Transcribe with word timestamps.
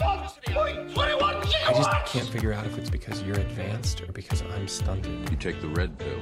I 0.00 1.72
just 1.74 2.06
can't 2.06 2.28
figure 2.28 2.52
out 2.52 2.66
if 2.66 2.76
it's 2.78 2.90
because 2.90 3.22
you're 3.22 3.38
advanced 3.38 4.00
or 4.00 4.10
because 4.12 4.42
I'm 4.54 4.66
stunted. 4.66 5.30
You 5.30 5.36
take 5.36 5.60
the 5.60 5.68
red 5.68 5.96
pill. 5.98 6.18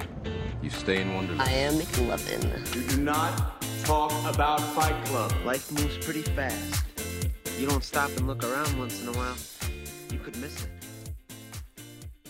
You 0.61 0.69
stay 0.69 1.01
in 1.01 1.15
Wonderland. 1.15 1.43
I 1.43 1.53
am 1.53 1.75
McLovin. 1.75 2.75
You 2.75 2.83
do 2.89 3.03
not 3.03 3.63
talk 3.85 4.13
about 4.27 4.61
Fight 4.61 5.03
Club. 5.07 5.33
Life 5.45 5.73
moves 5.73 5.97
pretty 6.05 6.23
fast. 6.23 6.85
You 7.59 7.67
don't 7.67 7.85
stop 7.85 8.11
and 8.17 8.27
look 8.27 8.45
around 8.45 8.79
once 8.79 9.03
in 9.03 9.09
a 9.09 9.13
while, 9.13 9.37
you 10.11 10.19
could 10.19 10.37
miss 10.37 10.65
it. 10.65 10.71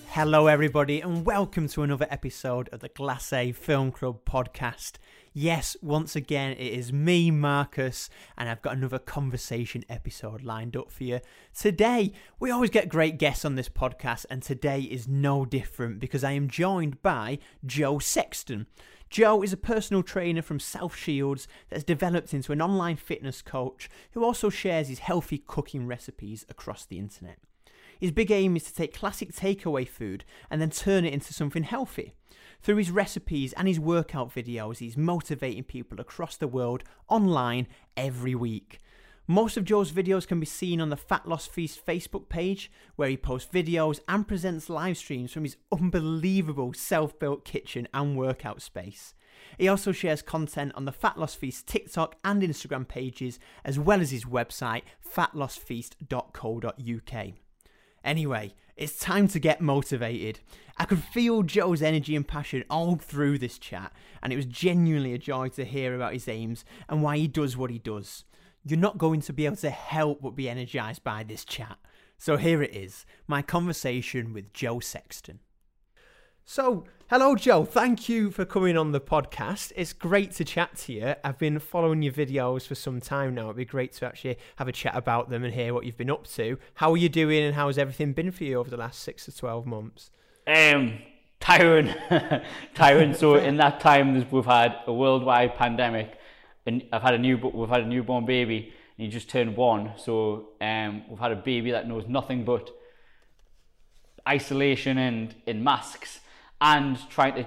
Hello, 0.09 0.47
everybody, 0.47 1.01
and 1.01 1.25
welcome 1.25 1.69
to 1.69 1.83
another 1.83 2.07
episode 2.11 2.69
of 2.69 2.81
the 2.81 2.89
Glacé 2.89 3.55
Film 3.55 3.91
Club 3.91 4.25
podcast. 4.25 4.93
Yes, 5.35 5.79
once 5.81 6.15
again, 6.15 6.53
it 6.53 6.61
is 6.61 6.93
me, 6.93 7.31
Marcus, 7.31 8.11
and 8.37 8.51
I've 8.51 8.61
got 8.61 8.77
another 8.77 8.99
conversation 8.99 9.83
episode 9.89 10.43
lined 10.43 10.77
up 10.77 10.91
for 10.91 11.05
you. 11.05 11.21
Today, 11.59 12.13
we 12.39 12.51
always 12.51 12.69
get 12.69 12.91
great 12.91 13.17
guests 13.17 13.43
on 13.47 13.55
this 13.55 13.71
podcast, 13.71 14.27
and 14.29 14.43
today 14.43 14.81
is 14.83 15.09
no 15.09 15.47
different 15.47 16.01
because 16.01 16.23
I 16.23 16.33
am 16.33 16.49
joined 16.49 17.01
by 17.01 17.39
Joe 17.65 17.99
Sexton. 17.99 18.67
Joe 19.09 19.43
is 19.43 19.55
a 19.55 19.57
personal 19.57 20.03
trainer 20.03 20.43
from 20.43 20.61
South 20.61 20.95
Shields 20.95 21.49
that 21.71 21.77
has 21.77 21.85
developed 21.85 22.35
into 22.35 22.53
an 22.53 22.61
online 22.61 22.97
fitness 22.97 23.41
coach 23.41 23.89
who 24.11 24.23
also 24.23 24.51
shares 24.51 24.89
his 24.89 24.99
healthy 24.99 25.39
cooking 25.39 25.87
recipes 25.87 26.45
across 26.51 26.85
the 26.85 26.99
internet. 26.99 27.39
His 27.99 28.11
big 28.11 28.31
aim 28.31 28.55
is 28.55 28.65
to 28.65 28.75
take 28.75 28.93
classic 28.93 29.33
takeaway 29.33 29.89
food 29.89 30.27
and 30.51 30.61
then 30.61 30.71
turn 30.71 31.07
it 31.07 31.15
into 31.15 31.33
something 31.33 31.63
healthy. 31.63 32.13
Through 32.63 32.77
his 32.77 32.93
recipes 32.93 33.53
and 33.55 33.67
his 33.67 33.81
workout 33.81 34.33
videos, 34.33 34.79
he's 34.79 34.97
motivating 34.97 35.65
people 35.65 36.01
across 36.01 36.37
the 36.37 36.47
world 36.47 36.85
online 37.09 37.67
every 37.97 38.37
week. 38.37 38.79
Most 39.27 39.57
of 39.57 39.65
Joe's 39.65 39.91
videos 39.91 40.29
can 40.29 40.39
be 40.39 40.47
seen 40.47 40.81
on 40.81 40.89
the 40.89 40.97
Fat 40.97 41.29
Loss 41.29 41.49
Feast 41.49 41.85
Facebook 41.85 42.29
page, 42.29 42.71
where 42.95 43.09
he 43.09 43.17
posts 43.17 43.53
videos 43.53 43.99
and 44.09 44.29
presents 44.29 44.71
live 44.71 44.97
streams 44.97 45.33
from 45.33 45.43
his 45.43 45.57
unbelievable 45.73 46.73
self 46.73 47.19
built 47.19 47.45
kitchen 47.45 47.89
and 47.93 48.17
workout 48.17 48.63
space. 48.63 49.15
He 49.59 49.67
also 49.67 49.91
shares 49.91 50.23
content 50.23 50.71
on 50.77 50.85
the 50.85 50.93
Fat 50.93 51.19
Loss 51.19 51.35
Feast 51.35 51.67
TikTok 51.67 52.15
and 52.25 52.43
Instagram 52.43 52.87
pages, 52.87 53.41
as 53.65 53.77
well 53.79 54.01
as 54.01 54.13
his 54.13 54.25
website, 54.25 54.83
fatlossfeast.co.uk. 55.05 57.33
Anyway, 58.05 58.55
it's 58.77 58.99
time 58.99 59.29
to 59.29 59.39
get 59.39 59.61
motivated. 59.61 60.41
I 60.77 60.85
could 60.85 61.03
feel 61.03 61.43
Joe's 61.43 61.83
energy 61.83 62.17
and 62.17 62.27
passion 62.27 62.65
all 62.71 62.97
through 62.97 63.39
this 63.39 63.59
chat, 63.59 63.93
and 64.23 64.33
it 64.33 64.37
was 64.37 64.47
genuinely 64.47 65.13
a 65.15 65.19
joy 65.19 65.49
to 65.51 65.65
hear 65.65 65.95
about 65.95 66.15
his 66.15 66.29
aims 66.29 66.65
and 66.89 67.03
why 67.03 67.19
he 67.19 67.29
does 67.29 67.57
what 67.57 67.71
he 67.71 67.79
does. 67.79 68.25
You're 68.65 68.79
not 68.79 68.99
going 68.99 69.21
to 69.23 69.33
be 69.33 69.47
able 69.47 69.57
to 69.57 69.71
help 69.71 70.23
but 70.23 70.37
be 70.37 70.49
energized 70.49 71.05
by 71.05 71.25
this 71.25 71.45
chat. 71.45 71.79
So 72.17 72.37
here 72.37 72.63
it 72.63 72.75
is 72.75 73.05
my 73.27 73.43
conversation 73.43 74.33
with 74.33 74.53
Joe 74.53 74.81
Sexton. 74.81 75.41
So, 76.45 76.85
hello, 77.09 77.37
Joe. 77.37 77.65
Thank 77.65 78.09
you 78.09 78.31
for 78.31 78.45
coming 78.45 78.77
on 78.77 78.91
the 78.91 79.01
podcast. 79.01 79.73
It's 79.77 79.93
great 79.93 80.33
to 80.33 80.45
chat 80.45 80.77
to 80.79 80.93
you. 80.93 81.15
I've 81.23 81.39
been 81.39 81.59
following 81.61 82.03
your 82.03 82.13
videos 82.13 82.67
for 82.67 82.75
some 82.75 83.01
time 83.01 83.35
now. 83.35 83.45
It'd 83.45 83.57
be 83.57 83.65
great 83.65 83.93
to 83.95 84.07
actually 84.07 84.37
have 84.57 84.67
a 84.67 84.73
chat 84.73 84.97
about 84.97 85.31
them 85.31 85.45
and 85.45 85.55
hear 85.55 85.73
what 85.73 85.87
you've 85.87 85.97
been 85.97 86.11
up 86.11 86.27
to. 86.29 86.59
How 86.75 86.91
are 86.93 86.97
you 86.97 87.09
doing, 87.09 87.45
and 87.45 87.55
how 87.55 87.69
has 87.69 87.79
everything 87.79 88.13
been 88.13 88.33
for 88.33 88.45
you 88.45 88.59
over 88.59 88.69
the 88.69 88.77
last 88.77 89.01
six 89.01 89.25
to 89.27 89.37
12 89.37 89.67
months? 89.67 90.11
Um, 90.47 90.99
Tyrone, 91.39 91.95
Tyrone. 92.75 93.15
So 93.15 93.37
in 93.37 93.57
that 93.59 93.81
time, 93.81 94.29
we've 94.31 94.45
had 94.45 94.77
a 94.87 94.93
worldwide 94.93 95.55
pandemic, 95.55 96.19
and 96.67 96.85
I've 96.93 97.03
had 97.03 97.15
a 97.15 97.19
new, 97.19 97.39
we've 97.39 97.69
had 97.69 97.83
a 97.83 97.87
newborn 97.87 98.27
baby, 98.27 98.73
and 98.99 99.07
he 99.07 99.09
just 99.09 99.31
turned 99.31 99.57
one. 99.57 99.93
So 99.97 100.49
um, 100.61 101.05
we've 101.09 101.21
had 101.21 101.33
a 101.33 101.37
baby 101.37 101.71
that 101.71 101.89
knows 101.89 102.05
nothing 102.09 102.45
but 102.45 102.69
isolation 104.29 104.99
and 104.99 105.35
in 105.47 105.65
masks, 105.65 106.21
and 106.63 106.97
trying 107.11 107.35
to 107.35 107.45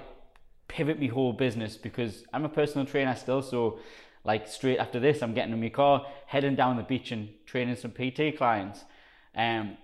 pivot 0.68 1.00
my 1.00 1.06
whole 1.06 1.32
business 1.32 1.76
because 1.76 2.24
I'm 2.34 2.44
a 2.44 2.50
personal 2.50 2.86
trainer 2.86 3.16
still. 3.16 3.40
So 3.40 3.78
like 4.24 4.46
straight 4.46 4.78
after 4.78 5.00
this, 5.00 5.22
I'm 5.22 5.32
getting 5.32 5.54
in 5.54 5.60
my 5.60 5.70
car, 5.70 6.06
heading 6.26 6.54
down 6.54 6.76
the 6.76 6.82
beach 6.82 7.12
and 7.12 7.30
training 7.46 7.76
some 7.76 7.92
PT 7.92 8.36
clients. 8.36 8.84
Um, 9.34 9.78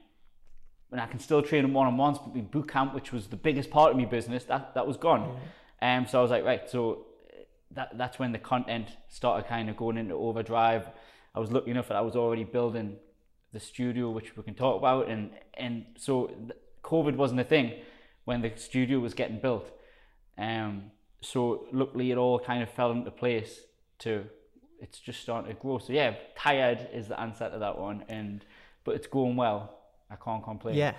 and 0.90 1.00
I 1.00 1.06
can 1.06 1.18
still 1.18 1.40
train 1.40 1.62
them 1.62 1.72
one 1.72 1.86
on 1.86 1.96
ones, 1.96 2.18
but 2.18 2.34
my 2.34 2.42
boot 2.42 2.68
camp, 2.68 2.94
which 2.94 3.10
was 3.10 3.28
the 3.28 3.36
biggest 3.36 3.70
part 3.70 3.92
of 3.92 3.96
my 3.96 4.04
business, 4.04 4.44
that 4.44 4.74
that 4.74 4.86
was 4.86 4.98
gone. 4.98 5.40
Um, 5.80 6.06
so 6.06 6.18
I 6.18 6.22
was 6.22 6.30
like, 6.30 6.44
right, 6.44 6.68
so 6.68 7.06
that 7.70 7.96
that's 7.96 8.18
when 8.18 8.32
the 8.32 8.38
content 8.38 8.88
started 9.08 9.48
kind 9.48 9.70
of 9.70 9.78
going 9.78 9.96
into 9.96 10.14
overdrive. 10.14 10.86
I 11.34 11.40
was 11.40 11.50
lucky 11.50 11.70
enough 11.70 11.88
that 11.88 11.96
I 11.96 12.02
was 12.02 12.14
already 12.14 12.44
building 12.44 12.96
the 13.54 13.60
studio, 13.60 14.10
which 14.10 14.36
we 14.36 14.42
can 14.42 14.54
talk 14.54 14.76
about, 14.76 15.08
and 15.08 15.30
and 15.54 15.86
so 15.96 16.30
COVID 16.82 17.16
wasn't 17.16 17.40
a 17.40 17.44
thing 17.44 17.72
when 18.24 18.42
the 18.42 18.52
studio 18.56 18.98
was 18.98 19.14
getting 19.14 19.40
built. 19.40 19.70
Um, 20.38 20.90
so 21.20 21.66
luckily 21.72 22.10
it 22.10 22.18
all 22.18 22.38
kind 22.38 22.62
of 22.62 22.70
fell 22.70 22.90
into 22.90 23.10
place 23.10 23.60
to 24.00 24.24
it's 24.80 24.98
just 24.98 25.20
starting 25.20 25.54
to 25.54 25.60
grow. 25.60 25.78
So 25.78 25.92
yeah, 25.92 26.14
tired 26.36 26.88
is 26.92 27.06
the 27.06 27.18
answer 27.18 27.48
to 27.48 27.58
that 27.58 27.78
one, 27.78 28.04
and 28.08 28.44
but 28.84 28.96
it's 28.96 29.06
going 29.06 29.36
well. 29.36 29.78
I 30.10 30.16
can't 30.16 30.42
complain. 30.42 30.74
Yeah. 30.74 30.94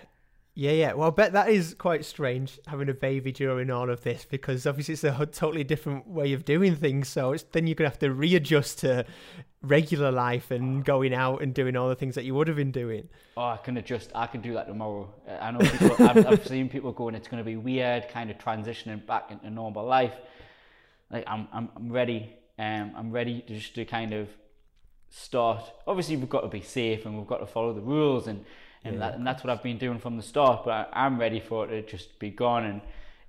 Yeah, 0.56 0.72
yeah. 0.72 0.94
Well, 0.94 1.08
I 1.08 1.12
bet 1.12 1.34
that 1.34 1.50
is 1.50 1.74
quite 1.74 2.06
strange 2.06 2.60
having 2.68 2.88
a 2.88 2.94
baby 2.94 3.32
during 3.32 3.72
all 3.72 3.90
of 3.90 4.04
this 4.04 4.24
because 4.24 4.68
obviously 4.68 4.94
it's 4.94 5.04
a 5.04 5.26
totally 5.26 5.64
different 5.64 6.08
way 6.08 6.34
of 6.34 6.46
doing 6.46 6.76
things. 6.76 7.10
So 7.10 7.32
it's, 7.32 7.44
then 7.44 7.66
you're 7.66 7.74
going 7.76 7.90
to 7.90 7.92
have 7.92 8.00
to 8.00 8.14
readjust 8.14 8.80
to 8.80 9.06
regular 9.64 10.12
life 10.12 10.52
and 10.52 10.86
going 10.86 11.12
out 11.14 11.42
and 11.42 11.56
doing 11.56 11.76
all 11.76 11.90
the 11.90 11.96
things 11.96 12.14
that 12.16 12.24
you 12.24 12.36
would 12.36 12.48
have 12.48 12.58
been 12.58 12.72
doing. 12.72 13.10
Oh, 13.36 13.46
I 13.46 13.58
can 13.58 13.78
adjust. 13.78 14.12
I 14.14 14.28
can 14.28 14.42
do 14.42 14.54
that 14.54 14.68
tomorrow. 14.68 15.12
I 15.28 15.50
know 15.50 15.60
people. 15.60 15.96
I've, 16.06 16.28
I've 16.28 16.48
seen 16.48 16.70
people 16.70 16.92
going. 16.92 17.16
It's 17.16 17.28
going 17.28 17.44
to 17.44 17.46
be 17.46 17.56
weird, 17.56 18.10
kind 18.10 18.30
of 18.30 18.38
transitioning 18.38 19.04
back 19.08 19.32
into 19.32 19.50
normal 19.50 19.86
life. 19.86 20.14
Like 21.10 21.24
I'm, 21.26 21.48
I'm, 21.52 21.70
I'm 21.76 21.92
ready. 21.92 22.32
Um, 22.60 22.94
I'm 22.96 23.12
ready 23.12 23.42
to 23.42 23.56
just 23.56 23.74
to 23.74 23.86
kind 23.86 24.14
of 24.14 24.30
start. 25.10 25.64
Obviously, 25.88 26.16
we've 26.16 26.30
got 26.30 26.42
to 26.42 26.48
be 26.48 26.62
safe 26.62 27.08
and 27.08 27.18
we've 27.18 27.28
got 27.28 27.38
to 27.40 27.48
follow 27.48 27.74
the 27.74 27.82
rules, 27.82 28.28
and 28.28 28.46
and, 28.84 28.96
Yeah, 28.96 29.00
that, 29.00 29.16
and 29.16 29.26
that's 29.26 29.44
what 29.44 29.50
I've 29.52 29.64
been 29.64 29.78
doing 29.78 30.00
from 30.00 30.18
the 30.18 30.24
start. 30.24 30.66
But 30.66 30.72
I, 30.72 31.06
I'm 31.06 31.20
ready 31.20 31.40
for 31.40 31.70
it 31.70 31.88
to 31.88 31.98
just 31.98 32.20
be 32.20 32.30
gone 32.30 32.66
and 32.66 32.82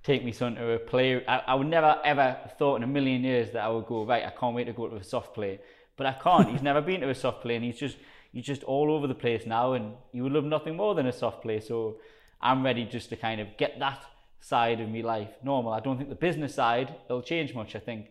take 0.03 0.25
me 0.25 0.33
son 0.33 0.55
to 0.57 0.73
a 0.73 0.79
play. 0.79 1.27
I, 1.27 1.39
I 1.39 1.55
would 1.55 1.67
never 1.67 2.01
ever 2.05 2.37
thought 2.59 2.77
in 2.77 2.83
a 2.83 2.87
million 2.87 3.23
years 3.23 3.51
that 3.53 3.65
I 3.65 3.69
would 3.69 3.87
go 3.87 4.05
right. 4.05 4.25
I 4.25 4.31
can't 4.31 4.55
wait 4.55 4.65
to 4.65 4.73
go 4.73 4.89
to 4.89 4.97
a 4.97 5.05
soft 5.05 5.35
play, 5.35 5.61
but 5.97 6.07
I 6.07 6.13
can't. 6.13 6.49
he's 6.51 6.63
never 6.71 6.81
been 6.81 7.01
to 7.01 7.11
a 7.11 7.15
soft 7.15 7.43
play, 7.43 7.57
and 7.57 7.65
he's 7.65 7.79
just 7.79 7.97
he's 8.33 8.45
just 8.45 8.63
all 8.65 8.91
over 8.91 9.07
the 9.07 9.15
place 9.15 9.47
now, 9.47 9.73
and 9.73 9.95
you 10.13 10.23
would 10.25 10.33
love 10.33 10.45
nothing 10.45 10.77
more 10.77 10.95
than 10.95 11.07
a 11.07 11.13
soft 11.13 11.43
play. 11.43 11.61
So 11.61 11.99
I'm 12.41 12.65
ready 12.65 12.85
just 12.85 13.09
to 13.11 13.17
kind 13.17 13.41
of 13.41 13.57
get 13.57 13.79
that 13.79 14.05
side 14.41 14.81
of 14.81 14.89
me 14.91 15.03
life 15.03 15.31
normal. 15.43 15.73
I 15.73 15.81
don't 15.81 15.97
think 15.97 16.11
the 16.11 16.15
business 16.15 16.55
side 16.55 16.95
will 17.09 17.23
change 17.23 17.55
much. 17.55 17.75
I 17.75 17.79
think 17.79 18.09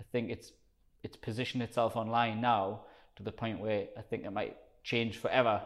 I 0.00 0.04
think 0.10 0.30
it's 0.30 0.52
it's 1.02 1.16
positioned 1.16 1.62
itself 1.62 1.96
online 1.96 2.40
now 2.40 2.80
to 3.16 3.22
the 3.22 3.32
point 3.32 3.60
where 3.60 3.86
I 3.96 4.02
think 4.02 4.24
it 4.24 4.32
might 4.32 4.56
change 4.82 5.18
forever, 5.18 5.62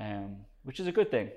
um, 0.00 0.36
which 0.64 0.80
is 0.80 0.86
a 0.86 0.92
good 0.92 1.10
thing. 1.10 1.30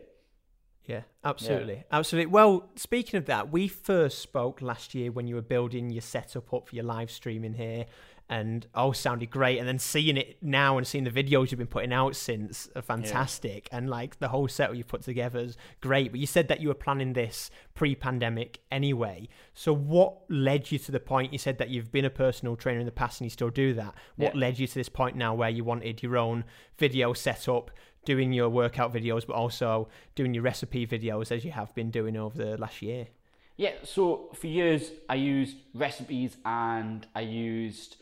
Yeah, 0.86 1.02
absolutely. 1.24 1.84
Absolutely. 1.92 2.32
Well, 2.32 2.70
speaking 2.76 3.18
of 3.18 3.26
that, 3.28 3.52
we 3.52 3.68
first 3.68 4.20
spoke 4.20 4.62
last 4.62 4.94
year 4.94 5.12
when 5.12 5.28
you 5.28 5.36
were 5.36 5.42
building 5.42 5.90
your 5.90 6.02
setup 6.02 6.54
up 6.54 6.68
for 6.68 6.76
your 6.76 6.84
live 6.84 7.10
streaming 7.10 7.54
here 7.54 7.86
and 8.34 8.66
oh, 8.74 8.82
all 8.82 8.94
sounded 8.94 9.30
great. 9.30 9.60
And 9.60 9.68
then 9.68 9.78
seeing 9.78 10.18
it 10.18 10.38
now 10.42 10.78
and 10.78 10.88
seeing 10.88 11.04
the 11.04 11.12
videos 11.12 11.52
you've 11.52 11.60
been 11.60 11.68
putting 11.68 11.94
out 11.94 12.16
since 12.16 12.68
are 12.76 12.82
fantastic. 12.82 13.70
And 13.72 13.90
like 13.90 14.18
the 14.18 14.30
whole 14.30 14.48
setup 14.48 14.76
you 14.76 14.84
put 14.84 15.04
together 15.04 15.38
is 15.40 15.56
great. 15.82 16.10
But 16.12 16.20
you 16.20 16.26
said 16.26 16.48
that 16.48 16.60
you 16.60 16.70
were 16.70 16.74
planning 16.74 17.14
this 17.14 17.52
pre-pandemic 17.76 18.60
anyway. 18.72 19.30
So 19.54 19.72
what 19.72 20.18
led 20.30 20.72
you 20.72 20.80
to 20.80 20.92
the 20.92 21.00
point 21.00 21.32
you 21.32 21.38
said 21.38 21.60
that 21.60 21.70
you've 21.70 21.92
been 21.92 22.06
a 22.06 22.10
personal 22.10 22.56
trainer 22.56 22.80
in 22.80 22.88
the 22.88 22.92
past 22.92 23.22
and 23.22 23.28
you 23.28 23.30
still 23.30 23.52
do 23.52 23.76
that. 23.76 23.94
What 24.16 24.34
Yeah. 24.34 24.40
led 24.40 24.58
you 24.58 24.66
to 24.66 24.74
this 24.74 24.90
point 24.90 25.16
now 25.16 25.36
where 25.36 25.52
you 25.52 25.64
wanted 25.64 26.02
your 26.02 26.18
own 26.18 26.44
video 26.80 27.14
setup 27.14 27.70
doing 28.04 28.34
your 28.34 28.50
workout 28.50 28.92
videos 28.92 29.28
but 29.28 29.36
also 29.36 29.90
doing 30.16 30.34
your 30.34 30.44
recipe 30.44 30.88
videos 30.88 31.32
as 31.32 31.46
you 31.46 31.52
have 31.52 31.74
been 31.76 31.92
doing 31.92 32.18
over 32.18 32.36
the 32.36 32.58
last 32.58 32.82
year? 32.82 33.10
Yeah, 33.58 33.74
so 33.84 34.32
for 34.34 34.48
years 34.48 34.90
I 35.08 35.16
used 35.16 35.58
recipes 35.76 36.38
and 36.44 37.06
I 37.14 37.22
used 37.22 37.98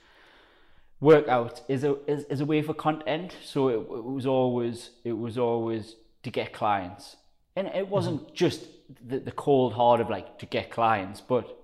workout 1.01 1.61
is 1.67 1.83
a 1.83 1.97
as, 2.07 2.23
as 2.25 2.39
a 2.39 2.45
way 2.45 2.61
for 2.61 2.73
content. 2.73 3.35
So 3.43 3.67
it, 3.67 3.79
it 3.79 4.03
was 4.05 4.25
always 4.25 4.91
it 5.03 5.13
was 5.13 5.37
always 5.37 5.95
to 6.23 6.29
get 6.29 6.53
clients, 6.53 7.17
and 7.55 7.67
it 7.67 7.89
wasn't 7.89 8.23
mm-hmm. 8.23 8.35
just 8.35 8.67
the, 9.05 9.19
the 9.19 9.31
cold 9.31 9.73
hard 9.73 9.99
of 9.99 10.09
like 10.09 10.39
to 10.39 10.45
get 10.45 10.71
clients, 10.71 11.19
but 11.19 11.57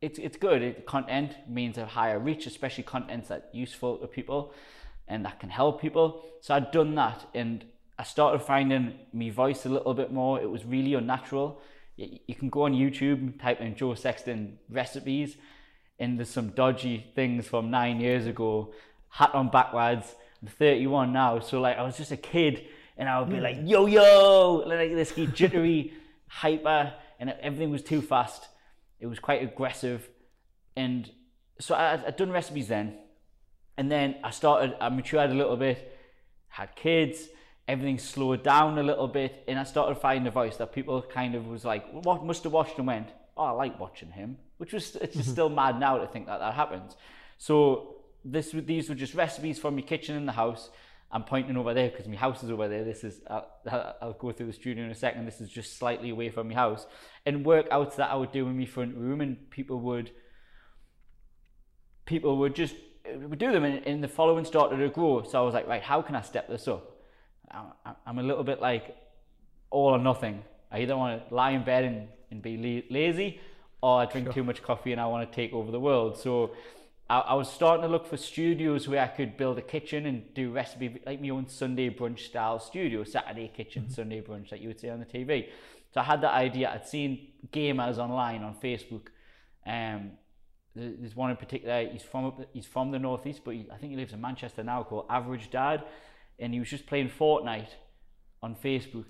it's 0.00 0.18
it's 0.18 0.38
good. 0.38 0.62
It, 0.62 0.86
content 0.86 1.36
means 1.46 1.76
a 1.76 1.84
higher 1.84 2.18
reach, 2.18 2.46
especially 2.46 2.84
contents 2.84 3.28
that 3.28 3.50
useful 3.52 3.98
to 3.98 4.06
people 4.06 4.54
and 5.08 5.24
that 5.24 5.40
can 5.40 5.50
help 5.50 5.80
people. 5.80 6.22
So 6.40 6.54
I'd 6.54 6.70
done 6.70 6.94
that, 6.94 7.26
and 7.34 7.64
I 7.98 8.04
started 8.04 8.40
finding 8.40 8.94
me 9.12 9.30
voice 9.30 9.66
a 9.66 9.68
little 9.68 9.94
bit 9.94 10.12
more. 10.12 10.40
It 10.40 10.50
was 10.50 10.64
really 10.64 10.94
unnatural. 10.94 11.60
You, 11.96 12.18
you 12.26 12.34
can 12.34 12.48
go 12.48 12.62
on 12.62 12.72
YouTube 12.72 13.40
type 13.40 13.60
in 13.60 13.74
Joe 13.74 13.94
Sexton 13.94 14.58
recipes, 14.68 15.36
and 15.98 16.18
there's 16.18 16.30
some 16.30 16.50
dodgy 16.50 17.06
things 17.14 17.46
from 17.46 17.70
nine 17.70 18.00
years 18.00 18.26
ago. 18.26 18.72
Hat 19.08 19.34
on 19.34 19.50
backwards. 19.50 20.14
I'm 20.42 20.48
31 20.48 21.12
now, 21.12 21.40
so 21.40 21.60
like 21.60 21.76
I 21.76 21.82
was 21.82 21.96
just 21.96 22.12
a 22.12 22.16
kid 22.16 22.66
and 22.98 23.08
I 23.08 23.20
would 23.20 23.30
be 23.30 23.36
hmm. 23.36 23.42
like, 23.42 23.58
yo, 23.62 23.86
yo, 23.86 24.64
like 24.66 24.90
this 24.90 25.12
jittery, 25.32 25.92
hyper, 26.28 26.92
and 27.20 27.30
everything 27.40 27.70
was 27.70 27.82
too 27.82 28.02
fast. 28.02 28.48
It 29.00 29.06
was 29.06 29.20
quite 29.20 29.42
aggressive. 29.42 30.08
And 30.76 31.08
so 31.60 31.74
I, 31.74 31.92
I'd 32.06 32.16
done 32.16 32.32
recipes 32.32 32.68
then. 32.68 32.98
And 33.76 33.90
then 33.90 34.16
I 34.24 34.30
started, 34.30 34.76
I 34.80 34.88
matured 34.88 35.30
a 35.30 35.34
little 35.34 35.56
bit, 35.56 35.96
had 36.48 36.74
kids, 36.74 37.28
everything 37.68 37.98
slowed 37.98 38.42
down 38.42 38.76
a 38.78 38.82
little 38.82 39.06
bit, 39.06 39.44
and 39.46 39.56
I 39.58 39.62
started 39.62 39.96
finding 39.96 40.26
a 40.26 40.32
voice 40.32 40.56
that 40.56 40.72
people 40.72 41.00
kind 41.02 41.36
of 41.36 41.46
was 41.46 41.64
like, 41.64 41.86
what 41.92 42.24
must 42.24 42.42
have 42.42 42.52
watched 42.52 42.78
and 42.78 42.86
went, 42.88 43.08
oh, 43.36 43.44
I 43.44 43.50
like 43.50 43.78
watching 43.78 44.10
him, 44.10 44.38
which 44.58 44.72
was 44.72 44.96
it's 44.96 45.14
just 45.14 45.26
mm-hmm. 45.26 45.32
still 45.32 45.48
mad 45.48 45.80
now 45.80 45.98
to 45.98 46.06
think 46.06 46.26
that 46.26 46.38
that 46.38 46.54
happens. 46.54 46.96
So 47.38 47.96
this 48.24 48.50
these 48.52 48.88
were 48.88 48.94
just 48.94 49.14
recipes 49.14 49.58
from 49.58 49.74
my 49.74 49.82
kitchen 49.82 50.16
in 50.16 50.26
the 50.26 50.32
house. 50.32 50.70
I'm 51.10 51.24
pointing 51.24 51.56
over 51.56 51.72
there 51.72 51.88
because 51.88 52.06
my 52.06 52.16
house 52.16 52.42
is 52.42 52.50
over 52.50 52.68
there. 52.68 52.84
This 52.84 53.02
is 53.02 53.20
I'll, 53.30 53.46
I'll 54.02 54.12
go 54.12 54.30
through 54.30 54.46
the 54.46 54.52
studio 54.52 54.84
in 54.84 54.90
a 54.90 54.94
second. 54.94 55.24
This 55.24 55.40
is 55.40 55.48
just 55.48 55.78
slightly 55.78 56.10
away 56.10 56.28
from 56.28 56.48
my 56.48 56.54
house, 56.54 56.86
and 57.24 57.46
workouts 57.46 57.96
that 57.96 58.10
I 58.10 58.14
would 58.14 58.32
do 58.32 58.46
in 58.46 58.58
my 58.58 58.66
front 58.66 58.94
room, 58.94 59.22
and 59.22 59.50
people 59.50 59.80
would 59.80 60.10
people 62.04 62.36
would 62.38 62.54
just 62.54 62.74
would 63.06 63.38
do 63.38 63.52
them, 63.52 63.64
and, 63.64 63.86
and 63.86 64.04
the 64.04 64.08
following 64.08 64.44
started 64.44 64.76
to 64.76 64.88
grow. 64.90 65.22
So 65.22 65.40
I 65.40 65.42
was 65.42 65.54
like, 65.54 65.66
right, 65.66 65.82
how 65.82 66.02
can 66.02 66.14
I 66.14 66.20
step 66.20 66.48
this 66.48 66.68
up? 66.68 66.96
I, 67.50 67.92
I'm 68.06 68.18
a 68.18 68.22
little 68.22 68.44
bit 68.44 68.60
like 68.60 68.94
all 69.70 69.94
or 69.94 69.98
nothing. 69.98 70.42
I 70.70 70.80
either 70.80 70.96
want 70.96 71.28
to 71.28 71.34
lie 71.34 71.52
in 71.52 71.64
bed 71.64 71.84
and, 71.84 72.08
and 72.30 72.42
be 72.42 72.84
lazy, 72.90 73.40
or 73.80 74.00
I 74.00 74.06
drink 74.06 74.26
sure. 74.26 74.34
too 74.34 74.44
much 74.44 74.62
coffee 74.62 74.92
and 74.92 75.00
I 75.00 75.06
want 75.06 75.30
to 75.30 75.34
take 75.34 75.52
over 75.52 75.70
the 75.70 75.80
world. 75.80 76.18
So 76.18 76.52
I, 77.08 77.20
I, 77.20 77.34
was 77.34 77.50
starting 77.50 77.82
to 77.82 77.88
look 77.88 78.06
for 78.06 78.16
studios 78.16 78.88
where 78.88 79.02
I 79.02 79.06
could 79.06 79.36
build 79.36 79.58
a 79.58 79.62
kitchen 79.62 80.06
and 80.06 80.34
do 80.34 80.50
recipe 80.50 81.00
like 81.06 81.20
my 81.20 81.30
own 81.30 81.48
Sunday 81.48 81.90
brunch 81.90 82.20
style 82.20 82.58
studio, 82.58 83.04
Saturday 83.04 83.50
kitchen, 83.54 83.84
mm-hmm. 83.84 83.92
Sunday 83.92 84.20
brunch 84.20 84.50
like 84.50 84.60
you 84.60 84.68
would 84.68 84.80
see 84.80 84.90
on 84.90 84.98
the 84.98 85.06
TV. 85.06 85.48
So 85.94 86.00
I 86.00 86.04
had 86.04 86.20
that 86.22 86.34
idea. 86.34 86.70
I'd 86.72 86.86
seen 86.86 87.28
gamers 87.52 87.98
online 87.98 88.42
on 88.42 88.54
Facebook. 88.54 89.06
Um, 89.66 90.12
there's 90.74 91.16
one 91.16 91.30
in 91.30 91.36
particular. 91.36 91.88
He's 91.88 92.02
from 92.02 92.44
he's 92.52 92.66
from 92.66 92.90
the 92.90 92.98
northeast, 92.98 93.42
but 93.44 93.54
he, 93.54 93.66
I 93.72 93.76
think 93.78 93.90
he 93.90 93.96
lives 93.96 94.12
in 94.12 94.20
Manchester 94.20 94.62
now. 94.62 94.82
Called 94.82 95.06
Average 95.08 95.50
Dad, 95.50 95.84
and 96.38 96.52
he 96.52 96.60
was 96.60 96.68
just 96.68 96.86
playing 96.86 97.10
Fortnite 97.10 97.70
on 98.42 98.54
Facebook. 98.54 99.06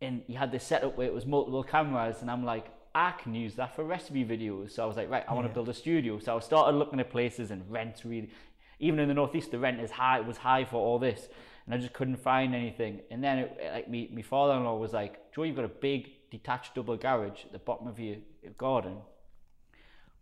And 0.00 0.22
he 0.26 0.34
had 0.34 0.50
this 0.50 0.64
setup 0.64 0.96
where 0.96 1.06
it 1.06 1.14
was 1.14 1.26
multiple 1.26 1.62
cameras, 1.62 2.22
and 2.22 2.30
I'm 2.30 2.44
like, 2.44 2.66
I 2.94 3.12
can 3.12 3.34
use 3.34 3.54
that 3.54 3.74
for 3.74 3.84
recipe 3.84 4.24
videos. 4.24 4.72
So 4.72 4.82
I 4.82 4.86
was 4.86 4.96
like, 4.96 5.10
right, 5.10 5.24
I 5.28 5.34
want 5.34 5.46
to 5.46 5.52
build 5.52 5.68
a 5.68 5.74
studio. 5.74 6.18
So 6.18 6.36
I 6.36 6.40
started 6.40 6.76
looking 6.76 7.00
at 7.00 7.10
places 7.10 7.50
and 7.50 7.62
rent 7.70 8.02
really, 8.04 8.30
even 8.78 8.98
in 8.98 9.08
the 9.08 9.14
northeast, 9.14 9.50
the 9.50 9.58
rent 9.58 9.80
is 9.80 9.90
high. 9.90 10.18
It 10.18 10.26
was 10.26 10.36
high 10.36 10.64
for 10.64 10.76
all 10.76 10.98
this, 10.98 11.28
and 11.64 11.74
I 11.74 11.78
just 11.78 11.92
couldn't 11.92 12.16
find 12.16 12.54
anything. 12.54 13.00
And 13.10 13.22
then 13.22 13.38
it, 13.38 13.58
like 13.72 13.88
me, 13.88 14.10
my 14.12 14.22
father-in-law 14.22 14.76
was 14.76 14.92
like, 14.92 15.32
Joe, 15.32 15.44
you've 15.44 15.56
got 15.56 15.64
a 15.64 15.68
big 15.68 16.10
detached 16.30 16.74
double 16.74 16.96
garage 16.96 17.44
at 17.44 17.52
the 17.52 17.58
bottom 17.58 17.86
of 17.86 17.98
your, 17.98 18.16
your 18.42 18.52
garden. 18.52 18.96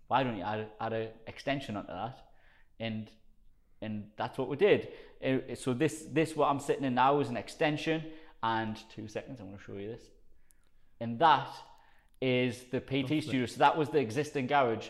Why 0.09 0.23
don't 0.23 0.37
you 0.37 0.43
add, 0.43 0.69
add 0.81 0.93
an 0.93 1.09
extension 1.27 1.77
onto 1.77 1.93
that? 1.93 2.19
And 2.79 3.11
and 3.83 4.09
that's 4.17 4.37
what 4.37 4.49
we 4.49 4.57
did. 4.57 4.89
It, 5.21 5.59
so 5.59 5.73
this 5.73 6.05
this 6.11 6.37
what 6.37 6.49
I'm 6.49 6.61
sitting 6.61 6.85
in 6.85 6.95
now 6.95 7.21
is 7.21 7.29
an 7.29 7.37
extension. 7.37 8.05
And 8.43 8.79
two 8.95 9.07
seconds, 9.07 9.41
I'm 9.41 9.47
going 9.47 9.59
to 9.59 9.65
show 9.65 9.75
you 9.75 9.89
this. 9.89 10.05
And 11.01 11.19
that 11.19 11.49
is 12.21 12.65
the 12.71 12.81
PT 12.81 13.23
studio. 13.23 13.47
So 13.47 13.59
that 13.59 13.77
was 13.77 13.89
the 13.89 13.99
existing 13.99 14.47
garage. 14.47 14.89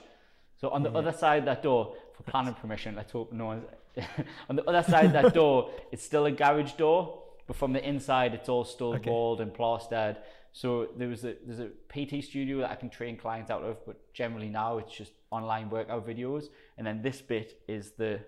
So 0.60 0.68
on 0.70 0.82
the 0.82 0.90
yeah. 0.90 0.98
other 0.98 1.12
side 1.12 1.40
of 1.40 1.44
that 1.46 1.62
door, 1.62 1.94
for 2.14 2.22
planning 2.24 2.54
permission, 2.54 2.94
let's 2.94 3.12
hope 3.12 3.32
no 3.32 3.46
one's 3.46 3.64
on 4.48 4.56
the 4.56 4.64
other 4.68 4.88
side 4.88 5.06
of 5.06 5.12
that 5.12 5.34
door, 5.40 5.70
it's 5.90 6.04
still 6.04 6.26
a 6.26 6.30
garage 6.30 6.72
door, 6.72 7.22
but 7.46 7.56
from 7.56 7.72
the 7.72 7.86
inside, 7.86 8.34
it's 8.34 8.48
all 8.48 8.64
still 8.64 8.94
okay. 8.94 9.10
walled 9.10 9.40
and 9.40 9.52
plastered. 9.52 10.16
So 10.52 10.88
there 10.96 11.08
was 11.08 11.24
a 11.24 11.36
there's 11.46 11.60
a 11.60 11.70
PT 11.88 12.24
studio 12.24 12.58
that 12.60 12.70
I 12.70 12.74
can 12.74 12.90
train 12.90 13.16
clients 13.16 13.50
out 13.50 13.62
of, 13.62 13.84
but 13.86 14.12
generally 14.12 14.48
now 14.48 14.78
it's 14.78 14.92
just 14.92 15.12
online 15.30 15.70
workout 15.70 16.06
videos. 16.06 16.46
And 16.76 16.86
then 16.86 17.02
this 17.02 17.20
bit 17.20 17.60
is 17.68 17.92
the 17.92 18.20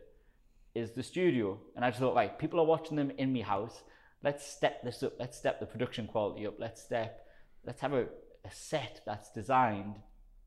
is 0.74 0.92
the 0.92 1.02
studio. 1.02 1.58
And 1.76 1.84
I 1.84 1.90
just 1.90 2.00
thought, 2.00 2.14
right, 2.14 2.38
people 2.38 2.60
are 2.60 2.66
watching 2.66 2.96
them 2.96 3.10
in 3.18 3.32
my 3.32 3.40
house. 3.40 3.82
Let's 4.22 4.46
step 4.46 4.82
this 4.84 5.02
up. 5.02 5.14
Let's 5.18 5.36
step 5.36 5.58
the 5.58 5.66
production 5.66 6.06
quality 6.06 6.46
up. 6.46 6.54
Let's 6.58 6.80
step. 6.80 7.26
Let's 7.64 7.80
have 7.80 7.92
a 7.92 8.06
a 8.44 8.50
set 8.50 9.00
that's 9.06 9.30
designed 9.30 9.96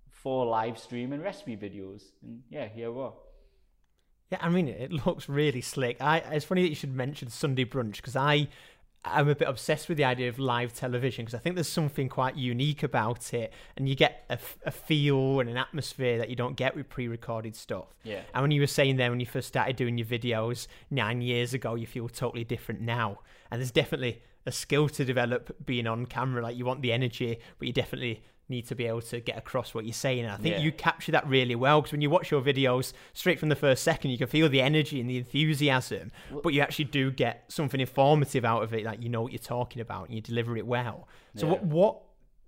for 0.10 0.46
live 0.46 0.78
stream 0.78 1.14
and 1.14 1.22
recipe 1.22 1.56
videos. 1.56 2.04
And 2.24 2.42
yeah, 2.50 2.68
here 2.68 2.92
we 2.92 3.02
are. 3.02 3.14
Yeah, 4.32 4.40
I 4.42 4.50
mean, 4.50 4.68
it 4.68 4.92
looks 5.06 5.30
really 5.30 5.62
slick. 5.62 6.02
I, 6.02 6.18
it's 6.18 6.46
funny 6.46 6.64
that 6.64 6.70
you 6.70 6.76
should 6.76 6.96
mention 6.96 7.30
Sunday 7.30 7.66
brunch 7.66 7.98
because 7.98 8.16
I 8.16 8.48
I'm 9.06 9.30
a 9.30 9.36
bit 9.36 9.48
obsessed 9.48 9.88
with 9.88 9.98
the 9.98 10.04
idea 10.04 10.30
of 10.30 10.40
live 10.40 10.74
television 10.74 11.26
because 11.26 11.38
I 11.38 11.42
think 11.42 11.56
there's 11.56 11.70
something 11.70 12.10
quite 12.10 12.36
unique 12.36 12.82
about 12.82 13.34
it, 13.34 13.54
and 13.78 13.88
you 13.88 13.96
get 13.96 14.26
a, 14.30 14.40
a, 14.66 14.72
feel 14.72 15.40
and 15.40 15.50
an 15.50 15.58
atmosphere 15.58 16.18
that 16.18 16.30
you 16.30 16.36
don't 16.36 16.56
get 16.56 16.76
with 16.76 16.90
pre-recorded 16.90 17.56
stuff. 17.56 17.94
Yeah. 18.04 18.22
And 18.34 18.42
when 18.42 18.52
you 18.52 18.62
were 18.62 18.68
saying 18.68 18.98
there 18.98 19.12
when 19.12 19.20
you 19.20 19.26
first 19.26 19.48
started 19.48 19.76
doing 19.76 19.98
your 19.98 20.08
videos 20.08 20.68
nine 20.90 21.22
years 21.22 21.54
ago, 21.54 21.76
you 21.76 21.86
feel 21.86 22.10
totally 22.10 22.44
different 22.44 22.82
now, 22.82 23.20
and 23.52 23.62
there's 23.62 23.72
definitely 23.72 24.22
a 24.46 24.52
skill 24.52 24.90
to 24.90 25.06
develop 25.06 25.56
being 25.66 25.88
on 25.88 26.06
camera. 26.06 26.42
Like 26.42 26.56
you 26.56 26.66
want 26.66 26.82
the 26.82 26.94
energy, 26.94 27.40
but 27.60 27.68
you 27.68 27.74
definitely 27.74 28.24
need 28.48 28.68
to 28.68 28.76
be 28.76 28.86
able 28.86 29.02
to 29.02 29.20
get 29.20 29.38
across 29.38 29.74
what 29.74 29.86
you're 29.86 29.94
saying. 29.94 30.24
And 30.24 30.32
I 30.32 30.38
think 30.38 30.56
yeah. 30.56 30.62
you 30.62 30.72
capture 30.72 31.12
that 31.14 31.28
really 31.28 31.56
well 31.56 31.82
because 31.82 31.92
when 31.92 32.02
you 32.02 32.10
watch 32.10 32.30
your 32.30 32.42
videos 32.42 32.94
straight 33.14 33.40
from 33.40 33.50
the 33.50 33.56
first 33.56 33.84
second, 33.84 34.12
you 34.12 34.18
can 34.18 34.28
feel 34.28 34.50
the 34.50 34.62
energy 34.62 35.02
and 35.02 35.10
the 35.10 35.18
enthusiasm, 35.18 36.12
but 36.44 36.54
you 36.54 36.62
actually 36.62 36.86
do 36.86 37.12
get 37.12 37.46
something 37.48 37.80
informative 37.80 38.46
out 38.46 38.62
of 38.62 38.74
it. 38.74 38.86
Like 38.86 39.02
you 39.02 39.10
know 39.10 39.24
what 39.24 39.32
you're 39.32 39.40
talking 39.40 39.82
about 39.82 40.08
and 40.08 40.16
you 40.16 40.22
deliver 40.22 40.56
it 40.58 40.68
well. 40.68 41.08
So 41.36 41.48
yeah. 41.48 41.54
what 41.54 41.64
what 41.64 42.02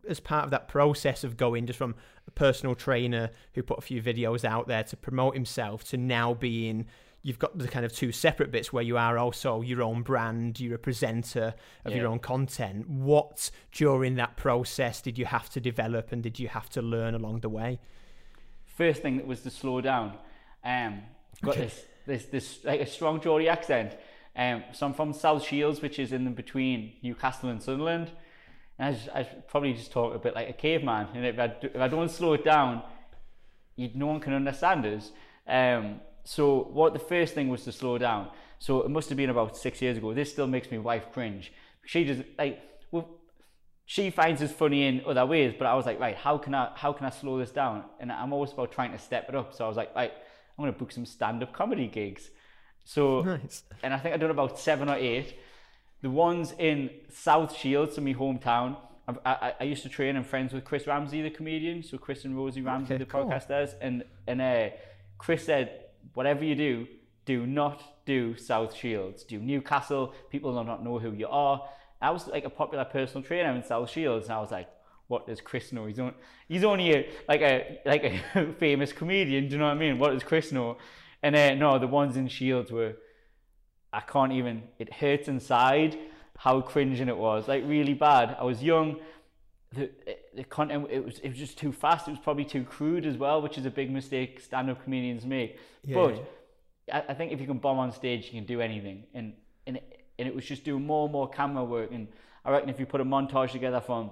as 0.08 0.20
part 0.20 0.46
of 0.46 0.52
that 0.52 0.68
process 0.68 1.24
of 1.24 1.36
going 1.36 1.66
just 1.66 1.78
from 1.78 1.96
a 2.28 2.32
personal 2.32 2.76
trainer 2.76 3.30
who 3.54 3.64
put 3.64 3.78
a 3.78 3.82
few 3.82 4.02
videos 4.02 4.46
out 4.46 4.68
there 4.68 4.84
to 4.84 4.96
promote 4.96 5.34
himself 5.34 5.84
to 5.84 5.98
now 5.98 6.34
being 6.34 6.86
you've 7.28 7.40
got 7.40 7.58
the 7.58 7.68
kind 7.68 7.86
of 7.86 7.92
two 7.92 8.14
separate 8.14 8.52
bits 8.52 8.72
where 8.72 8.82
you 8.82 8.98
are 8.98 9.18
also 9.18 9.60
your 9.62 9.82
own 9.84 10.02
brand, 10.02 10.62
you're 10.62 10.76
a 10.76 10.80
presenter 10.80 11.54
of 11.84 11.92
yeah. 11.92 11.98
your 11.98 12.08
own 12.08 12.20
content. 12.20 12.90
What 12.90 13.52
during 13.74 14.16
that 14.16 14.38
process 14.38 15.02
did 15.02 15.18
you 15.18 15.26
have 15.26 15.50
to 15.50 15.60
develop 15.60 16.14
and 16.14 16.24
did 16.24 16.40
you 16.40 16.48
have 16.48 16.70
to 16.70 16.82
learn 16.82 17.16
along 17.16 17.42
the 17.42 17.50
way? 17.50 17.80
First 18.78 19.02
thing 19.02 19.18
that 19.18 19.28
was 19.28 19.42
to 19.42 19.50
slow 19.50 19.82
down. 19.82 20.14
Um, 20.64 21.02
got 21.44 21.58
okay. 21.58 21.66
this 21.66 21.86
this 22.06 22.26
this 22.28 22.60
like 22.64 22.80
a 22.80 22.86
strong 22.86 23.20
Geordie 23.20 23.50
accent. 23.50 23.98
Um, 24.34 24.64
so 24.72 24.86
I'm 24.86 24.94
from 24.94 25.12
South 25.12 25.44
Shields, 25.44 25.82
which 25.82 26.00
is 26.00 26.14
in 26.14 26.34
between 26.34 26.94
Newcastle 27.04 27.50
and 27.50 27.62
Sunderland. 27.62 28.10
And 28.80 28.88
I, 28.88 28.98
just, 28.98 29.10
I 29.14 29.24
probably 29.24 29.74
just 29.74 29.92
talk 29.92 30.16
a 30.16 30.20
bit 30.20 30.34
like 30.34 30.48
a 30.48 30.54
caveman. 30.54 31.10
And 31.14 31.26
if 31.26 31.38
I, 31.38 31.54
if 31.62 31.76
I 31.76 31.90
don't 31.90 32.10
slow 32.10 32.34
it 32.34 32.46
down, 32.46 32.84
you, 33.76 33.90
no 33.94 34.06
one 34.06 34.22
can 34.22 34.34
understand 34.34 34.86
us. 34.86 35.12
Um, 35.46 36.00
so 36.28 36.68
what 36.74 36.92
the 36.92 37.00
first 37.00 37.34
thing 37.34 37.48
was 37.48 37.64
to 37.64 37.72
slow 37.72 37.98
down. 37.98 38.28
So 38.60 38.82
it 38.82 38.90
must 38.90 39.08
have 39.08 39.18
been 39.18 39.30
about 39.30 39.56
six 39.56 39.82
years 39.82 39.98
ago. 39.98 40.14
This 40.14 40.30
still 40.30 40.46
makes 40.46 40.70
my 40.70 40.78
wife 40.78 41.06
cringe. 41.14 41.54
She 41.86 42.04
just 42.04 42.22
like 42.38 42.62
well, 42.92 43.08
she 43.86 44.10
finds 44.10 44.42
us 44.42 44.52
funny 44.52 44.88
in 44.88 45.02
other 45.06 45.26
ways, 45.26 45.54
but 45.58 45.68
I 45.68 45.74
was 45.76 45.86
like, 45.86 46.02
right, 46.02 46.18
how 46.18 46.38
can 46.38 46.54
I 46.54 46.72
how 46.76 46.92
can 46.92 47.06
I 47.06 47.12
slow 47.12 47.40
this 47.40 47.52
down? 47.52 47.86
And 48.02 48.12
I'm 48.12 48.34
always 48.34 48.52
about 48.52 48.74
trying 48.74 48.92
to 48.92 49.00
step 49.00 49.30
it 49.30 49.36
up. 49.36 49.54
So 49.54 49.64
I 49.64 49.70
was 49.70 49.78
like, 49.78 49.96
right, 49.96 50.12
I'm 50.12 50.66
gonna 50.66 50.74
book 50.74 50.92
some 50.92 51.06
stand-up 51.06 51.54
comedy 51.54 51.88
gigs. 51.88 52.30
So 52.84 53.22
nice. 53.38 53.64
and 53.82 53.94
I 53.94 53.98
think 53.98 54.14
I've 54.14 54.20
done 54.20 54.32
about 54.32 54.60
seven 54.60 54.90
or 54.90 54.98
eight. 54.98 55.34
The 56.02 56.10
ones 56.10 56.54
in 56.60 56.90
South 57.10 57.56
Shields, 57.56 57.96
so 57.96 58.02
my 58.02 58.14
hometown. 58.14 58.76
I, 59.08 59.16
I, 59.26 59.54
I, 59.62 59.64
used 59.64 59.84
to 59.84 59.90
train 59.90 60.18
and 60.18 60.26
friends 60.26 60.52
with 60.52 60.66
Chris 60.66 60.86
Ramsey, 60.86 61.22
the 61.22 61.30
comedian. 61.30 61.82
So 61.82 61.98
Chris 61.98 62.26
and 62.26 62.36
Rosie 62.36 62.62
Ramsey, 62.62 62.96
okay, 62.96 63.06
the 63.06 63.10
cool. 63.10 63.24
podcasters, 63.24 63.76
and 63.80 64.04
and 64.28 64.42
uh, 64.42 64.70
Chris 65.18 65.46
said 65.46 65.87
whatever 66.14 66.44
you 66.44 66.56
do, 66.56 66.88
do 67.26 67.46
not 67.46 68.06
do 68.06 68.38
South 68.38 68.74
Shields. 68.74 69.24
Do 69.24 69.40
Newcastle. 69.40 70.14
People 70.30 70.58
do 70.58 70.64
not 70.66 70.84
know 70.84 70.98
who 70.98 71.12
you 71.12 71.28
are. 71.28 71.68
I 72.02 72.12
was 72.12 72.28
like 72.28 72.46
a 72.46 72.50
popular 72.50 72.86
personal 72.86 73.24
trainer 73.24 73.52
in 73.52 73.64
South 73.64 73.90
Shields, 73.90 74.28
and 74.28 74.36
I 74.36 74.40
was 74.40 74.52
like, 74.52 74.70
what 75.08 75.28
does 75.28 75.42
Chris 75.42 75.72
know? 75.72 75.86
He's, 75.86 76.00
he's 76.48 76.64
only 76.64 76.94
a, 76.94 77.10
like 77.28 77.42
a 77.42 77.80
like 77.86 78.04
a 78.04 78.54
famous 78.60 78.92
comedian. 78.94 79.48
Do 79.48 79.54
you 79.54 79.58
know 79.60 79.66
what 79.66 79.76
I 79.76 79.80
mean? 79.80 80.00
What 80.00 80.14
does 80.14 80.24
Chris 80.24 80.52
know? 80.52 80.78
And 81.24 81.36
uh, 81.36 81.56
no, 81.56 81.80
the 81.80 81.88
ones 81.88 82.18
in 82.18 82.28
Shields 82.28 82.72
were, 82.72 82.96
I 83.92 84.02
can't 84.02 84.34
even. 84.34 84.64
It 84.80 84.94
hurts 84.94 85.28
inside 85.28 85.98
how 86.38 86.62
cringing 86.62 87.08
it 87.08 87.18
was. 87.18 87.48
Like 87.48 87.64
really 87.66 87.94
bad. 87.94 88.36
I 88.40 88.44
was 88.44 88.64
young. 88.64 88.98
The, 89.74 89.90
the 90.38 90.46
content 90.46 90.88
it 90.90 91.04
was 91.04 91.20
it 91.20 91.30
was 91.30 91.38
just 91.38 91.58
too 91.58 91.74
fast. 91.84 92.08
It 92.08 92.12
was 92.12 92.20
probably 92.28 92.46
too 92.46 92.64
crude 92.64 93.06
as 93.06 93.18
well, 93.18 93.42
which 93.42 93.58
is 93.58 93.66
a 93.66 93.74
big 93.82 93.90
mistake 93.92 94.40
stand-up 94.40 94.84
comedians 94.84 95.26
make. 95.26 95.60
Yeah, 95.84 95.96
but. 95.96 96.34
I, 96.98 97.04
I 97.10 97.14
think 97.14 97.34
if 97.34 97.42
you 97.42 97.48
can 97.48 97.58
bomb 97.58 97.80
on 97.80 97.92
stage, 97.92 98.26
you 98.28 98.32
can 98.40 98.46
do 98.46 98.62
anything. 98.62 99.04
And 99.14 99.34
and 99.66 99.76
it, 99.78 100.06
and 100.18 100.26
it 100.30 100.34
was 100.34 100.46
just 100.46 100.64
doing 100.64 100.86
more 100.86 101.04
and 101.08 101.12
more 101.12 101.28
camera 101.30 101.64
work. 101.76 101.92
And 101.92 102.08
I 102.46 102.52
reckon 102.52 102.70
if 102.70 102.80
you 102.80 102.86
put 102.86 103.02
a 103.02 103.06
montage 103.06 103.52
together 103.52 103.82
from 103.82 104.12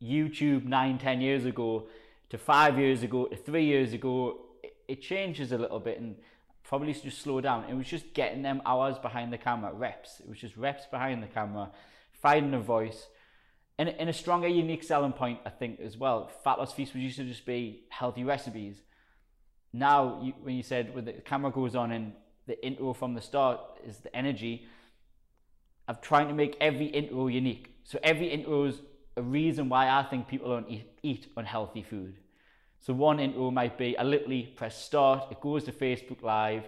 YouTube 0.00 0.64
nine, 0.66 0.98
ten 0.98 1.20
years 1.20 1.44
ago 1.44 1.88
to 2.28 2.38
five 2.38 2.78
years 2.78 3.02
ago 3.02 3.24
to 3.26 3.36
three 3.36 3.64
years 3.64 3.92
ago, 3.92 4.38
it, 4.62 4.74
it 4.86 5.02
changes 5.02 5.50
a 5.50 5.58
little 5.58 5.80
bit. 5.80 5.98
And 6.00 6.14
probably 6.62 6.94
just 6.94 7.22
slow 7.22 7.40
down. 7.40 7.64
It 7.68 7.74
was 7.74 7.88
just 7.88 8.14
getting 8.14 8.42
them 8.42 8.62
hours 8.64 8.96
behind 8.98 9.32
the 9.32 9.38
camera, 9.38 9.72
reps. 9.72 10.20
It 10.20 10.28
was 10.28 10.38
just 10.38 10.56
reps 10.56 10.86
behind 10.86 11.20
the 11.24 11.26
camera, 11.26 11.70
finding 12.12 12.54
a 12.54 12.60
voice. 12.60 13.08
And, 13.80 13.88
and 13.88 14.10
a 14.10 14.12
stronger, 14.12 14.46
unique 14.46 14.82
selling 14.82 15.14
point, 15.14 15.38
I 15.46 15.48
think, 15.48 15.80
as 15.80 15.96
well. 15.96 16.30
Fat 16.44 16.58
Loss 16.58 16.74
Feast 16.74 16.92
was 16.92 17.02
used 17.02 17.16
to 17.16 17.24
just 17.24 17.46
be 17.46 17.84
healthy 17.88 18.24
recipes. 18.24 18.82
Now, 19.72 20.20
you, 20.22 20.34
when 20.42 20.54
you 20.54 20.62
said 20.62 20.94
when 20.94 21.06
the 21.06 21.14
camera 21.14 21.50
goes 21.50 21.74
on 21.74 21.90
and 21.90 22.12
the 22.46 22.62
intro 22.62 22.92
from 22.92 23.14
the 23.14 23.22
start 23.22 23.58
is 23.86 23.96
the 24.00 24.14
energy, 24.14 24.66
of 25.88 26.02
trying 26.02 26.28
to 26.28 26.34
make 26.34 26.58
every 26.60 26.88
intro 26.88 27.28
unique. 27.28 27.74
So 27.84 27.98
every 28.02 28.28
intro 28.28 28.64
is 28.64 28.82
a 29.16 29.22
reason 29.22 29.70
why 29.70 29.88
I 29.88 30.02
think 30.02 30.28
people 30.28 30.50
don't 30.50 30.68
eat, 30.68 30.98
eat 31.02 31.28
unhealthy 31.38 31.82
food. 31.82 32.18
So 32.80 32.92
one 32.92 33.18
intro 33.18 33.50
might 33.50 33.78
be 33.78 33.96
I 33.96 34.02
literally 34.02 34.42
press 34.42 34.76
start, 34.76 35.32
it 35.32 35.40
goes 35.40 35.64
to 35.64 35.72
Facebook 35.72 36.22
Live. 36.22 36.64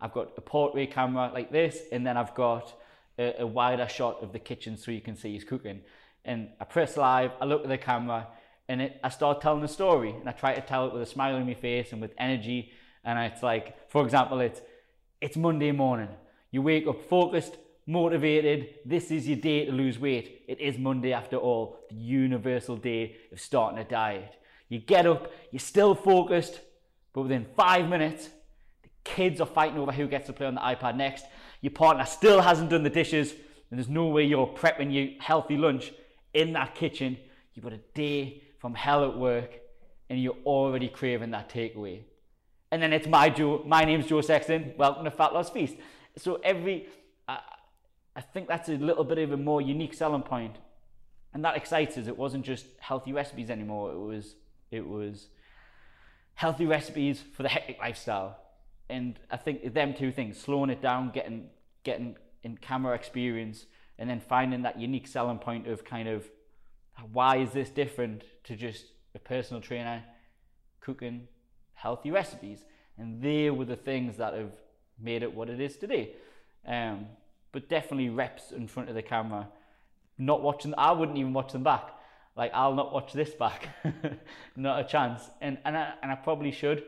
I've 0.00 0.14
got 0.14 0.32
a 0.38 0.40
portrait 0.40 0.92
camera 0.92 1.30
like 1.34 1.52
this, 1.52 1.82
and 1.92 2.06
then 2.06 2.16
I've 2.16 2.34
got 2.34 2.72
a, 3.18 3.42
a 3.42 3.46
wider 3.46 3.86
shot 3.86 4.22
of 4.22 4.32
the 4.32 4.38
kitchen 4.38 4.78
so 4.78 4.90
you 4.90 5.02
can 5.02 5.14
see 5.14 5.34
he's 5.34 5.44
cooking. 5.44 5.82
And 6.24 6.48
I 6.60 6.64
press 6.64 6.96
live, 6.96 7.32
I 7.40 7.44
look 7.44 7.62
at 7.62 7.68
the 7.68 7.78
camera, 7.78 8.28
and 8.68 8.80
it, 8.80 9.00
I 9.04 9.10
start 9.10 9.40
telling 9.40 9.60
the 9.60 9.68
story. 9.68 10.10
And 10.10 10.28
I 10.28 10.32
try 10.32 10.54
to 10.54 10.60
tell 10.60 10.86
it 10.86 10.92
with 10.92 11.02
a 11.02 11.06
smile 11.06 11.36
on 11.36 11.46
my 11.46 11.54
face 11.54 11.92
and 11.92 12.00
with 12.00 12.12
energy. 12.18 12.72
And 13.04 13.18
it's 13.30 13.42
like, 13.42 13.90
for 13.90 14.04
example, 14.04 14.40
it's 14.40 14.60
it's 15.20 15.36
Monday 15.36 15.72
morning. 15.72 16.08
You 16.50 16.62
wake 16.62 16.86
up 16.86 17.08
focused, 17.08 17.56
motivated. 17.86 18.74
This 18.84 19.10
is 19.10 19.26
your 19.26 19.38
day 19.38 19.64
to 19.64 19.72
lose 19.72 19.98
weight. 19.98 20.44
It 20.48 20.60
is 20.60 20.78
Monday 20.78 21.12
after 21.12 21.36
all, 21.36 21.78
the 21.88 21.96
universal 21.96 22.76
day 22.76 23.16
of 23.32 23.40
starting 23.40 23.78
a 23.78 23.84
diet. 23.84 24.36
You 24.68 24.80
get 24.80 25.06
up, 25.06 25.30
you're 25.50 25.60
still 25.60 25.94
focused, 25.94 26.60
but 27.12 27.22
within 27.22 27.46
five 27.56 27.88
minutes, 27.88 28.28
the 28.82 28.88
kids 29.04 29.40
are 29.40 29.46
fighting 29.46 29.78
over 29.78 29.92
who 29.92 30.06
gets 30.06 30.26
to 30.26 30.32
play 30.32 30.46
on 30.46 30.54
the 30.54 30.60
iPad 30.60 30.96
next. 30.96 31.24
Your 31.60 31.72
partner 31.72 32.04
still 32.04 32.40
hasn't 32.40 32.70
done 32.70 32.82
the 32.82 32.90
dishes, 32.90 33.32
and 33.70 33.78
there's 33.78 33.88
no 33.88 34.06
way 34.08 34.24
you're 34.24 34.46
prepping 34.46 34.92
your 34.92 35.22
healthy 35.22 35.56
lunch 35.56 35.92
in 36.34 36.52
that 36.52 36.74
kitchen. 36.74 37.16
You've 37.54 37.64
got 37.64 37.72
a 37.72 37.80
day 37.94 38.42
from 38.58 38.74
hell 38.74 39.04
at 39.04 39.16
work, 39.16 39.60
and 40.10 40.22
you're 40.22 40.36
already 40.44 40.88
craving 40.88 41.30
that 41.30 41.48
takeaway. 41.48 42.02
And 42.70 42.82
then 42.82 42.92
it's 42.92 43.06
my 43.06 43.30
Joe, 43.30 43.62
my 43.64 43.84
name's 43.84 44.06
Joe 44.06 44.20
Sexton. 44.20 44.74
Welcome 44.76 45.04
to 45.04 45.10
Fat 45.10 45.32
Loss 45.32 45.50
Feast. 45.50 45.76
So 46.16 46.40
every, 46.44 46.88
I, 47.28 47.38
I 48.16 48.20
think 48.20 48.48
that's 48.48 48.68
a 48.68 48.72
little 48.72 49.04
bit 49.04 49.18
of 49.18 49.32
a 49.32 49.36
more 49.36 49.62
unique 49.62 49.94
selling 49.94 50.22
point, 50.22 50.56
and 51.32 51.44
that 51.44 51.56
excites 51.56 51.96
us. 51.96 52.06
It 52.06 52.16
wasn't 52.16 52.44
just 52.44 52.66
healthy 52.80 53.12
recipes 53.12 53.50
anymore. 53.50 53.92
It 53.92 53.98
was 53.98 54.34
it 54.70 54.86
was 54.86 55.28
healthy 56.34 56.66
recipes 56.66 57.22
for 57.36 57.44
the 57.44 57.48
hectic 57.48 57.78
lifestyle. 57.78 58.38
And 58.90 59.18
I 59.30 59.36
think 59.36 59.72
them 59.72 59.94
two 59.94 60.10
things, 60.10 60.38
slowing 60.38 60.70
it 60.70 60.82
down, 60.82 61.10
getting 61.10 61.48
getting 61.84 62.16
in 62.42 62.56
camera 62.56 62.94
experience, 62.94 63.66
and 63.98 64.08
then 64.08 64.20
finding 64.20 64.62
that 64.62 64.78
unique 64.78 65.06
selling 65.06 65.38
point 65.38 65.66
of 65.66 65.84
kind 65.84 66.08
of 66.08 66.28
why 67.12 67.36
is 67.36 67.50
this 67.50 67.70
different 67.70 68.24
to 68.44 68.56
just 68.56 68.86
a 69.14 69.18
personal 69.18 69.60
trainer 69.60 70.02
cooking 70.80 71.28
healthy 71.74 72.10
recipes. 72.10 72.64
And 72.96 73.20
they 73.20 73.50
were 73.50 73.64
the 73.64 73.76
things 73.76 74.16
that 74.18 74.34
have 74.34 74.52
made 75.00 75.22
it 75.22 75.34
what 75.34 75.50
it 75.50 75.60
is 75.60 75.76
today. 75.76 76.12
Um, 76.66 77.06
but 77.52 77.68
definitely 77.68 78.08
reps 78.08 78.52
in 78.52 78.66
front 78.68 78.88
of 78.88 78.94
the 78.94 79.02
camera. 79.02 79.48
Not 80.18 80.42
watching, 80.42 80.74
I 80.78 80.92
wouldn't 80.92 81.18
even 81.18 81.32
watch 81.32 81.52
them 81.52 81.62
back. 81.62 81.90
Like 82.36 82.50
I'll 82.52 82.74
not 82.74 82.92
watch 82.92 83.12
this 83.12 83.30
back, 83.30 83.68
not 84.56 84.80
a 84.80 84.84
chance. 84.84 85.22
And 85.40 85.58
and 85.64 85.76
I, 85.76 85.92
and 86.02 86.10
I 86.10 86.16
probably 86.16 86.50
should. 86.50 86.82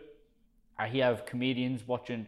I 0.77 0.89
hear 0.89 1.07
of 1.07 1.25
comedians 1.25 1.87
watching, 1.87 2.27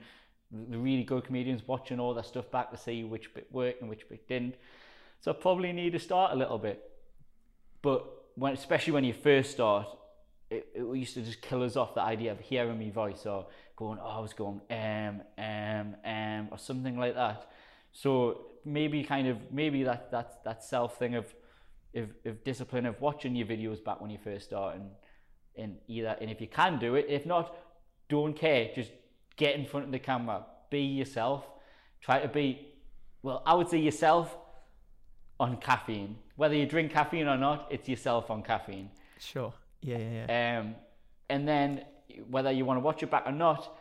the 0.51 0.79
really 0.79 1.05
good 1.05 1.25
comedians 1.25 1.63
watching 1.67 2.01
all 2.01 2.15
their 2.15 2.25
stuff 2.25 2.51
back 2.51 2.71
to 2.71 2.77
see 2.77 3.05
which 3.05 3.35
bit 3.35 3.49
worked 3.53 3.81
and 3.81 3.91
which 3.91 4.09
bit 4.09 4.27
didn't. 4.29 4.55
So 5.21 5.31
I 5.31 5.35
probably 5.35 5.73
need 5.73 5.93
to 5.93 5.99
start 5.99 6.33
a 6.33 6.37
little 6.37 6.59
bit. 6.59 6.83
But 7.83 8.07
when, 8.35 8.55
especially 8.55 8.93
when 8.93 9.05
you 9.05 9.13
first 9.13 9.51
start, 9.51 9.87
it, 10.51 10.69
it 10.75 10.97
used 10.97 11.15
to 11.15 11.23
just 11.23 11.43
kill 11.43 11.63
us 11.63 11.77
off 11.77 11.95
the 11.95 12.01
idea 12.01 12.33
of 12.33 12.41
hearing 12.41 12.79
my 12.79 12.91
voice 12.91 13.27
or 13.27 13.47
going, 13.77 13.99
oh, 14.03 14.09
I 14.09 14.21
was 14.21 14.33
going 14.33 14.61
um 14.71 15.21
um 15.37 15.97
um 16.05 16.49
or 16.51 16.59
something 16.59 16.99
like 16.99 17.15
that. 17.15 17.51
So 17.93 18.47
maybe 18.65 19.03
kind 19.05 19.29
of 19.29 19.39
maybe 19.53 19.83
that 19.85 20.11
that 20.11 20.45
that 20.45 20.65
self 20.65 20.99
thing 20.99 21.15
of 21.15 21.27
of, 21.95 22.11
of 22.25 22.45
discipline 22.45 22.87
of 22.87 23.01
watching 23.01 23.35
your 23.35 23.47
videos 23.47 23.83
back 23.83 24.01
when 24.01 24.11
you 24.11 24.19
first 24.23 24.47
start 24.47 24.77
and 24.77 24.91
and 25.57 25.77
either 25.89 26.17
and 26.21 26.31
if 26.31 26.41
you 26.41 26.47
can 26.47 26.79
do 26.79 26.95
it 26.95 27.07
if 27.09 27.25
not 27.27 27.57
don't 28.09 28.35
care 28.35 28.71
just 28.75 28.91
get 29.39 29.55
in 29.55 29.65
front 29.65 29.87
of 29.87 29.93
the 29.93 29.99
camera. 29.99 30.45
Be 30.69 30.81
yourself. 30.81 31.45
Try 32.03 32.21
to 32.21 32.29
be 32.29 32.67
well 33.23 33.43
i 33.45 33.53
would 33.53 33.69
say 33.69 33.79
yourself 33.79 34.37
on 35.41 35.57
caffeine. 35.57 36.17
Whether 36.37 36.55
you 36.55 36.67
drink 36.67 36.93
caffeine 36.93 37.27
or 37.27 37.39
not 37.39 37.69
it's 37.71 37.89
yourself 37.89 38.31
on 38.31 38.43
caffeine. 38.43 38.91
Sure. 39.19 39.53
Yeah, 39.81 39.99
yeah, 39.99 40.27
yeah. 40.29 40.61
um, 40.61 40.75
and 41.31 41.49
then 41.49 41.85
whether 42.29 42.51
you 42.51 42.65
want 42.65 42.77
to 42.79 42.85
watch 42.85 43.03
it 43.03 43.11
back 43.11 43.25
or 43.27 43.33
not 43.33 43.75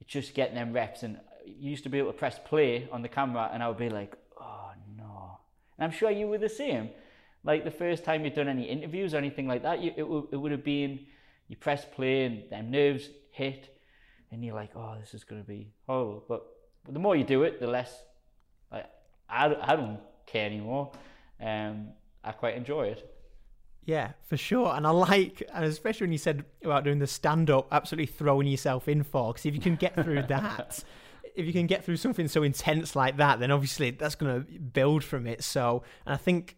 it's 0.00 0.10
just 0.10 0.34
getting 0.34 0.56
them 0.56 0.72
reps. 0.72 1.02
And 1.04 1.20
you 1.46 1.70
used 1.70 1.84
to 1.84 1.90
be 1.90 1.98
able 1.98 2.12
to 2.12 2.18
press 2.18 2.40
play 2.44 2.88
on 2.90 3.02
the 3.02 3.08
camera 3.08 3.50
and 3.52 3.62
i 3.62 3.68
would 3.68 3.78
be 3.78 3.90
like 3.90 4.16
oh 4.40 4.70
no. 4.96 5.38
And 5.78 5.84
i'm 5.84 5.96
sure 5.96 6.10
you 6.10 6.26
were 6.26 6.38
the 6.38 6.48
same. 6.48 6.90
Like 7.44 7.64
the 7.64 7.70
first 7.70 8.04
time 8.04 8.24
you'd 8.24 8.34
done 8.34 8.48
any 8.48 8.64
interviews 8.64 9.12
or 9.12 9.18
anything 9.18 9.46
like 9.46 9.62
that, 9.64 9.82
you, 9.82 9.90
it, 9.90 10.00
w- 10.00 10.28
it 10.32 10.36
would 10.36 10.50
have 10.52 10.64
been 10.64 11.06
you 11.48 11.56
press 11.56 11.84
play 11.84 12.24
and 12.24 12.50
them 12.50 12.70
nerves 12.70 13.10
hit, 13.30 13.73
and 14.34 14.44
you're 14.44 14.54
like, 14.54 14.70
oh, 14.76 14.96
this 15.00 15.14
is 15.14 15.24
going 15.24 15.40
to 15.40 15.46
be 15.46 15.72
horrible. 15.86 16.24
But, 16.28 16.46
the 16.86 16.98
more 16.98 17.16
you 17.16 17.24
do 17.24 17.44
it, 17.44 17.60
the 17.60 17.66
less 17.66 18.02
like 18.70 18.84
I, 19.26 19.46
I 19.46 19.74
don't 19.74 20.00
care 20.26 20.44
anymore. 20.44 20.92
Um, 21.40 21.88
I 22.22 22.32
quite 22.32 22.56
enjoy 22.56 22.88
it. 22.88 23.10
Yeah, 23.86 24.12
for 24.26 24.36
sure. 24.36 24.74
And 24.74 24.86
I 24.86 24.90
like, 24.90 25.42
and 25.52 25.64
especially 25.64 26.06
when 26.06 26.12
you 26.12 26.18
said 26.18 26.44
about 26.62 26.84
doing 26.84 26.98
the 26.98 27.06
stand 27.06 27.48
up, 27.48 27.68
absolutely 27.72 28.06
throwing 28.06 28.46
yourself 28.46 28.86
in 28.86 29.02
for, 29.02 29.32
because 29.32 29.46
if 29.46 29.54
you 29.54 29.60
can 29.60 29.76
get 29.76 29.94
through 29.94 30.22
that, 30.28 30.84
if 31.34 31.46
you 31.46 31.52
can 31.52 31.66
get 31.66 31.84
through 31.84 31.96
something 31.96 32.28
so 32.28 32.42
intense 32.42 32.94
like 32.94 33.16
that, 33.16 33.40
then 33.40 33.50
obviously 33.50 33.90
that's 33.90 34.14
going 34.14 34.44
to 34.44 34.60
build 34.60 35.04
from 35.04 35.26
it. 35.26 35.42
So, 35.42 35.82
and 36.06 36.14
I 36.14 36.18
think 36.18 36.56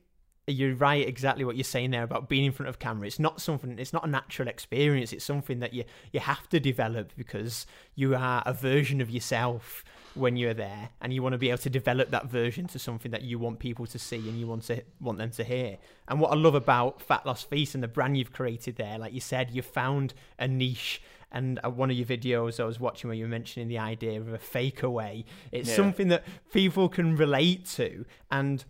you're 0.49 0.75
right 0.77 1.07
exactly 1.09 1.45
what 1.45 1.57
you're 1.57 1.65
saying 1.65 1.91
there 1.91 2.05
about 2.05 2.29
being 2.29 2.45
in 2.45 2.53
front 2.53 2.69
of 2.69 2.79
camera 2.79 3.07
it's 3.07 3.19
not 3.19 3.41
something 3.41 3.79
it's 3.79 3.93
not 3.93 4.05
a 4.05 4.09
natural 4.09 4.47
experience 4.47 5.13
it's 5.13 5.25
something 5.25 5.59
that 5.59 5.73
you 5.75 5.83
you 6.13 6.21
have 6.21 6.49
to 6.49 6.61
develop 6.61 7.13
because 7.17 7.67
you 7.97 8.15
are 8.15 8.43
a 8.47 8.53
version 8.53 9.01
of 9.01 9.11
yourself 9.11 9.83
when 10.15 10.37
you're 10.37 10.55
there 10.55 10.91
and 11.01 11.13
you 11.13 11.21
want 11.23 11.33
to 11.33 11.39
be 11.39 11.49
able 11.49 11.59
to 11.59 11.69
develop 11.69 12.11
that 12.11 12.27
version 12.27 12.67
to 12.67 12.79
something 12.79 13.11
that 13.11 13.23
you 13.23 13.39
want 13.39 13.59
people 13.59 13.87
to 13.87 13.99
see 13.99 14.17
and 14.29 14.39
you 14.39 14.47
want 14.47 14.63
to 14.63 14.81
want 15.01 15.19
them 15.19 15.31
to 15.31 15.43
hear 15.43 15.79
and 16.09 16.21
what 16.21 16.31
i 16.31 16.35
love 16.37 16.55
about 16.55 17.03
fat 17.03 17.27
loss 17.27 17.43
feast 17.43 17.75
and 17.75 17.83
the 17.83 17.89
brand 17.89 18.17
you've 18.17 18.33
created 18.33 18.77
there 18.77 18.99
like 18.99 19.13
you 19.13 19.21
said 19.21 19.51
you 19.51 19.63
found 19.63 20.15
a 20.39 20.47
niche 20.47 21.03
and 21.33 21.59
uh, 21.65 21.69
one 21.69 21.91
of 21.91 21.97
your 21.97 22.07
videos 22.07 22.61
I 22.61 22.65
was 22.65 22.79
watching 22.79 23.09
where 23.09 23.17
you 23.17 23.25
were 23.25 23.29
mentioning 23.29 23.67
the 23.67 23.79
idea 23.79 24.21
of 24.21 24.33
a 24.33 24.39
fake 24.39 24.85
away. 24.85 25.25
It's 25.51 25.69
Yeah. 25.69 25.75
something 25.75 26.07
that 26.09 26.23
people 26.53 26.89
can 26.89 27.17
relate 27.17 27.67
to, 27.75 28.05
and 28.31 28.65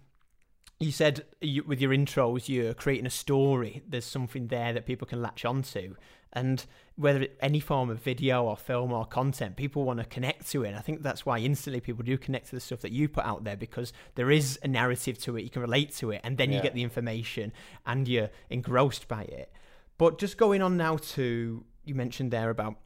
you 0.78 0.92
said 0.92 1.24
you, 1.40 1.62
with 1.64 1.80
your 1.80 1.92
intros 1.92 2.48
you're 2.48 2.74
creating 2.74 3.06
a 3.06 3.10
story. 3.10 3.82
There's 3.88 4.04
something 4.04 4.48
there 4.48 4.72
that 4.72 4.86
people 4.86 5.06
can 5.06 5.22
latch 5.22 5.44
onto. 5.44 5.94
And 6.32 6.64
whether 6.96 7.22
it, 7.22 7.38
any 7.40 7.60
form 7.60 7.88
of 7.88 8.02
video 8.02 8.44
or 8.44 8.56
film 8.58 8.92
or 8.92 9.06
content 9.06 9.56
people 9.56 9.84
want 9.84 10.00
to 10.00 10.04
connect 10.04 10.50
to 10.50 10.64
it. 10.64 10.68
And 10.68 10.76
i 10.76 10.80
think 10.80 11.02
that's 11.02 11.24
why 11.24 11.38
instantly 11.38 11.80
people 11.80 12.04
do 12.04 12.18
connect 12.18 12.50
to 12.50 12.56
the 12.56 12.60
stuff 12.60 12.80
that 12.80 12.92
you 12.92 13.08
put 13.08 13.24
out 13.24 13.44
there 13.44 13.56
because 13.56 13.92
there 14.16 14.30
is 14.30 14.58
a 14.62 14.68
narrative 14.68 15.18
to 15.22 15.36
it. 15.36 15.44
You 15.44 15.50
can 15.50 15.62
relate 15.62 15.94
to 15.96 16.10
it 16.10 16.20
and 16.24 16.36
then 16.36 16.52
you 16.52 16.60
get 16.60 16.74
the 16.74 16.82
information 16.82 17.52
and 17.86 18.06
you're 18.06 18.30
engrossed 18.50 19.08
by 19.08 19.22
it. 19.22 19.52
But 19.98 20.18
just 20.18 20.36
going 20.36 20.60
on 20.60 20.76
now 20.76 20.98
to 20.98 21.64
you 21.84 21.94
mentioned 21.94 22.32
there 22.32 22.50
about 22.50 22.76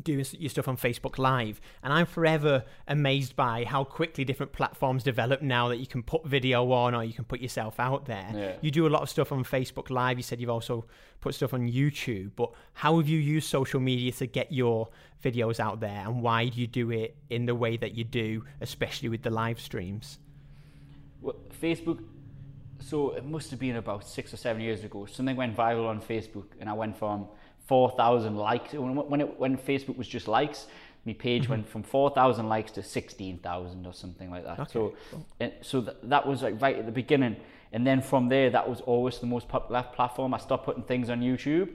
doing 0.00 0.24
your 0.38 0.50
stuff 0.50 0.68
on 0.68 0.76
Facebook 0.76 1.18
Live, 1.18 1.60
and 1.82 1.92
I'm 1.92 2.06
forever 2.06 2.64
amazed 2.88 3.36
by 3.36 3.64
how 3.64 3.84
quickly 3.84 4.24
different 4.24 4.52
platforms 4.52 5.02
develop 5.02 5.42
now 5.42 5.68
that 5.68 5.78
you 5.78 5.86
can 5.86 6.02
put 6.02 6.26
video 6.26 6.70
on 6.72 6.94
or 6.94 7.04
you 7.04 7.12
can 7.12 7.24
put 7.24 7.40
yourself 7.40 7.78
out 7.78 8.06
there. 8.06 8.30
Yeah. 8.34 8.52
You 8.60 8.70
do 8.70 8.86
a 8.86 8.88
lot 8.88 9.02
of 9.02 9.08
stuff 9.08 9.32
on 9.32 9.44
Facebook 9.44 9.90
Live. 9.90 10.18
You 10.18 10.22
said 10.22 10.40
you've 10.40 10.50
also 10.50 10.84
put 11.20 11.34
stuff 11.34 11.54
on 11.54 11.68
YouTube, 11.70 12.30
but 12.36 12.50
how 12.72 12.98
have 12.98 13.08
you 13.08 13.18
used 13.18 13.48
social 13.48 13.80
media 13.80 14.12
to 14.12 14.26
get 14.26 14.52
your 14.52 14.88
videos 15.22 15.60
out 15.60 15.80
there, 15.80 16.02
and 16.06 16.22
why 16.22 16.48
do 16.48 16.60
you 16.60 16.66
do 16.66 16.90
it 16.90 17.16
in 17.28 17.46
the 17.46 17.54
way 17.54 17.76
that 17.76 17.94
you 17.94 18.04
do, 18.04 18.44
especially 18.60 19.08
with 19.08 19.22
the 19.22 19.30
live 19.30 19.60
streams? 19.60 20.18
Well, 21.20 21.36
Facebook. 21.60 22.02
So 22.82 23.10
it 23.10 23.26
must 23.26 23.50
have 23.50 23.60
been 23.60 23.76
about 23.76 24.06
six 24.08 24.32
or 24.32 24.38
seven 24.38 24.62
years 24.62 24.84
ago. 24.84 25.04
Something 25.04 25.36
went 25.36 25.54
viral 25.54 25.86
on 25.86 26.00
Facebook, 26.00 26.46
and 26.58 26.70
I 26.70 26.72
went 26.72 26.96
from 26.96 27.28
four 27.70 27.88
thousand 28.02 28.36
likes 28.36 28.72
when 28.72 28.96
when, 29.12 29.20
it, 29.20 29.38
when 29.38 29.56
Facebook 29.56 29.96
was 29.96 30.08
just 30.16 30.26
likes. 30.26 30.66
My 31.06 31.14
page 31.14 31.44
mm-hmm. 31.44 31.52
went 31.52 31.68
from 31.72 31.82
four 31.82 32.10
thousand 32.18 32.46
likes 32.48 32.72
to 32.72 32.82
sixteen 32.82 33.38
thousand 33.38 33.86
or 33.86 33.94
something 33.94 34.28
like 34.34 34.44
that. 34.44 34.70
So, 34.70 34.94
and 35.38 35.52
so 35.62 35.76
th- 35.80 35.96
that 36.14 36.26
was 36.26 36.42
like 36.42 36.60
right 36.60 36.76
at 36.76 36.86
the 36.90 36.96
beginning, 37.02 37.36
and 37.72 37.86
then 37.86 38.02
from 38.02 38.28
there, 38.28 38.50
that 38.50 38.68
was 38.68 38.80
always 38.92 39.18
the 39.18 39.30
most 39.36 39.46
popular 39.48 39.82
platform. 39.96 40.34
I 40.34 40.38
stopped 40.38 40.64
putting 40.64 40.82
things 40.82 41.08
on 41.08 41.20
YouTube, 41.20 41.68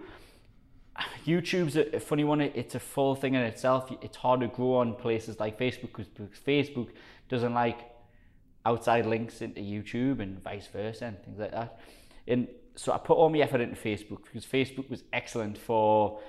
YouTube's 1.25 1.77
a, 1.77 1.99
funny 1.99 2.23
one. 2.23 2.41
It- 2.41 2.53
It's 2.55 2.75
a 2.75 2.79
full 2.79 3.15
thing 3.15 3.33
in 3.35 3.41
itself. 3.41 3.91
It's 4.01 4.17
hard 4.17 4.41
to 4.41 4.47
grow 4.47 4.75
on 4.83 4.95
places 4.95 5.39
like 5.39 5.57
Facebook 5.57 5.91
because 5.93 6.07
because 6.07 6.39
Facebook 6.53 6.89
doesn't 7.29 7.53
like 7.53 7.79
outside 8.65 9.05
links 9.05 9.41
into 9.41 9.61
YouTube 9.61 10.19
and 10.19 10.43
vice 10.43 10.67
versa 10.67 11.05
and 11.05 11.17
things 11.23 11.39
like 11.39 11.51
that. 11.51 11.79
And 12.27 12.47
so 12.75 12.91
I 12.91 12.97
put 12.97 13.17
all 13.17 13.29
my 13.29 13.39
effort 13.39 13.61
into 13.61 13.75
Facebook 13.75 14.23
because 14.23 14.45
Facebook 14.45 14.89
was 14.89 15.03
excellent 15.13 15.57
for. 15.57 16.19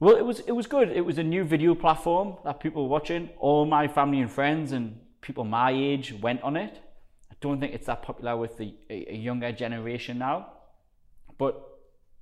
Well, 0.00 0.16
it 0.16 0.24
was 0.24 0.40
it 0.40 0.52
was 0.52 0.66
good. 0.66 0.90
It 0.90 1.04
was 1.04 1.18
a 1.18 1.22
new 1.22 1.44
video 1.44 1.74
platform 1.74 2.36
that 2.44 2.60
people 2.60 2.82
were 2.82 2.88
watching. 2.88 3.30
All 3.38 3.64
my 3.64 3.88
family 3.88 4.20
and 4.20 4.30
friends 4.30 4.72
and 4.72 4.98
people 5.20 5.44
my 5.44 5.70
age 5.70 6.12
went 6.20 6.42
on 6.42 6.56
it. 6.56 6.80
I 7.30 7.34
don't 7.40 7.60
think 7.60 7.72
it's 7.72 7.86
that 7.86 8.02
popular 8.02 8.36
with 8.36 8.56
the 8.58 8.74
a, 8.90 9.14
a 9.14 9.16
younger 9.16 9.52
generation 9.52 10.18
now, 10.18 10.48
but 11.38 11.68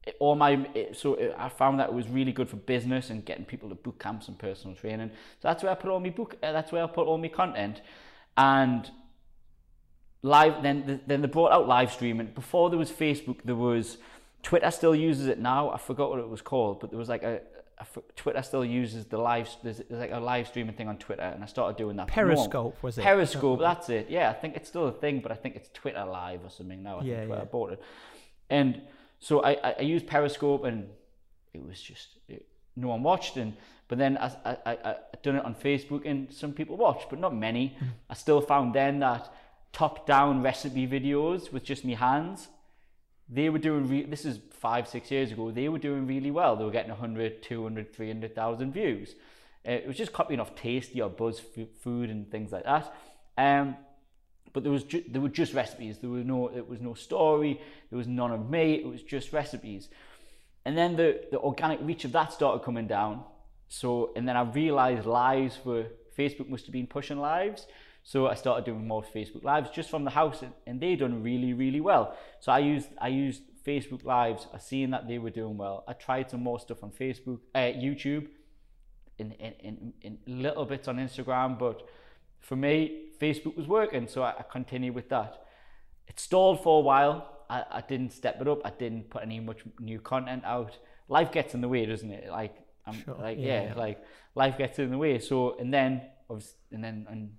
it, 0.06 0.16
all 0.20 0.34
my 0.34 0.68
it, 0.74 0.96
so 0.96 1.14
it, 1.14 1.34
I 1.38 1.48
found 1.48 1.80
that 1.80 1.88
it 1.88 1.94
was 1.94 2.06
really 2.08 2.32
good 2.32 2.48
for 2.48 2.56
business 2.56 3.10
and 3.10 3.24
getting 3.24 3.44
people 3.44 3.68
to 3.70 3.74
boot 3.74 3.98
camps 3.98 4.28
and 4.28 4.38
personal 4.38 4.76
training. 4.76 5.10
So 5.40 5.48
that's 5.48 5.62
where 5.62 5.72
I 5.72 5.74
put 5.74 5.90
all 5.90 6.00
my 6.00 6.10
book. 6.10 6.36
Uh, 6.42 6.52
that's 6.52 6.70
where 6.70 6.84
I 6.84 6.86
put 6.86 7.06
all 7.06 7.18
my 7.18 7.28
content, 7.28 7.80
and 8.36 8.90
live. 10.22 10.62
Then 10.62 11.00
then 11.06 11.22
they 11.22 11.28
brought 11.28 11.52
out 11.52 11.68
live 11.68 11.92
streaming. 11.92 12.28
Before 12.28 12.70
there 12.70 12.78
was 12.78 12.90
Facebook, 12.90 13.38
there 13.44 13.54
was 13.54 13.98
Twitter. 14.42 14.70
Still 14.70 14.94
uses 14.94 15.26
it 15.26 15.38
now. 15.38 15.70
I 15.70 15.78
forgot 15.78 16.10
what 16.10 16.18
it 16.18 16.28
was 16.28 16.42
called, 16.42 16.80
but 16.80 16.90
there 16.90 16.98
was 16.98 17.08
like 17.08 17.22
a 17.22 17.40
Twitter 18.16 18.42
still 18.42 18.64
uses 18.64 19.06
the 19.06 19.18
live. 19.18 19.48
There's, 19.62 19.78
there's 19.78 20.00
like 20.00 20.12
a 20.12 20.20
live 20.20 20.46
streaming 20.48 20.74
thing 20.74 20.88
on 20.88 20.98
Twitter, 20.98 21.22
and 21.22 21.42
I 21.42 21.46
started 21.46 21.76
doing 21.78 21.96
that. 21.96 22.08
Periscope, 22.08 22.82
was 22.82 22.98
it? 22.98 23.02
Periscope, 23.02 23.58
that's 23.60 23.88
it. 23.88 24.08
Yeah, 24.10 24.30
I 24.30 24.34
think 24.34 24.56
it's 24.56 24.68
still 24.68 24.86
a 24.88 24.92
thing, 24.92 25.20
but 25.20 25.32
I 25.32 25.34
think 25.34 25.56
it's 25.56 25.70
Twitter 25.72 26.04
Live 26.04 26.44
or 26.44 26.50
something 26.50 26.82
now. 26.82 26.98
I 27.00 27.04
Yeah, 27.04 27.16
think 27.18 27.30
where 27.30 27.38
yeah. 27.38 27.42
I 27.42 27.46
bought 27.46 27.72
it. 27.72 27.82
And 28.50 28.82
so 29.18 29.40
I, 29.40 29.52
I, 29.52 29.74
I 29.78 29.82
used 29.82 30.06
Periscope, 30.06 30.64
and 30.64 30.88
it 31.54 31.64
was 31.64 31.80
just 31.80 32.18
it, 32.28 32.46
no 32.76 32.88
one 32.88 33.02
watched. 33.02 33.36
And 33.36 33.54
but 33.88 33.98
then 33.98 34.18
I, 34.18 34.26
I, 34.44 34.56
I, 34.66 34.72
I 34.84 34.96
done 35.22 35.36
it 35.36 35.44
on 35.44 35.54
Facebook, 35.54 36.02
and 36.04 36.30
some 36.32 36.52
people 36.52 36.76
watched, 36.76 37.08
but 37.08 37.18
not 37.18 37.34
many. 37.34 37.76
Mm. 37.80 37.88
I 38.10 38.14
still 38.14 38.40
found 38.42 38.74
then 38.74 39.00
that 39.00 39.32
top-down 39.72 40.42
recipe 40.42 40.86
videos 40.86 41.52
with 41.52 41.64
just 41.64 41.84
me 41.84 41.94
hands. 41.94 42.48
They 43.28 43.48
were 43.48 43.58
doing 43.58 44.10
this 44.10 44.24
is 44.24 44.40
five 44.50 44.88
six 44.88 45.10
years 45.10 45.32
ago 45.32 45.50
they 45.50 45.68
were 45.68 45.78
doing 45.78 46.06
really 46.06 46.30
well. 46.30 46.56
They 46.56 46.64
were 46.64 46.70
getting 46.70 46.90
100 46.90 47.42
200 47.42 47.94
300,000 47.94 48.72
views. 48.72 49.14
Uh, 49.66 49.72
it 49.72 49.86
was 49.86 49.96
just 49.96 50.12
copying 50.12 50.40
off 50.40 50.54
tasty 50.54 51.00
or 51.00 51.08
buzz 51.08 51.40
f- 51.56 51.68
food 51.80 52.10
and 52.10 52.30
things 52.30 52.50
like 52.52 52.64
that. 52.64 52.92
Um 53.38 53.76
but 54.52 54.64
there 54.64 54.72
was 54.72 54.82
ju- 54.82 55.04
there 55.08 55.22
were 55.22 55.28
just 55.28 55.54
recipes. 55.54 55.98
There 55.98 56.10
was 56.10 56.24
no 56.24 56.48
it 56.48 56.68
was 56.68 56.80
no 56.80 56.94
story. 56.94 57.60
There 57.90 57.96
was 57.96 58.08
none 58.08 58.32
of 58.32 58.50
me. 58.50 58.74
It 58.74 58.86
was 58.86 59.02
just 59.02 59.32
recipes. 59.32 59.88
And 60.64 60.76
then 60.76 60.96
the 60.96 61.22
the 61.30 61.38
organic 61.38 61.78
reach 61.82 62.04
of 62.04 62.12
that 62.12 62.32
started 62.32 62.64
coming 62.64 62.88
down. 62.88 63.22
So 63.68 64.12
and 64.16 64.26
then 64.28 64.36
I 64.36 64.42
realized 64.42 65.06
lives 65.06 65.58
were 65.64 65.86
Facebook 66.18 66.48
must 66.48 66.66
have 66.66 66.72
been 66.72 66.88
pushing 66.88 67.18
lives 67.18 67.66
so 68.02 68.26
I 68.26 68.34
started 68.34 68.64
doing 68.64 68.86
more 68.86 69.02
Facebook 69.02 69.44
lives 69.44 69.70
just 69.70 69.90
from 69.90 70.04
the 70.04 70.10
house 70.10 70.42
and, 70.42 70.52
and 70.66 70.80
they 70.80 70.96
done 70.96 71.22
really 71.22 71.52
really 71.52 71.80
well 71.80 72.16
so 72.40 72.52
I 72.52 72.58
used 72.60 72.88
I 72.98 73.08
used 73.08 73.42
Facebook 73.66 74.04
lives 74.04 74.46
I 74.54 74.58
seen 74.58 74.90
that 74.90 75.06
they 75.06 75.18
were 75.18 75.30
doing 75.30 75.56
well 75.56 75.84
I 75.86 75.92
tried 75.92 76.30
some 76.30 76.42
more 76.42 76.58
stuff 76.58 76.82
on 76.82 76.90
Facebook 76.90 77.40
uh, 77.54 77.58
YouTube 77.58 78.28
in, 79.18 79.32
in, 79.32 79.52
in, 79.60 79.92
in 80.02 80.18
little 80.26 80.64
bits 80.64 80.88
on 80.88 80.96
Instagram 80.96 81.58
but 81.58 81.86
for 82.40 82.56
me 82.56 83.10
Facebook 83.20 83.56
was 83.56 83.66
working 83.66 84.08
so 84.08 84.22
I, 84.22 84.30
I 84.38 84.44
continued 84.50 84.94
with 84.94 85.08
that 85.10 85.44
it 86.10 86.18
stalled 86.18 86.62
for 86.64 86.80
a 86.80 86.82
while. 86.82 87.44
I, 87.48 87.64
I 87.70 87.80
didn't 87.82 88.12
step 88.12 88.40
it 88.40 88.48
up. 88.48 88.60
I 88.64 88.70
didn't 88.70 89.10
put 89.10 89.22
any 89.22 89.38
much 89.38 89.60
new 89.78 90.00
content 90.00 90.42
out. 90.44 90.76
Life 91.08 91.30
gets 91.30 91.54
in 91.54 91.60
the 91.60 91.68
way, 91.68 91.86
doesn't 91.86 92.10
it? 92.10 92.28
Like 92.30 92.56
I'm 92.84 93.00
Sure, 93.04 93.14
like 93.14 93.38
yeah, 93.38 93.66
yeah, 93.66 93.74
like 93.74 94.02
life 94.34 94.58
gets 94.58 94.80
in 94.80 94.90
the 94.90 94.98
way. 94.98 95.20
So 95.20 95.56
and 95.60 95.72
then 95.72 96.02
and 96.28 96.84
then 96.84 97.06
in 97.12 97.30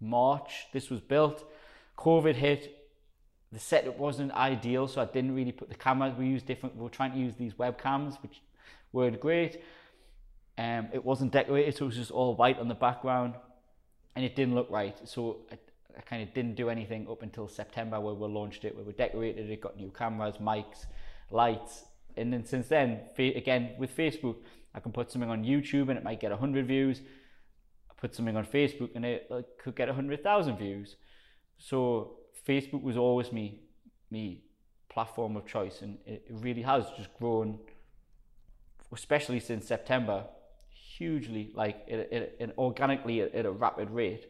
March 0.00 0.66
this 0.72 0.90
was 0.90 1.00
built. 1.00 1.50
COVID 1.96 2.34
hit. 2.34 2.74
The 3.50 3.58
setup 3.58 3.96
wasn't 3.96 4.32
ideal, 4.32 4.88
so 4.88 5.00
I 5.00 5.06
didn't 5.06 5.34
really 5.34 5.52
put 5.52 5.68
the 5.68 5.74
cameras. 5.74 6.14
We 6.18 6.26
used 6.26 6.46
different. 6.46 6.76
We 6.76 6.82
were 6.82 6.90
trying 6.90 7.12
to 7.12 7.18
use 7.18 7.34
these 7.36 7.54
webcams, 7.54 8.22
which 8.22 8.42
weren't 8.92 9.18
great. 9.20 9.62
Um, 10.58 10.88
it 10.92 11.04
wasn't 11.04 11.32
decorated, 11.32 11.76
so 11.76 11.84
it 11.84 11.88
was 11.88 11.96
just 11.96 12.10
all 12.10 12.34
white 12.34 12.58
on 12.58 12.68
the 12.68 12.74
background, 12.74 13.34
and 14.14 14.24
it 14.24 14.36
didn't 14.36 14.54
look 14.54 14.70
right. 14.70 14.96
So 15.08 15.38
I, 15.50 15.58
I 15.96 16.00
kind 16.02 16.22
of 16.22 16.34
didn't 16.34 16.56
do 16.56 16.68
anything 16.68 17.08
up 17.08 17.22
until 17.22 17.48
September, 17.48 17.98
where 18.00 18.14
we 18.14 18.26
launched 18.26 18.64
it, 18.64 18.74
where 18.74 18.84
we 18.84 18.92
decorated 18.92 19.48
it, 19.48 19.60
got 19.60 19.76
new 19.76 19.90
cameras, 19.90 20.34
mics, 20.42 20.86
lights, 21.30 21.84
and 22.18 22.32
then 22.32 22.44
since 22.44 22.68
then, 22.68 23.00
again 23.16 23.70
with 23.78 23.96
Facebook, 23.96 24.36
I 24.74 24.80
can 24.80 24.92
put 24.92 25.10
something 25.10 25.30
on 25.30 25.44
YouTube 25.44 25.88
and 25.88 25.96
it 25.98 26.04
might 26.04 26.20
get 26.20 26.32
hundred 26.32 26.66
views. 26.66 27.00
Put 28.00 28.14
something 28.14 28.36
on 28.36 28.46
Facebook 28.46 28.90
and 28.94 29.04
it 29.04 29.26
like, 29.30 29.46
could 29.62 29.74
get 29.74 29.88
hundred 29.88 30.22
thousand 30.22 30.56
views. 30.56 30.96
So 31.58 32.18
Facebook 32.46 32.82
was 32.82 32.96
always 32.96 33.32
me, 33.32 33.60
me 34.10 34.44
platform 34.88 35.36
of 35.36 35.46
choice, 35.46 35.82
and 35.82 35.98
it, 36.06 36.24
it 36.28 36.34
really 36.46 36.62
has 36.62 36.86
just 36.96 37.12
grown, 37.18 37.58
especially 38.92 39.40
since 39.40 39.66
September, 39.66 40.24
hugely, 40.70 41.50
like 41.54 41.84
it, 41.86 42.08
it, 42.10 42.36
it 42.40 42.54
organically 42.56 43.20
at, 43.20 43.34
at 43.34 43.46
a 43.46 43.50
rapid 43.50 43.90
rate. 43.90 44.26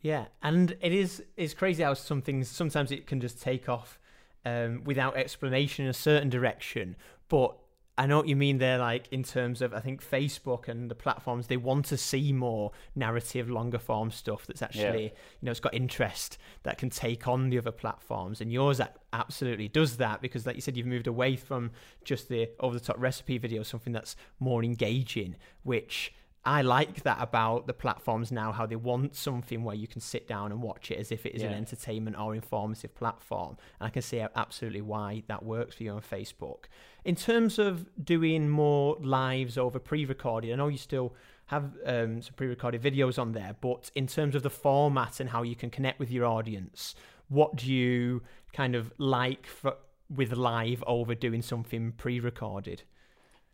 Yeah, 0.00 0.26
and 0.42 0.76
it 0.80 0.92
is 0.92 1.24
it's 1.36 1.54
crazy 1.54 1.82
how 1.82 1.94
some 1.94 2.22
things 2.22 2.48
sometimes 2.48 2.92
it 2.92 3.06
can 3.06 3.20
just 3.20 3.42
take 3.42 3.68
off 3.68 3.98
um, 4.44 4.82
without 4.84 5.16
explanation 5.16 5.84
in 5.84 5.90
a 5.90 5.94
certain 5.94 6.28
direction. 6.28 6.96
But 7.28 7.56
I 7.98 8.06
know 8.06 8.18
what 8.18 8.28
you 8.28 8.36
mean 8.36 8.58
there, 8.58 8.78
like 8.78 9.08
in 9.10 9.24
terms 9.24 9.60
of 9.60 9.74
I 9.74 9.80
think 9.80 10.02
Facebook 10.02 10.68
and 10.68 10.88
the 10.88 10.94
platforms 10.94 11.48
they 11.48 11.56
want 11.56 11.84
to 11.86 11.96
see 11.96 12.32
more 12.32 12.70
narrative, 12.94 13.50
longer 13.50 13.80
form 13.80 14.12
stuff 14.12 14.46
that's 14.46 14.62
actually 14.62 15.02
you 15.02 15.10
know 15.42 15.50
it's 15.50 15.58
got 15.58 15.74
interest 15.74 16.38
that 16.62 16.78
can 16.78 16.90
take 16.90 17.26
on 17.26 17.50
the 17.50 17.58
other 17.58 17.72
platforms, 17.72 18.40
and 18.40 18.52
yours 18.52 18.80
absolutely 19.12 19.66
does 19.66 19.96
that 19.96 20.22
because, 20.22 20.46
like 20.46 20.54
you 20.54 20.62
said, 20.62 20.76
you've 20.76 20.86
moved 20.86 21.08
away 21.08 21.34
from 21.34 21.72
just 22.04 22.28
the 22.28 22.48
over 22.60 22.78
the 22.78 22.84
top 22.84 22.96
recipe 23.00 23.36
video, 23.36 23.64
something 23.64 23.92
that's 23.92 24.14
more 24.38 24.62
engaging, 24.62 25.34
which 25.64 26.14
I 26.44 26.62
like 26.62 27.02
that 27.02 27.18
about 27.20 27.66
the 27.66 27.74
platforms 27.74 28.32
now, 28.32 28.52
how 28.52 28.64
they 28.64 28.76
want 28.76 29.14
something 29.14 29.64
where 29.64 29.74
you 29.74 29.86
can 29.86 30.00
sit 30.00 30.26
down 30.26 30.50
and 30.50 30.62
watch 30.62 30.90
it 30.90 30.98
as 30.98 31.12
if 31.12 31.26
it 31.26 31.34
is 31.34 31.42
an 31.42 31.52
entertainment 31.52 32.18
or 32.18 32.34
informative 32.34 32.94
platform. 32.94 33.56
And 33.80 33.86
I 33.86 33.90
can 33.90 34.02
see 34.02 34.24
absolutely 34.34 34.80
why 34.80 35.24
that 35.28 35.44
works 35.44 35.76
for 35.76 35.82
you 35.82 35.92
on 35.92 36.00
Facebook. 36.00 36.64
In 37.04 37.16
terms 37.16 37.58
of 37.58 37.86
doing 38.02 38.48
more 38.48 38.96
lives 39.00 39.58
over 39.58 39.78
pre 39.78 40.04
recorded, 40.04 40.52
I 40.52 40.56
know 40.56 40.68
you 40.68 40.78
still 40.78 41.14
have 41.46 41.72
um, 41.84 42.22
some 42.22 42.34
pre 42.34 42.46
recorded 42.46 42.82
videos 42.82 43.18
on 43.18 43.32
there, 43.32 43.56
but 43.60 43.90
in 43.94 44.06
terms 44.06 44.34
of 44.34 44.42
the 44.42 44.50
format 44.50 45.20
and 45.20 45.30
how 45.30 45.42
you 45.42 45.56
can 45.56 45.70
connect 45.70 45.98
with 45.98 46.10
your 46.10 46.24
audience, 46.24 46.94
what 47.28 47.56
do 47.56 47.70
you 47.70 48.22
kind 48.52 48.74
of 48.74 48.92
like 48.96 49.46
for, 49.46 49.74
with 50.08 50.32
live 50.32 50.82
over 50.86 51.14
doing 51.14 51.42
something 51.42 51.92
pre 51.92 52.20
recorded? 52.20 52.84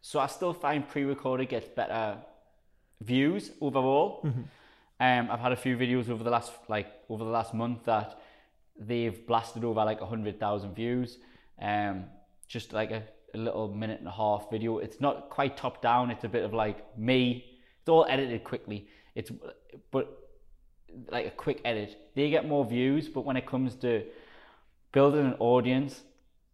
So 0.07 0.21
I 0.21 0.27
still 0.27 0.53
find 0.53 0.87
pre-recorded 0.87 1.49
gets 1.49 1.67
better 1.67 2.19
views 3.05 3.51
overall. 3.61 4.21
Um, 5.01 5.29
I've 5.31 5.41
had 5.41 5.53
a 5.53 5.57
few 5.57 5.77
videos 5.77 6.09
over 6.09 6.23
the 6.23 6.31
last 6.31 6.53
like 6.69 6.87
over 7.09 7.25
the 7.25 7.31
last 7.31 7.53
month 7.53 7.85
that 7.85 8.21
they've 8.79 9.27
blasted 9.27 9.65
over 9.65 9.85
like 9.85 10.01
a 10.01 10.07
hundred 10.07 10.39
thousand 10.39 10.75
views. 10.75 11.19
Um, 11.61 12.05
just 12.47 12.73
like 12.73 12.91
a, 12.91 13.03
a 13.35 13.39
little 13.39 13.69
minute 13.69 13.99
and 13.99 14.09
a 14.09 14.13
half 14.13 14.51
video. 14.51 14.79
It's 14.79 15.01
not 15.01 15.31
quite 15.31 15.57
top 15.57 15.83
down. 15.83 16.11
It's 16.11 16.25
a 16.25 16.29
bit 16.29 16.45
of 16.45 16.53
like 16.53 16.97
me. 16.99 17.45
It's 17.81 17.89
all 17.89 18.07
edited 18.09 18.45
quickly. 18.45 18.89
It's 19.15 19.31
but 19.91 20.19
like 21.11 21.27
a 21.27 21.31
quick 21.31 21.61
edit. 21.65 21.97
They 22.15 22.31
get 22.31 22.47
more 22.47 22.65
views, 22.65 23.09
but 23.09 23.25
when 23.25 23.37
it 23.37 23.47
comes 23.47 23.75
to 23.77 24.05
building 24.93 25.27
an 25.27 25.35
audience, 25.41 26.03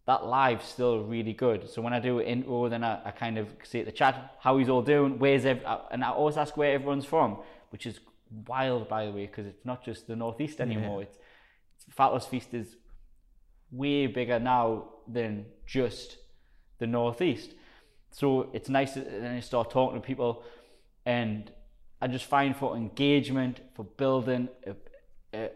that 0.05 0.25
live's 0.25 0.65
still 0.65 1.03
really 1.03 1.33
good. 1.33 1.69
So 1.69 1.81
when 1.81 1.93
I 1.93 1.99
do 1.99 2.19
an 2.19 2.25
intro, 2.25 2.69
then 2.69 2.83
I, 2.83 2.99
I 3.05 3.11
kind 3.11 3.37
of 3.37 3.47
see 3.63 3.83
the 3.83 3.91
chat 3.91 4.35
how 4.39 4.57
he's 4.57 4.69
all 4.69 4.81
doing, 4.81 5.19
where's 5.19 5.45
ev- 5.45 5.63
uh, 5.65 5.79
and 5.91 6.03
I 6.03 6.09
always 6.09 6.37
ask 6.37 6.57
where 6.57 6.73
everyone's 6.73 7.05
from, 7.05 7.37
which 7.69 7.85
is 7.85 7.99
wild 8.47 8.89
by 8.89 9.05
the 9.05 9.11
way, 9.11 9.25
because 9.27 9.45
it's 9.45 9.65
not 9.65 9.83
just 9.85 10.07
the 10.07 10.15
northeast 10.15 10.59
anymore. 10.59 11.03
It's, 11.03 11.17
it's 11.75 11.93
Fat 11.93 12.07
Loss 12.07 12.27
Feast 12.27 12.53
is 12.53 12.75
way 13.71 14.07
bigger 14.07 14.39
now 14.39 14.89
than 15.07 15.45
just 15.65 16.17
the 16.79 16.87
northeast. 16.87 17.51
So 18.11 18.49
it's 18.53 18.69
nice 18.69 18.93
that 18.95 19.09
then 19.09 19.35
you 19.35 19.41
start 19.41 19.71
talking 19.71 20.01
to 20.01 20.05
people, 20.05 20.43
and 21.05 21.51
I 22.01 22.07
just 22.07 22.25
find 22.25 22.55
for 22.55 22.75
engagement, 22.75 23.59
for 23.75 23.85
building 23.85 24.49
a, 24.65 24.75
a, 25.37 25.49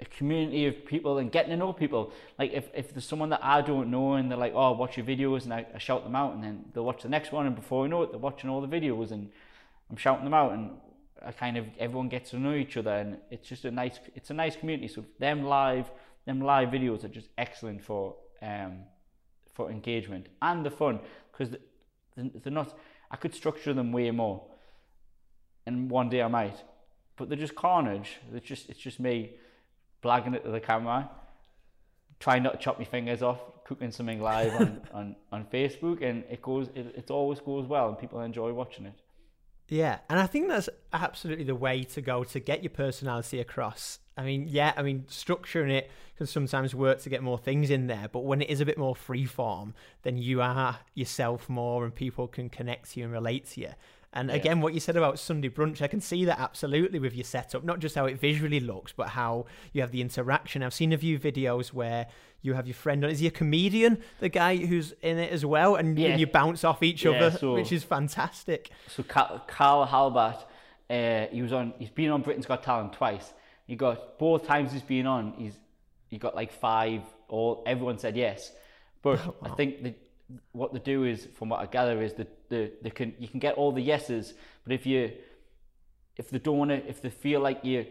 a 0.00 0.04
community 0.04 0.66
of 0.66 0.84
people 0.84 1.18
and 1.18 1.32
getting 1.32 1.50
to 1.50 1.56
know 1.56 1.72
people. 1.72 2.12
Like 2.38 2.52
if, 2.52 2.68
if 2.74 2.92
there's 2.92 3.06
someone 3.06 3.30
that 3.30 3.40
I 3.42 3.62
don't 3.62 3.90
know 3.90 4.14
and 4.14 4.30
they're 4.30 4.38
like, 4.38 4.52
oh, 4.54 4.72
watch 4.72 4.96
your 4.96 5.06
videos, 5.06 5.44
and 5.44 5.54
I, 5.54 5.66
I 5.74 5.78
shout 5.78 6.04
them 6.04 6.14
out, 6.14 6.34
and 6.34 6.44
then 6.44 6.64
they'll 6.72 6.84
watch 6.84 7.02
the 7.02 7.08
next 7.08 7.32
one, 7.32 7.46
and 7.46 7.56
before 7.56 7.84
you 7.84 7.88
know 7.88 8.02
it, 8.02 8.10
they're 8.10 8.18
watching 8.18 8.50
all 8.50 8.60
the 8.60 8.68
videos, 8.68 9.10
and 9.10 9.30
I'm 9.90 9.96
shouting 9.96 10.24
them 10.24 10.34
out, 10.34 10.52
and 10.52 10.72
I 11.24 11.32
kind 11.32 11.56
of 11.56 11.66
everyone 11.78 12.08
gets 12.08 12.30
to 12.30 12.38
know 12.38 12.54
each 12.54 12.76
other, 12.76 12.92
and 12.92 13.18
it's 13.30 13.48
just 13.48 13.64
a 13.64 13.70
nice, 13.70 13.98
it's 14.14 14.30
a 14.30 14.34
nice 14.34 14.54
community. 14.54 14.88
So 14.88 15.04
them 15.18 15.44
live, 15.44 15.90
them 16.26 16.40
live 16.40 16.68
videos 16.68 17.04
are 17.04 17.08
just 17.08 17.28
excellent 17.38 17.82
for 17.82 18.16
um 18.42 18.80
for 19.54 19.70
engagement 19.70 20.26
and 20.42 20.66
the 20.66 20.70
fun 20.70 21.00
because 21.32 21.56
they're 22.16 22.52
not. 22.52 22.78
I 23.10 23.16
could 23.16 23.34
structure 23.34 23.72
them 23.72 23.92
way 23.92 24.10
more, 24.10 24.42
and 25.64 25.90
one 25.90 26.10
day 26.10 26.20
I 26.20 26.28
might, 26.28 26.62
but 27.16 27.30
they're 27.30 27.38
just 27.38 27.54
carnage. 27.54 28.16
They're 28.30 28.40
just 28.40 28.68
it's 28.68 28.78
just 28.78 29.00
me 29.00 29.36
blagging 30.06 30.34
it 30.34 30.44
to 30.44 30.50
the 30.50 30.60
camera, 30.60 31.10
trying 32.20 32.42
not 32.42 32.52
to 32.52 32.58
chop 32.58 32.78
my 32.78 32.84
fingers 32.84 33.22
off, 33.22 33.40
cooking 33.64 33.90
something 33.90 34.20
live 34.20 34.54
on, 34.54 34.80
on, 34.92 35.16
on 35.32 35.44
Facebook, 35.46 36.02
and 36.02 36.24
it 36.30 36.40
goes 36.40 36.68
it, 36.74 36.94
it 36.96 37.10
always 37.10 37.40
goes 37.40 37.66
well, 37.66 37.88
and 37.88 37.98
people 37.98 38.20
enjoy 38.20 38.52
watching 38.52 38.86
it. 38.86 39.00
Yeah, 39.68 39.98
and 40.08 40.20
I 40.20 40.26
think 40.28 40.48
that's 40.48 40.68
absolutely 40.92 41.44
the 41.44 41.56
way 41.56 41.82
to 41.82 42.00
go 42.00 42.22
to 42.22 42.38
get 42.38 42.62
your 42.62 42.70
personality 42.70 43.40
across. 43.40 43.98
I 44.16 44.22
mean, 44.22 44.46
yeah, 44.48 44.72
I 44.76 44.82
mean, 44.82 45.06
structuring 45.08 45.70
it 45.70 45.90
can 46.16 46.26
sometimes 46.26 46.72
work 46.74 47.00
to 47.02 47.08
get 47.08 47.22
more 47.22 47.36
things 47.36 47.68
in 47.68 47.88
there, 47.88 48.08
but 48.10 48.20
when 48.20 48.40
it 48.40 48.48
is 48.48 48.60
a 48.60 48.64
bit 48.64 48.78
more 48.78 48.94
freeform, 48.94 49.72
then 50.02 50.16
you 50.18 50.40
are 50.40 50.78
yourself 50.94 51.48
more 51.48 51.84
and 51.84 51.94
people 51.94 52.28
can 52.28 52.48
connect 52.48 52.92
to 52.92 53.00
you 53.00 53.06
and 53.06 53.12
relate 53.12 53.46
to 53.50 53.60
you. 53.60 53.70
And 54.16 54.30
yeah. 54.30 54.36
again, 54.36 54.62
what 54.62 54.72
you 54.72 54.80
said 54.80 54.96
about 54.96 55.18
Sunday 55.18 55.50
brunch, 55.50 55.82
I 55.82 55.88
can 55.88 56.00
see 56.00 56.24
that 56.24 56.40
absolutely 56.40 56.98
with 56.98 57.14
your 57.14 57.22
setup, 57.22 57.64
not 57.64 57.80
just 57.80 57.94
how 57.94 58.06
it 58.06 58.18
visually 58.18 58.60
looks, 58.60 58.90
but 58.90 59.08
how 59.08 59.44
you 59.74 59.82
have 59.82 59.92
the 59.92 60.00
interaction. 60.00 60.62
I've 60.62 60.72
seen 60.72 60.94
a 60.94 60.98
few 60.98 61.18
videos 61.18 61.68
where 61.74 62.06
you 62.40 62.54
have 62.54 62.66
your 62.66 62.74
friend 62.74 63.04
on. 63.04 63.10
Is 63.10 63.18
he 63.18 63.26
a 63.26 63.30
comedian, 63.30 63.98
the 64.20 64.30
guy 64.30 64.56
who's 64.56 64.94
in 65.02 65.18
it 65.18 65.30
as 65.30 65.44
well? 65.44 65.76
And, 65.76 65.98
yeah. 65.98 66.08
and 66.08 66.20
you 66.20 66.26
bounce 66.26 66.64
off 66.64 66.82
each 66.82 67.04
yeah, 67.04 67.10
other, 67.10 67.36
so, 67.36 67.52
which 67.52 67.72
is 67.72 67.84
fantastic. 67.84 68.70
So 68.88 69.02
Carl 69.02 69.84
Halbert, 69.84 70.46
uh, 70.88 71.26
he 71.30 71.42
was 71.42 71.52
on. 71.52 71.74
He's 71.78 71.90
been 71.90 72.10
on 72.10 72.22
Britain's 72.22 72.46
Got 72.46 72.62
Talent 72.62 72.94
twice. 72.94 73.34
He 73.66 73.76
got 73.76 74.18
both 74.18 74.46
times 74.46 74.72
he's 74.72 74.80
been 74.80 75.06
on. 75.06 75.34
He's 75.36 75.58
he 76.08 76.16
got 76.16 76.34
like 76.34 76.52
five. 76.52 77.02
All 77.28 77.62
everyone 77.66 77.98
said 77.98 78.16
yes, 78.16 78.50
but 79.02 79.20
oh, 79.26 79.34
wow. 79.42 79.50
I 79.52 79.54
think 79.56 79.82
the 79.82 79.94
what 80.52 80.72
they 80.72 80.78
do 80.78 81.04
is, 81.04 81.28
from 81.34 81.50
what 81.50 81.60
I 81.60 81.66
gather, 81.66 82.00
is 82.02 82.14
that 82.14 82.35
the 82.48 82.70
they 82.82 82.90
can 82.90 83.14
you 83.18 83.28
can 83.28 83.40
get 83.40 83.54
all 83.54 83.72
the 83.72 83.82
yeses, 83.82 84.34
but 84.64 84.72
if 84.72 84.86
you 84.86 85.12
if 86.16 86.30
they 86.30 86.38
don't 86.38 86.58
want 86.58 86.70
to, 86.70 86.88
if 86.88 87.02
they 87.02 87.10
feel 87.10 87.40
like 87.40 87.60
your 87.62 87.84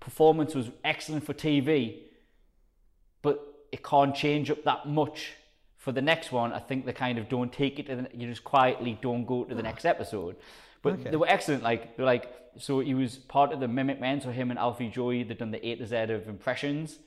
performance 0.00 0.54
was 0.54 0.70
excellent 0.84 1.24
for 1.24 1.34
TV, 1.34 2.00
but 3.22 3.66
it 3.72 3.84
can't 3.84 4.14
change 4.14 4.50
up 4.50 4.64
that 4.64 4.88
much 4.88 5.32
for 5.76 5.92
the 5.92 6.02
next 6.02 6.32
one, 6.32 6.52
I 6.52 6.58
think 6.58 6.86
they 6.86 6.92
kind 6.92 7.18
of 7.18 7.28
don't 7.28 7.52
take 7.52 7.78
it. 7.78 7.86
To 7.86 7.96
the, 7.96 8.08
you 8.12 8.28
just 8.28 8.44
quietly 8.44 8.98
don't 9.00 9.24
go 9.24 9.44
to 9.44 9.54
the 9.54 9.62
next 9.62 9.84
ah. 9.84 9.90
episode. 9.90 10.36
But 10.82 10.94
okay. 10.94 11.10
they 11.10 11.16
were 11.16 11.28
excellent. 11.28 11.62
Like 11.62 11.96
they're 11.96 12.06
like 12.06 12.32
so 12.58 12.80
he 12.80 12.94
was 12.94 13.16
part 13.16 13.52
of 13.52 13.60
the 13.60 13.68
Mimic 13.68 14.00
Men. 14.00 14.20
So 14.20 14.30
him 14.30 14.50
and 14.50 14.58
Alfie 14.58 14.88
Joey, 14.88 15.22
they've 15.22 15.38
done 15.38 15.50
the 15.50 15.64
A 15.66 15.76
to 15.76 15.86
Z 15.86 15.96
of 15.96 16.28
impressions, 16.28 16.98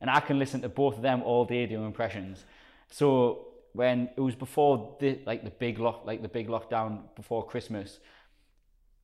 and 0.00 0.10
I 0.10 0.20
can 0.20 0.38
listen 0.38 0.60
to 0.62 0.68
both 0.68 0.96
of 0.96 1.02
them 1.02 1.22
all 1.22 1.44
day 1.44 1.66
doing 1.66 1.86
impressions. 1.86 2.44
So 2.90 3.46
when 3.72 4.10
it 4.16 4.20
was 4.20 4.34
before 4.34 4.96
the 5.00 5.20
like 5.26 5.44
the 5.44 5.50
big 5.50 5.78
lock 5.78 6.04
like 6.04 6.22
the 6.22 6.28
big 6.28 6.48
lockdown 6.48 7.02
before 7.14 7.46
Christmas, 7.46 8.00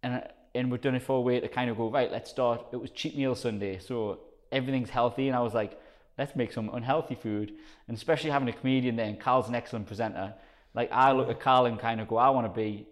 and 0.02 0.22
and 0.54 0.70
we'd 0.70 0.80
done 0.80 0.94
it 0.94 1.02
for 1.02 1.18
a 1.18 1.20
way 1.20 1.38
to 1.40 1.48
kind 1.48 1.70
of 1.70 1.76
go 1.76 1.90
right. 1.90 2.10
Let's 2.10 2.30
start. 2.30 2.66
It 2.72 2.76
was 2.76 2.90
cheap 2.90 3.16
meal 3.16 3.34
Sunday, 3.34 3.78
so 3.78 4.20
everything's 4.50 4.90
healthy, 4.90 5.28
and 5.28 5.36
I 5.36 5.40
was 5.40 5.54
like, 5.54 5.78
let's 6.18 6.34
make 6.34 6.52
some 6.52 6.70
unhealthy 6.72 7.14
food, 7.14 7.52
and 7.88 7.96
especially 7.96 8.30
having 8.30 8.48
a 8.48 8.52
comedian 8.52 8.96
there. 8.96 9.06
And 9.06 9.20
Carl's 9.20 9.48
an 9.48 9.54
excellent 9.54 9.86
presenter. 9.86 10.34
Like 10.74 10.90
I 10.92 11.12
look 11.12 11.28
at 11.28 11.40
Carl 11.40 11.66
and 11.66 11.78
kind 11.78 12.00
of 12.00 12.08
go, 12.08 12.16
I 12.16 12.30
want 12.30 12.52
to 12.52 12.60
be, 12.60 12.86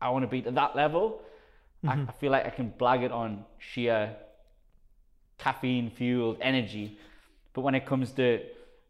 I 0.00 0.10
want 0.10 0.24
to 0.24 0.28
be 0.28 0.42
to 0.42 0.50
that 0.52 0.76
level. 0.76 1.22
Mm-hmm. 1.84 2.00
I, 2.00 2.04
I 2.08 2.12
feel 2.12 2.32
like 2.32 2.46
I 2.46 2.50
can 2.50 2.72
blag 2.78 3.02
it 3.02 3.12
on 3.12 3.44
sheer 3.58 4.16
caffeine 5.38 5.90
fueled 5.90 6.38
energy, 6.40 6.98
but 7.52 7.60
when 7.60 7.74
it 7.74 7.86
comes 7.86 8.12
to 8.12 8.40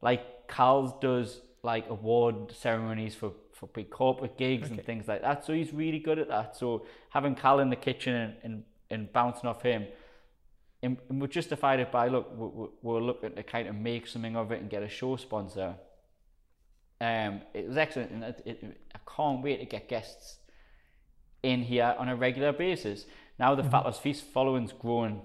like 0.00 0.46
Carl's 0.46 0.92
does 1.00 1.40
like 1.66 1.90
award 1.90 2.52
ceremonies 2.52 3.16
for, 3.16 3.32
for 3.52 3.66
big 3.66 3.90
corporate 3.90 4.38
gigs 4.38 4.68
okay. 4.68 4.76
and 4.76 4.86
things 4.86 5.08
like 5.08 5.20
that. 5.20 5.44
So 5.44 5.52
he's 5.52 5.74
really 5.74 5.98
good 5.98 6.18
at 6.20 6.28
that. 6.28 6.56
So 6.56 6.86
having 7.10 7.34
Cal 7.34 7.58
in 7.58 7.70
the 7.70 7.76
kitchen 7.76 8.14
and, 8.14 8.34
and, 8.44 8.64
and 8.88 9.12
bouncing 9.12 9.50
off 9.50 9.62
him, 9.62 9.84
and, 10.82 10.96
and 11.08 11.20
we 11.20 11.26
justified 11.26 11.80
it 11.80 11.90
by 11.90 12.06
look, 12.06 12.32
we're, 12.36 12.68
we're 12.82 13.00
looking 13.00 13.34
to 13.34 13.42
kind 13.42 13.66
of 13.66 13.74
make 13.74 14.06
something 14.06 14.36
of 14.36 14.52
it 14.52 14.60
and 14.60 14.70
get 14.70 14.84
a 14.84 14.88
show 14.88 15.16
sponsor. 15.16 15.74
Um, 17.00 17.42
it 17.52 17.66
was 17.66 17.76
excellent, 17.76 18.12
and 18.12 18.22
it, 18.22 18.42
it, 18.46 18.80
I 18.94 18.98
can't 19.16 19.42
wait 19.42 19.58
to 19.58 19.66
get 19.66 19.88
guests 19.88 20.36
in 21.42 21.62
here 21.62 21.96
on 21.98 22.08
a 22.08 22.14
regular 22.14 22.52
basis. 22.52 23.06
Now 23.40 23.56
the 23.56 23.62
mm-hmm. 23.62 23.72
Fat 23.72 23.84
Loss 23.86 23.98
Feast 23.98 24.24
following's 24.32 24.72
growing, 24.72 25.20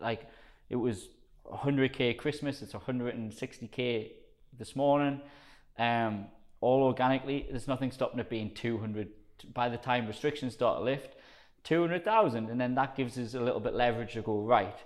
like 0.00 0.28
it 0.70 0.76
was 0.76 1.08
100k 1.52 2.16
Christmas, 2.16 2.62
it's 2.62 2.74
160k 2.74 4.12
this 4.56 4.76
morning 4.76 5.20
um, 5.78 6.26
all 6.60 6.82
organically. 6.82 7.46
There's 7.50 7.68
nothing 7.68 7.90
stopping 7.90 8.20
it 8.20 8.30
being 8.30 8.54
200 8.54 9.08
by 9.52 9.68
the 9.68 9.76
time 9.76 10.06
restrictions 10.06 10.54
start 10.54 10.78
to 10.78 10.84
lift. 10.84 11.16
200,000, 11.64 12.50
and 12.50 12.60
then 12.60 12.74
that 12.74 12.94
gives 12.94 13.18
us 13.18 13.34
a 13.34 13.40
little 13.40 13.60
bit 13.60 13.74
leverage 13.74 14.12
to 14.12 14.22
go 14.22 14.40
right. 14.40 14.78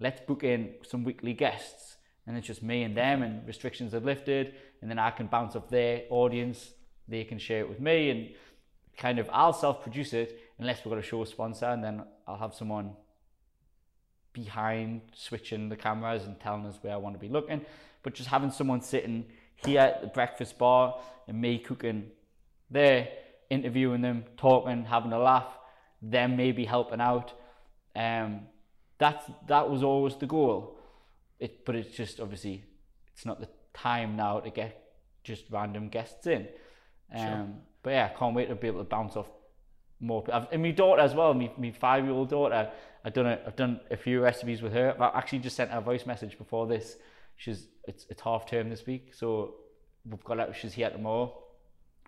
Let's 0.00 0.20
book 0.20 0.42
in 0.42 0.74
some 0.82 1.04
weekly 1.04 1.32
guests, 1.32 1.96
and 2.26 2.36
it's 2.36 2.46
just 2.46 2.62
me 2.62 2.82
and 2.82 2.96
them, 2.96 3.22
and 3.22 3.46
restrictions 3.46 3.94
are 3.94 4.00
lifted, 4.00 4.54
and 4.80 4.90
then 4.90 4.98
I 4.98 5.10
can 5.12 5.28
bounce 5.28 5.54
off 5.54 5.68
their 5.70 6.02
audience. 6.10 6.72
They 7.06 7.22
can 7.22 7.38
share 7.38 7.60
it 7.60 7.68
with 7.68 7.80
me, 7.80 8.10
and 8.10 8.30
kind 8.96 9.20
of 9.20 9.30
I'll 9.32 9.52
self-produce 9.52 10.12
it 10.12 10.40
unless 10.58 10.84
we've 10.84 10.92
got 10.92 10.98
a 10.98 11.06
show 11.06 11.22
sponsor, 11.24 11.66
and 11.66 11.82
then 11.84 12.02
I'll 12.26 12.36
have 12.36 12.54
someone 12.54 12.96
behind 14.32 15.02
switching 15.14 15.68
the 15.68 15.76
cameras 15.76 16.24
and 16.24 16.38
telling 16.40 16.66
us 16.66 16.78
where 16.82 16.94
I 16.94 16.96
want 16.96 17.14
to 17.14 17.20
be 17.20 17.28
looking. 17.28 17.64
But 18.02 18.14
just 18.14 18.28
having 18.28 18.50
someone 18.50 18.80
sitting 18.80 19.26
here 19.56 19.80
at 19.80 20.00
the 20.00 20.06
breakfast 20.08 20.58
bar 20.58 21.00
and 21.28 21.40
me 21.40 21.58
cooking 21.58 22.10
there, 22.70 23.08
interviewing 23.50 24.00
them, 24.00 24.24
talking, 24.36 24.84
having 24.84 25.12
a 25.12 25.18
laugh, 25.18 25.58
them 26.00 26.36
maybe 26.36 26.64
helping 26.64 27.00
out. 27.00 27.32
Um, 27.94 28.40
that's 28.98 29.24
that 29.48 29.68
was 29.68 29.82
always 29.82 30.16
the 30.16 30.26
goal. 30.26 30.78
It, 31.38 31.64
but 31.64 31.74
it's 31.74 31.94
just 31.94 32.20
obviously 32.20 32.64
it's 33.12 33.26
not 33.26 33.40
the 33.40 33.48
time 33.74 34.16
now 34.16 34.40
to 34.40 34.50
get 34.50 34.94
just 35.24 35.44
random 35.50 35.88
guests 35.88 36.26
in. 36.26 36.48
Um, 37.14 37.20
sure. 37.20 37.48
But 37.82 37.90
yeah, 37.90 38.10
I 38.12 38.18
can't 38.18 38.34
wait 38.34 38.48
to 38.48 38.54
be 38.54 38.68
able 38.68 38.80
to 38.80 38.88
bounce 38.88 39.16
off 39.16 39.28
more. 40.00 40.24
I've, 40.32 40.46
and 40.52 40.62
my 40.62 40.70
daughter 40.70 41.02
as 41.02 41.14
well, 41.14 41.34
my, 41.34 41.50
my 41.58 41.70
five 41.72 42.04
year 42.04 42.12
old 42.12 42.30
daughter. 42.30 42.70
I've 43.04 43.12
done 43.12 43.26
a, 43.26 43.40
I've 43.46 43.56
done 43.56 43.80
a 43.90 43.96
few 43.96 44.20
recipes 44.20 44.62
with 44.62 44.72
her. 44.72 44.94
I've 44.94 45.14
actually 45.16 45.40
just 45.40 45.56
sent 45.56 45.70
her 45.70 45.78
a 45.78 45.82
voice 45.82 46.06
message 46.06 46.38
before 46.38 46.66
this 46.66 46.96
she's 47.42 47.66
it's 47.88 48.06
it's 48.08 48.22
half 48.22 48.46
term 48.46 48.70
this 48.70 48.86
week, 48.86 49.12
so 49.14 49.54
we've 50.08 50.22
got 50.22 50.38
out. 50.38 50.54
She's 50.54 50.72
here 50.72 50.90
tomorrow. 50.90 51.36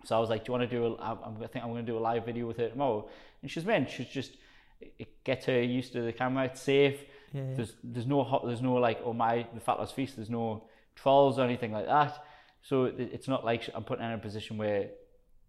So 0.05 0.15
I 0.15 0.19
was 0.19 0.29
like, 0.29 0.45
"Do 0.45 0.49
you 0.49 0.57
want 0.57 0.69
to 0.69 0.75
do 0.75 0.85
a? 0.85 0.95
I'm, 0.95 1.43
I 1.43 1.47
think 1.47 1.65
I'm 1.65 1.71
going 1.71 1.85
to 1.85 1.91
do 1.91 1.97
a 1.97 1.99
live 1.99 2.25
video 2.25 2.47
with 2.47 2.57
her 2.57 2.69
tomorrow." 2.69 3.09
And 3.41 3.51
she's 3.51 3.65
meant 3.65 3.89
she's 3.89 4.07
just 4.07 4.31
it 4.79 5.23
gets 5.25 5.45
her 5.47 5.61
used 5.61 5.91
to 5.93 6.01
the 6.03 6.13
camera. 6.13 6.45
It's 6.45 6.61
safe. 6.61 6.99
Yeah, 7.33 7.41
yeah. 7.41 7.55
There's 7.55 7.73
there's 7.83 8.07
no 8.07 8.23
hot. 8.23 8.45
There's 8.45 8.61
no 8.61 8.75
like 8.75 9.01
oh 9.03 9.11
my 9.13 9.45
the 9.53 9.59
fat 9.59 9.77
loss 9.77 9.91
feast. 9.91 10.15
There's 10.15 10.29
no 10.29 10.63
trolls 10.95 11.37
or 11.37 11.43
anything 11.43 11.73
like 11.73 11.87
that. 11.87 12.23
So 12.61 12.85
it, 12.85 12.95
it's 12.99 13.27
not 13.27 13.43
like 13.43 13.69
I'm 13.75 13.83
putting 13.83 14.05
her 14.05 14.13
in 14.13 14.19
a 14.19 14.21
position 14.21 14.57
where 14.57 14.89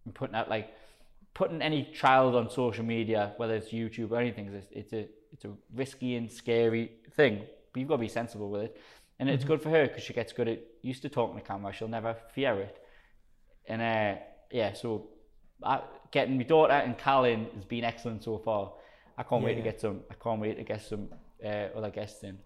I'm 0.05 0.13
putting 0.13 0.35
out 0.35 0.51
like 0.51 0.75
putting 1.33 1.63
any 1.63 1.85
child 1.95 2.35
on 2.35 2.51
social 2.51 2.85
media, 2.85 3.35
whether 3.37 3.55
it's 3.55 3.69
YouTube 3.69 4.11
or 4.11 4.19
anything. 4.19 4.53
It's, 4.53 4.67
it's 4.73 4.93
a 4.93 5.07
it's 5.33 5.45
a 5.45 5.53
risky 5.75 6.17
and 6.17 6.31
scary 6.31 6.91
thing. 7.15 7.45
But 7.73 7.81
you've 7.81 7.89
got 7.89 7.97
to 7.97 8.01
be 8.01 8.09
sensible 8.09 8.51
with 8.51 8.63
it 8.63 8.81
and 9.19 9.29
it's 9.29 9.43
mm-hmm. 9.43 9.53
good 9.53 9.63
for 9.63 9.71
her 9.71 9.87
because 9.87 10.03
she 10.03 10.13
gets 10.13 10.33
good 10.33 10.49
at 10.49 10.61
used 10.83 11.03
to 11.03 11.09
talking 11.09 11.37
to 11.39 11.43
camera. 11.43 11.73
She'll 11.73 11.89
never 11.89 12.17
fear 12.35 12.61
it, 12.61 12.79
and 13.67 13.83
uh, 13.83 14.21
yeah, 14.51 14.73
so 14.73 15.09
I, 15.63 15.81
getting 16.11 16.37
my 16.37 16.45
daughter 16.45 16.75
and 16.75 16.97
Callan 16.97 17.47
has 17.55 17.65
been 17.65 17.85
excellent 17.85 18.25
so 18.25 18.39
far. 18.39 18.73
I 19.19 19.23
can't 19.23 19.43
yeah. 19.43 19.47
wait 19.47 19.55
to 19.55 19.63
get 19.63 19.81
some. 19.81 20.01
I 20.11 20.15
can't 20.15 20.41
wait 20.41 20.57
to 20.57 20.65
get 20.65 20.83
some 20.83 21.09
uh, 21.45 21.69
other 21.77 21.91
guests 21.91 22.23
in. 22.23 22.39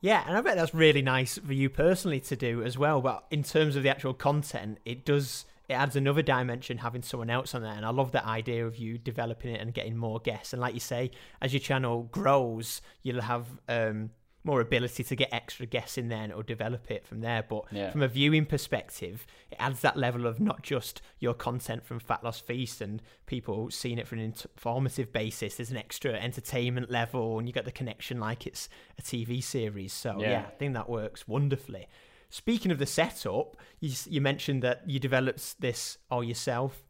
Yeah, 0.00 0.22
and 0.26 0.36
I 0.36 0.40
bet 0.42 0.56
that's 0.56 0.74
really 0.74 1.00
nice 1.00 1.38
for 1.38 1.54
you 1.54 1.70
personally 1.70 2.20
to 2.20 2.36
do 2.36 2.62
as 2.62 2.76
well. 2.76 3.00
But 3.00 3.24
in 3.30 3.42
terms 3.42 3.74
of 3.74 3.82
the 3.82 3.88
actual 3.88 4.12
content, 4.12 4.78
it 4.84 5.04
does 5.06 5.46
it 5.68 5.74
adds 5.74 5.96
another 5.96 6.20
dimension 6.20 6.78
having 6.78 7.02
someone 7.02 7.30
else 7.30 7.54
on 7.54 7.62
there. 7.62 7.72
And 7.72 7.86
I 7.86 7.90
love 7.90 8.12
that 8.12 8.26
idea 8.26 8.66
of 8.66 8.76
you 8.76 8.98
developing 8.98 9.54
it 9.54 9.60
and 9.60 9.72
getting 9.72 9.96
more 9.96 10.20
guests. 10.20 10.52
And 10.52 10.60
like 10.60 10.74
you 10.74 10.80
say, 10.80 11.10
as 11.40 11.54
your 11.54 11.60
channel 11.60 12.02
grows, 12.12 12.82
you'll 13.02 13.22
have 13.22 13.46
um, 13.68 14.10
more 14.44 14.60
ability 14.60 15.02
to 15.02 15.16
get 15.16 15.32
extra 15.32 15.64
guests 15.64 15.96
in 15.96 16.08
there 16.08 16.22
and 16.22 16.30
it'll 16.30 16.42
develop 16.42 16.90
it 16.90 17.06
from 17.06 17.22
there. 17.22 17.42
But 17.42 17.64
yeah. 17.72 17.90
from 17.90 18.02
a 18.02 18.08
viewing 18.08 18.44
perspective, 18.44 19.26
it 19.50 19.56
adds 19.58 19.80
that 19.80 19.96
level 19.96 20.26
of 20.26 20.38
not 20.38 20.62
just 20.62 21.00
your 21.18 21.32
content 21.32 21.84
from 21.84 21.98
Fat 21.98 22.22
Loss 22.22 22.40
Feast 22.40 22.82
and 22.82 23.00
people 23.24 23.70
seeing 23.70 23.98
it 23.98 24.06
from 24.06 24.18
an 24.18 24.24
informative 24.24 25.12
basis. 25.12 25.56
There's 25.56 25.70
an 25.70 25.78
extra 25.78 26.12
entertainment 26.12 26.90
level 26.90 27.38
and 27.38 27.48
you 27.48 27.54
get 27.54 27.64
the 27.64 27.72
connection 27.72 28.20
like 28.20 28.46
it's 28.46 28.68
a 28.98 29.02
TV 29.02 29.42
series. 29.42 29.94
So 29.94 30.18
yeah, 30.20 30.30
yeah 30.30 30.44
I 30.46 30.50
think 30.50 30.74
that 30.74 30.90
works 30.90 31.26
wonderfully. 31.26 31.88
Speaking 32.28 32.70
of 32.70 32.78
the 32.78 32.86
setup, 32.86 33.56
you, 33.80 33.92
you 34.10 34.20
mentioned 34.20 34.62
that 34.62 34.82
you 34.86 34.98
developed 34.98 35.60
this 35.60 35.98
all 36.10 36.24
yourself. 36.24 36.83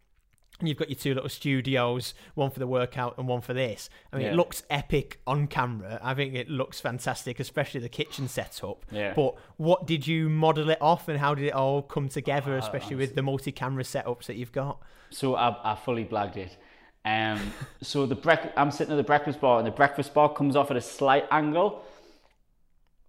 And 0.61 0.69
you've 0.69 0.79
got 0.79 0.89
your 0.89 0.97
two 0.97 1.15
little 1.15 1.29
studios, 1.29 2.15
one 2.35 2.51
for 2.51 2.61
the 2.61 2.67
workout 2.67 3.19
and 3.19 3.27
one 3.27 3.41
for 3.41 3.53
this. 3.53 3.91
I 4.13 4.19
mean, 4.19 4.27
it 4.27 4.35
looks 4.37 4.63
epic 4.71 5.19
on 5.27 5.49
camera. 5.49 5.99
I 6.01 6.15
think 6.15 6.35
it 6.35 6.49
looks 6.49 6.81
fantastic, 6.81 7.41
especially 7.41 7.81
the 7.81 7.89
kitchen 7.89 8.29
setup. 8.29 8.87
Yeah. 8.91 9.15
But 9.15 9.35
what 9.57 9.85
did 9.87 10.07
you 10.07 10.29
model 10.29 10.71
it 10.71 10.79
off, 10.81 11.09
and 11.09 11.19
how 11.19 11.35
did 11.35 11.47
it 11.47 11.55
all 11.55 11.83
come 11.83 12.09
together, 12.09 12.55
Uh, 12.55 12.59
especially 12.59 12.95
with 12.95 13.17
the 13.17 13.23
multi-camera 13.23 13.83
setups 13.83 14.27
that 14.27 14.37
you've 14.37 14.53
got? 14.53 14.79
So 15.11 15.35
I, 15.35 15.73
I 15.73 15.75
fully 15.75 16.05
blagged 16.05 16.37
it. 16.37 16.57
Um, 17.05 17.53
so 17.83 18.07
the 18.07 18.15
break, 18.15 18.39
I'm 18.57 18.71
sitting 18.71 18.93
at 18.93 18.97
the 18.97 19.03
breakfast 19.03 19.41
bar, 19.41 19.59
and 19.59 19.67
the 19.67 19.73
breakfast 19.73 20.15
bar 20.15 20.33
comes 20.33 20.55
off 20.55 20.71
at 20.71 20.77
a 20.77 20.81
slight 20.81 21.27
angle. 21.33 21.83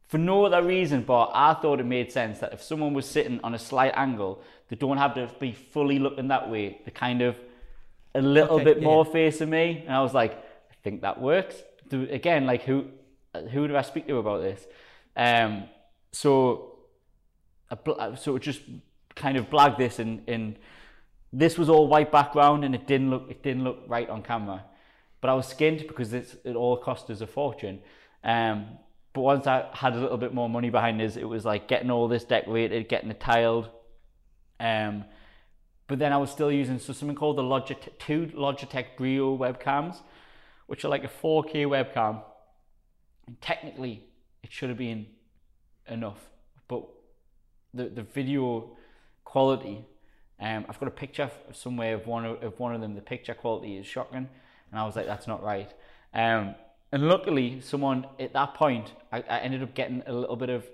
For 0.07 0.19
no 0.19 0.45
other 0.45 0.61
reason, 0.61 1.01
but 1.01 1.31
I 1.33 1.55
thought 1.55 1.79
it 1.79 1.85
made 1.85 2.11
sense 2.11 2.39
that 2.39 2.53
if 2.53 2.61
someone 2.61 2.93
was 2.93 3.07
sitting 3.07 3.39
on 3.43 3.55
a 3.55 3.59
slight 3.59 3.91
angle, 3.95 4.41
they 4.69 4.75
don't 4.75 4.97
have 4.97 5.13
to 5.15 5.31
be 5.39 5.51
fully 5.53 5.99
looking 5.99 6.27
that 6.29 6.49
way. 6.49 6.81
They 6.85 6.91
kind 6.91 7.21
of 7.21 7.39
a 8.13 8.21
little 8.21 8.55
Okay, 8.55 8.63
bit 8.63 8.77
yeah. 8.77 8.83
more 8.83 9.05
facing 9.05 9.49
me, 9.49 9.83
and 9.85 9.95
I 9.95 10.01
was 10.01 10.13
like, 10.13 10.33
I 10.33 10.75
think 10.83 11.01
that 11.01 11.21
works. 11.21 11.55
Again, 11.91 12.45
like 12.45 12.63
who, 12.63 12.85
who 13.51 13.67
do 13.67 13.75
I 13.75 13.81
speak 13.83 14.07
to 14.07 14.17
about 14.17 14.41
this? 14.41 14.65
Um, 15.15 15.65
so, 16.11 16.77
I 17.69 17.75
bl- 17.75 18.15
so 18.15 18.35
it 18.35 18.41
just 18.41 18.61
kind 19.15 19.37
of 19.37 19.49
blagged 19.49 19.77
this 19.77 19.99
in 19.99 20.21
in 20.27 20.57
this 21.31 21.57
was 21.57 21.69
all 21.69 21.87
white 21.87 22.11
background 22.11 22.63
and 22.63 22.73
it 22.75 22.87
didn't 22.87 23.09
look 23.09 23.29
it 23.29 23.43
didn't 23.43 23.63
look 23.63 23.79
right 23.87 24.09
on 24.09 24.21
camera 24.21 24.63
but 25.21 25.29
i 25.29 25.33
was 25.33 25.47
skinned 25.47 25.85
because 25.87 26.13
it's, 26.13 26.35
it 26.43 26.55
all 26.55 26.77
cost 26.77 27.09
us 27.09 27.21
a 27.21 27.27
fortune 27.27 27.79
um 28.23 28.65
but 29.13 29.21
once 29.21 29.47
i 29.47 29.67
had 29.73 29.93
a 29.93 29.99
little 29.99 30.17
bit 30.17 30.33
more 30.33 30.49
money 30.49 30.69
behind 30.69 31.01
us 31.01 31.15
it 31.15 31.23
was 31.23 31.45
like 31.45 31.67
getting 31.67 31.89
all 31.89 32.07
this 32.07 32.23
decorated 32.25 32.87
getting 32.89 33.09
it 33.09 33.19
tiled 33.19 33.69
um 34.59 35.05
but 35.87 35.99
then 35.99 36.11
i 36.13 36.17
was 36.17 36.31
still 36.31 36.51
using 36.51 36.79
so 36.79 36.93
something 36.93 37.15
called 37.15 37.37
the 37.37 37.41
logitech 37.41 37.97
two 37.99 38.27
logitech 38.35 38.97
brio 38.97 39.37
webcams 39.37 39.97
which 40.67 40.83
are 40.83 40.89
like 40.89 41.03
a 41.03 41.07
4k 41.07 41.65
webcam 41.65 42.21
and 43.27 43.39
technically 43.41 44.03
it 44.43 44.51
should 44.51 44.69
have 44.69 44.77
been 44.77 45.05
enough 45.87 46.29
but 46.67 46.83
the 47.73 47.89
the 47.89 48.03
video 48.03 48.75
quality 49.23 49.85
um, 50.39 50.65
I've 50.67 50.79
got 50.79 50.87
a 50.87 50.91
picture 50.91 51.31
somewhere 51.53 51.95
of 51.95 52.07
one 52.07 52.25
of, 52.25 52.43
of 52.43 52.59
one 52.59 52.75
of 52.75 52.81
them. 52.81 52.95
The 52.95 53.01
picture 53.01 53.33
quality 53.33 53.77
is 53.77 53.87
shocking, 53.87 54.27
and 54.71 54.79
I 54.79 54.85
was 54.85 54.95
like, 54.95 55.05
"That's 55.05 55.27
not 55.27 55.41
right." 55.41 55.73
Um, 56.13 56.55
and 56.91 57.07
luckily, 57.07 57.61
someone 57.61 58.05
at 58.19 58.33
that 58.33 58.53
point, 58.53 58.93
I, 59.11 59.19
I 59.29 59.39
ended 59.39 59.63
up 59.63 59.73
getting 59.73 60.03
a 60.05 60.13
little 60.13 60.35
bit 60.35 60.49
of 60.49 60.65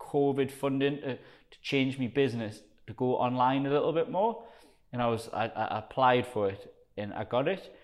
COVID 0.00 0.50
funding 0.50 0.98
to, 0.98 1.16
to 1.16 1.60
change 1.62 1.98
my 1.98 2.08
business 2.08 2.60
to 2.86 2.92
go 2.94 3.16
online 3.16 3.66
a 3.66 3.70
little 3.70 3.92
bit 3.92 4.10
more, 4.10 4.44
and 4.92 5.02
I 5.02 5.08
was 5.08 5.28
I, 5.32 5.46
I 5.46 5.78
applied 5.78 6.26
for 6.26 6.48
it 6.48 6.72
and 6.96 7.12
I 7.12 7.24
got 7.24 7.48
it, 7.48 7.74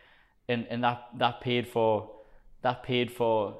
and 0.48 0.66
and 0.70 0.82
that 0.84 1.08
that 1.18 1.40
paid 1.40 1.68
for 1.68 2.10
that 2.62 2.82
paid 2.82 3.10
for 3.10 3.58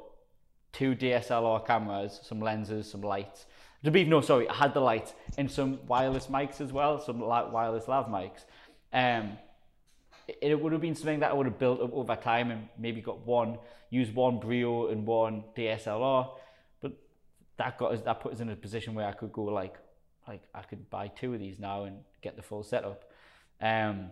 two 0.73 0.95
DSLR 0.95 1.67
cameras, 1.67 2.21
some 2.23 2.41
lenses, 2.41 2.91
some 2.91 3.03
lights. 3.03 3.47
To 3.85 3.91
be 3.91 4.05
no, 4.05 4.21
sorry, 4.21 4.49
I 4.49 4.55
had 4.55 4.75
the 4.75 4.81
lights 4.81 5.13
and 5.37 5.51
some 5.51 5.81
wireless 5.87 6.29
mics 6.29 6.61
as 6.61 6.73
well, 6.73 7.01
some 7.01 7.21
wireless 7.21 7.89
lav 7.89 8.07
mics. 8.07 8.45
Um, 8.93 9.39
it, 10.41 10.61
would 10.61 10.73
have 10.73 10.81
been 10.81 10.95
something 10.95 11.21
that 11.21 11.31
I 11.31 11.35
would 11.35 11.47
have 11.47 11.59
built 11.59 11.81
up 11.81 11.93
over 11.93 12.15
time 12.15 12.51
and 12.51 12.69
maybe 12.79 13.01
got 13.01 13.27
one, 13.27 13.59
used 13.91 14.15
one 14.15 14.39
Brio 14.39 14.89
and 14.89 15.05
one 15.07 15.45
DSLR, 15.57 16.31
but 16.81 16.93
that 17.57 17.77
got 17.77 17.93
us, 17.93 18.03
that 18.03 18.21
put 18.21 18.33
us 18.33 18.41
in 18.41 18.51
a 18.51 18.57
position 18.57 18.95
where 18.95 19.07
I 19.07 19.13
could 19.13 19.33
go 19.33 19.45
like, 19.45 19.77
like 20.27 20.43
I 20.55 20.63
could 20.63 20.89
buy 20.91 21.09
two 21.09 21.35
of 21.35 21.41
these 21.41 21.59
now 21.59 21.85
and 21.85 21.99
get 22.21 22.37
the 22.37 22.43
full 22.43 22.63
setup. 22.63 23.11
Um, 23.61 24.11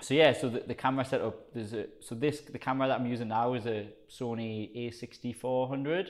so 0.00 0.14
yeah, 0.14 0.32
so 0.32 0.48
the, 0.48 0.60
the 0.60 0.74
camera 0.74 1.04
setup, 1.04 1.52
there's 1.54 1.72
a 1.74 1.86
so 2.00 2.14
this 2.14 2.40
the 2.40 2.58
camera 2.58 2.88
that 2.88 3.00
I'm 3.00 3.06
using 3.06 3.28
now 3.28 3.54
is 3.54 3.66
a 3.66 3.88
Sony 4.10 4.90
A6400, 4.92 6.08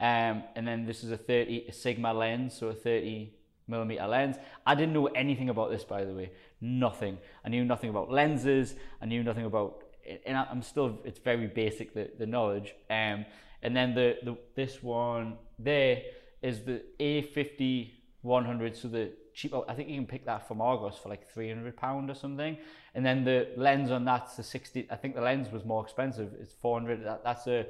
um, 0.00 0.44
and 0.54 0.66
then 0.66 0.86
this 0.86 1.02
is 1.02 1.10
a 1.10 1.16
30 1.16 1.66
a 1.68 1.72
Sigma 1.72 2.12
lens, 2.12 2.56
so 2.56 2.68
a 2.68 2.74
30 2.74 3.32
millimeter 3.66 4.06
lens. 4.06 4.36
I 4.66 4.74
didn't 4.74 4.92
know 4.92 5.06
anything 5.06 5.48
about 5.48 5.70
this, 5.70 5.84
by 5.84 6.04
the 6.04 6.14
way, 6.14 6.30
nothing. 6.60 7.18
I 7.44 7.48
knew 7.48 7.64
nothing 7.64 7.90
about 7.90 8.10
lenses. 8.10 8.74
I 9.02 9.06
knew 9.06 9.22
nothing 9.22 9.44
about, 9.44 9.84
and 10.24 10.36
I'm 10.36 10.62
still 10.62 10.98
it's 11.04 11.18
very 11.18 11.46
basic 11.48 11.94
the, 11.94 12.10
the 12.18 12.26
knowledge. 12.26 12.74
Um, 12.88 13.26
and 13.62 13.76
then 13.76 13.94
the, 13.94 14.18
the 14.22 14.36
this 14.54 14.82
one 14.82 15.36
there 15.58 16.02
is 16.42 16.62
the 16.62 16.82
A50 16.98 17.90
100, 18.22 18.76
so 18.76 18.88
the 18.88 19.12
cheap. 19.34 19.54
I 19.68 19.74
think 19.74 19.88
you 19.88 19.96
can 19.96 20.06
pick 20.06 20.26
that 20.26 20.46
from 20.46 20.60
Argos 20.60 20.98
for 20.98 21.08
like 21.08 21.30
300 21.32 21.76
pound 21.76 22.10
or 22.10 22.14
something. 22.14 22.58
And 22.94 23.04
then 23.04 23.24
the 23.24 23.48
lens 23.56 23.90
on 23.90 24.04
that's 24.04 24.36
the 24.36 24.42
60. 24.42 24.88
I 24.90 24.96
think 24.96 25.14
the 25.14 25.22
lens 25.22 25.50
was 25.50 25.64
more 25.64 25.82
expensive. 25.82 26.34
It's 26.40 26.52
400. 26.54 27.04
That, 27.04 27.24
that's 27.24 27.46
a 27.46 27.66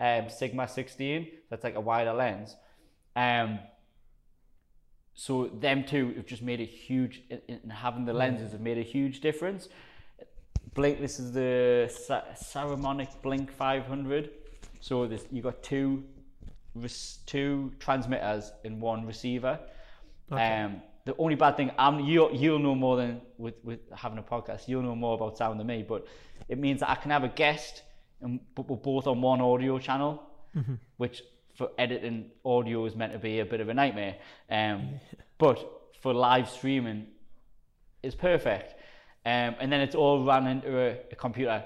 um, 0.00 0.28
Sigma 0.28 0.66
16. 0.66 1.28
That's 1.50 1.64
like 1.64 1.76
a 1.76 1.80
wider 1.80 2.12
lens. 2.12 2.56
Um, 3.14 3.60
so 5.14 5.48
them 5.48 5.84
two 5.84 6.14
have 6.16 6.26
just 6.26 6.42
made 6.42 6.60
a 6.60 6.64
huge, 6.64 7.22
in 7.28 7.70
having 7.70 8.04
the 8.04 8.14
lenses 8.14 8.52
have 8.52 8.60
made 8.60 8.78
a 8.78 8.82
huge 8.82 9.20
difference. 9.20 9.68
Blink, 10.74 11.00
this 11.00 11.20
is 11.20 11.32
the 11.32 11.92
Sa- 11.94 12.24
Saramonic 12.34 13.20
Blink 13.22 13.52
500. 13.52 14.30
So 14.80 15.06
this, 15.06 15.26
you 15.30 15.42
got 15.42 15.62
two, 15.62 16.02
two 17.26 17.72
transmitters 17.78 18.52
in 18.64 18.80
one 18.80 19.06
receiver. 19.06 19.60
Um, 20.30 20.82
the 21.04 21.16
only 21.18 21.34
bad 21.34 21.56
thing, 21.56 21.70
I'm 21.78 22.00
you 22.00 22.30
you'll 22.32 22.58
know 22.60 22.74
more 22.74 22.96
than 22.96 23.20
with 23.38 23.54
with 23.64 23.80
having 23.94 24.18
a 24.18 24.22
podcast. 24.22 24.68
You'll 24.68 24.82
know 24.82 24.94
more 24.94 25.14
about 25.14 25.36
sound 25.36 25.58
than 25.58 25.66
me, 25.66 25.84
but 25.86 26.06
it 26.48 26.58
means 26.58 26.80
that 26.80 26.90
I 26.90 26.94
can 26.94 27.10
have 27.10 27.24
a 27.24 27.28
guest, 27.28 27.82
and 28.20 28.40
but 28.54 28.68
we're 28.68 28.76
both 28.76 29.06
on 29.06 29.20
one 29.20 29.40
audio 29.40 29.78
channel, 29.78 30.22
which 30.96 31.22
for 31.54 31.70
editing 31.76 32.30
audio 32.44 32.84
is 32.86 32.94
meant 32.94 33.12
to 33.12 33.18
be 33.18 33.40
a 33.40 33.44
bit 33.44 33.60
of 33.60 33.68
a 33.68 33.74
nightmare. 33.74 34.16
Um, 34.48 35.00
but 35.38 35.58
for 36.00 36.14
live 36.14 36.48
streaming, 36.48 37.06
is 38.02 38.14
perfect. 38.14 38.74
Um, 39.24 39.54
and 39.60 39.72
then 39.72 39.80
it's 39.80 39.94
all 39.94 40.24
run 40.24 40.46
into 40.46 40.76
a, 40.76 40.98
a 41.10 41.14
computer. 41.14 41.64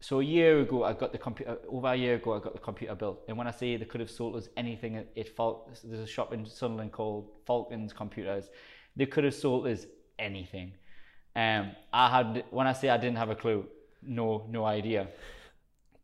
So 0.00 0.20
a 0.20 0.24
year 0.24 0.60
ago, 0.60 0.84
I 0.84 0.92
got 0.92 1.12
the 1.12 1.18
computer. 1.18 1.58
Over 1.68 1.88
a 1.88 1.96
year 1.96 2.16
ago, 2.16 2.34
I 2.34 2.38
got 2.38 2.52
the 2.52 2.60
computer 2.60 2.94
built. 2.94 3.24
And 3.28 3.36
when 3.36 3.46
I 3.46 3.50
say 3.50 3.76
they 3.76 3.84
could 3.84 4.00
have 4.00 4.10
sold 4.10 4.36
us 4.36 4.48
anything, 4.56 5.02
it, 5.14 5.36
felt 5.36 5.80
there's 5.82 6.00
a 6.00 6.06
shop 6.06 6.32
in 6.32 6.44
Sunderland 6.44 6.92
called 6.92 7.30
Falcons 7.46 7.92
Computers. 7.92 8.50
They 8.94 9.06
could 9.06 9.24
have 9.24 9.34
sold 9.34 9.66
us 9.66 9.86
anything. 10.18 10.72
Um, 11.34 11.72
I 11.92 12.10
had 12.10 12.44
when 12.50 12.66
I 12.66 12.72
say 12.72 12.88
I 12.88 12.96
didn't 12.96 13.18
have 13.18 13.30
a 13.30 13.34
clue, 13.34 13.66
no, 14.02 14.46
no 14.50 14.64
idea. 14.64 15.08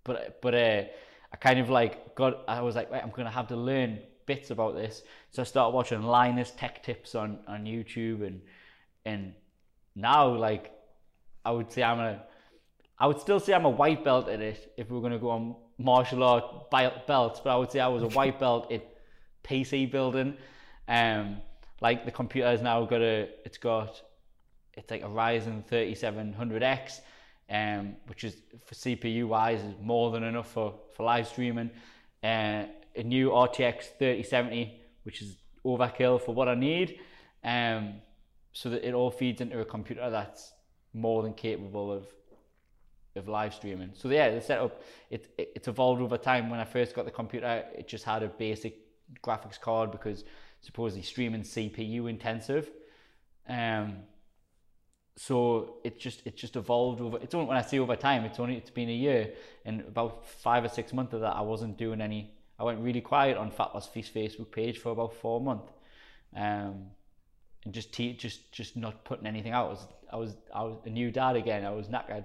But 0.05 0.40
but 0.42 0.55
uh, 0.55 0.85
I 1.33 1.37
kind 1.37 1.59
of 1.61 1.70
like 1.70 2.14
got. 2.14 2.44
I 2.48 2.61
was 2.62 2.76
like, 2.76 2.92
I'm 2.92 3.11
gonna 3.11 3.31
have 3.31 3.48
to 3.48 3.57
learn 3.57 4.00
bits 4.26 4.50
about 4.50 4.74
this. 4.74 5.02
So 5.31 5.42
I 5.42 5.44
started 5.44 5.74
watching 5.74 6.02
Linus 6.02 6.52
Tech 6.57 6.83
Tips 6.83 7.14
on 7.14 7.38
on 7.46 7.64
YouTube, 7.64 8.26
and 8.26 8.42
and 9.05 9.35
now 9.94 10.28
like 10.28 10.72
I 11.44 11.50
would 11.50 11.72
say 11.72 11.83
I'm 11.83 12.00
a, 12.00 12.22
I 13.02 13.06
would 13.06 13.18
still 13.18 13.40
say 13.40 13.52
I'm 13.52 13.64
a 13.64 13.70
white 13.70 14.04
belt 14.04 14.28
at 14.28 14.40
it 14.40 14.72
if 14.76 14.88
we 14.88 14.94
were 14.96 15.02
gonna 15.02 15.18
go 15.18 15.30
on 15.30 15.56
martial 15.76 16.22
art 16.22 16.70
belts, 16.70 17.40
but 17.40 17.50
I 17.50 17.56
would 17.56 17.72
say 17.72 17.80
I 17.80 17.88
was 17.88 18.04
a 18.04 18.08
white 18.08 18.38
belt 18.44 18.70
at 18.70 18.86
PC 19.42 19.90
building. 19.90 20.36
Um, 20.86 21.38
like 21.80 22.04
the 22.04 22.12
computer 22.12 22.46
has 22.46 22.62
now 22.62 22.84
got 22.84 23.00
a, 23.00 23.28
it's 23.44 23.58
got, 23.58 24.00
it's 24.74 24.88
like 24.88 25.02
a 25.02 25.08
Ryzen 25.08 25.66
3700X, 25.68 27.00
um, 27.50 27.96
which 28.06 28.22
is 28.22 28.36
for 28.64 28.76
CPU 28.76 29.26
wise 29.26 29.64
is 29.64 29.74
more 29.80 30.12
than 30.12 30.22
enough 30.22 30.52
for 30.52 30.72
for 30.94 31.02
live 31.02 31.26
streaming. 31.26 31.72
Uh, 32.22 32.66
a 32.94 33.02
new 33.02 33.30
RTX 33.30 33.98
3070, 33.98 34.80
which 35.02 35.22
is 35.22 35.38
overkill 35.66 36.20
for 36.20 36.36
what 36.36 36.48
I 36.48 36.54
need. 36.54 37.00
Um, 37.42 37.94
so 38.52 38.70
that 38.70 38.86
it 38.86 38.94
all 38.94 39.10
feeds 39.10 39.40
into 39.40 39.58
a 39.58 39.64
computer 39.64 40.08
that's 40.08 40.52
more 40.94 41.24
than 41.24 41.34
capable 41.34 41.90
of 41.90 42.06
of 43.16 43.29
live 43.29 43.55
streaming. 43.55 43.90
So 43.94 44.09
yeah, 44.09 44.31
the 44.31 44.40
setup 44.40 44.83
it, 45.11 45.33
it 45.38 45.53
it's 45.57 45.68
evolved 45.68 46.01
over 46.03 46.16
time. 46.16 46.51
When 46.51 46.61
I 46.61 46.64
first 46.64 46.94
got 46.94 47.05
the 47.05 47.11
computer, 47.11 47.64
it 47.75 47.88
just 47.88 48.05
had 48.05 48.22
a 48.22 48.29
basic 48.29 48.77
graphics 49.22 49.61
card 49.61 49.90
because 49.90 50.25
supposedly 50.61 51.03
streaming 51.03 51.42
CPU 51.42 52.09
intensive. 52.09 52.70
Um, 53.48 53.98
so 55.16 55.77
it 55.85 55.98
just 55.98 56.27
it 56.27 56.37
just 56.37 56.57
evolved 56.57 57.01
over. 57.01 57.18
It's 57.18 57.35
only 57.35 57.46
when 57.46 57.59
I 57.59 57.62
say 57.62 57.79
over 57.79 57.96
time, 57.96 58.25
it's 58.25 58.40
only 58.40 58.57
it's 58.57 58.70
been 58.70 58.88
a 58.88 58.94
year, 58.94 59.33
and 59.64 59.83
about 59.83 60.27
five 60.27 60.64
or 60.64 60.68
six 60.68 60.92
months 60.92 61.12
of 61.12 61.20
that, 61.20 61.37
I 61.37 61.42
wasn't 61.42 61.77
doing 61.77 62.01
any. 62.01 62.33
I 62.59 62.64
went 62.64 62.81
really 62.81 63.01
quiet 63.01 63.37
on 63.37 63.51
Fat 63.51 63.75
Loss 63.75 63.88
Feast 63.88 64.14
Facebook 64.14 64.51
page 64.51 64.79
for 64.79 64.90
about 64.90 65.14
four 65.14 65.40
months, 65.40 65.72
um, 66.35 66.87
and 67.64 67.75
just 67.75 67.92
te- 67.92 68.14
just 68.14 68.53
just 68.53 68.77
not 68.77 69.05
putting 69.05 69.27
anything 69.27 69.53
out. 69.53 69.66
I 69.66 69.70
was 69.70 69.87
I 70.12 70.16
was 70.16 70.35
I 70.55 70.62
was 70.62 70.79
a 70.87 70.90
new 70.90 71.11
dad 71.11 71.37
again. 71.37 71.66
I 71.66 71.70
was 71.70 71.88
knackered. 71.88 72.25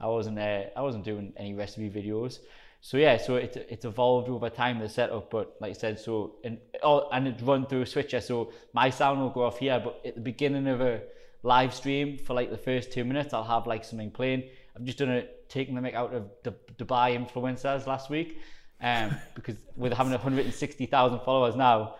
I 0.00 0.06
wasn't 0.06 0.38
uh, 0.38 0.64
I 0.76 0.82
wasn't 0.82 1.04
doing 1.04 1.32
any 1.36 1.54
recipe 1.54 1.90
videos. 1.90 2.38
So 2.80 2.96
yeah, 2.96 3.16
so 3.16 3.36
it 3.36 3.66
it's 3.68 3.84
evolved 3.84 4.28
over 4.28 4.48
time 4.48 4.78
the 4.78 4.88
setup, 4.88 5.30
but 5.30 5.56
like 5.60 5.70
I 5.70 5.72
said, 5.74 5.98
so 5.98 6.36
and 6.44 6.58
oh 6.82 7.08
and 7.12 7.26
it 7.26 7.40
run 7.42 7.66
through 7.66 7.82
a 7.82 7.86
switcher. 7.86 8.20
So 8.20 8.52
my 8.72 8.90
sound 8.90 9.20
will 9.20 9.30
go 9.30 9.42
off 9.42 9.58
here, 9.58 9.80
but 9.82 10.00
at 10.04 10.14
the 10.14 10.20
beginning 10.20 10.68
of 10.68 10.80
a 10.80 11.00
live 11.42 11.74
stream 11.74 12.18
for 12.18 12.34
like 12.34 12.50
the 12.50 12.56
first 12.56 12.92
two 12.92 13.04
minutes. 13.04 13.34
I'll 13.34 13.44
have 13.44 13.66
like 13.66 13.84
something 13.84 14.10
playing. 14.10 14.44
I've 14.76 14.84
just 14.84 14.98
done 14.98 15.10
it, 15.10 15.48
taking 15.48 15.74
the 15.74 15.80
mic 15.80 15.94
out 15.94 16.14
of 16.14 16.24
D- 16.44 16.50
Dubai 16.78 17.16
influencers 17.18 17.86
last 17.86 18.10
week, 18.10 18.38
um, 18.80 19.16
because 19.34 19.56
with 19.76 19.92
having 19.92 20.12
160,000 20.12 21.20
followers 21.20 21.56
now, 21.56 21.96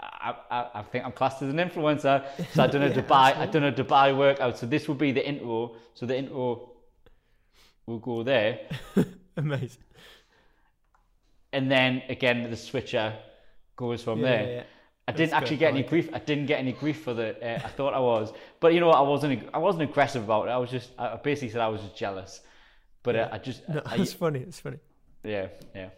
I, 0.00 0.34
I, 0.50 0.66
I 0.74 0.82
think 0.82 1.04
I'm 1.04 1.12
classed 1.12 1.42
as 1.42 1.50
an 1.50 1.56
influencer. 1.56 2.24
So 2.52 2.64
I've 2.64 2.70
done 2.70 2.82
a 2.82 2.88
Yeah, 2.94 3.02
Dubai, 3.02 3.36
I've 3.36 3.50
done 3.50 3.64
a 3.64 3.72
Dubai 3.72 4.16
workout. 4.16 4.58
So 4.58 4.66
this 4.66 4.88
will 4.88 4.94
be 4.94 5.12
the 5.12 5.26
intro. 5.26 5.76
So 5.94 6.06
the 6.06 6.16
intro 6.18 6.70
will 7.86 7.98
go 7.98 8.22
there, 8.22 8.60
Amazing. 9.36 9.82
and 11.52 11.70
then 11.70 12.02
again 12.08 12.48
the 12.50 12.56
switcher 12.56 13.14
goes 13.76 14.02
from 14.02 14.20
Yeah, 14.20 14.24
there. 14.28 14.42
yeah, 14.46 14.54
yeah. 14.56 14.62
I 15.08 15.12
didn't 15.12 15.34
actually 15.34 15.56
good, 15.56 15.60
get 15.60 15.74
any 15.74 15.82
grief. 15.84 16.10
I 16.12 16.18
didn't 16.18 16.46
get 16.46 16.58
any 16.58 16.72
grief 16.72 17.02
for 17.02 17.14
the. 17.14 17.36
Uh, 17.40 17.60
I 17.64 17.68
thought 17.68 17.94
I 17.94 18.00
was, 18.00 18.32
but 18.58 18.74
you 18.74 18.80
know 18.80 18.88
what? 18.88 18.96
I 18.96 19.02
wasn't. 19.02 19.48
I 19.54 19.58
wasn't 19.58 19.84
aggressive 19.88 20.24
about 20.24 20.48
it. 20.48 20.50
I 20.50 20.56
was 20.56 20.68
just. 20.68 20.90
I 20.98 21.14
basically 21.16 21.50
said 21.50 21.60
I 21.60 21.68
was 21.68 21.80
just 21.80 21.96
jealous. 21.96 22.40
But 23.04 23.14
uh, 23.14 23.28
I 23.30 23.38
just. 23.38 23.68
No, 23.68 23.82
I, 23.86 23.94
it's 23.98 24.12
funny. 24.12 24.40
It's 24.40 24.58
funny. 24.58 24.78
yeah, 25.22 25.46
yeah. 25.76 25.90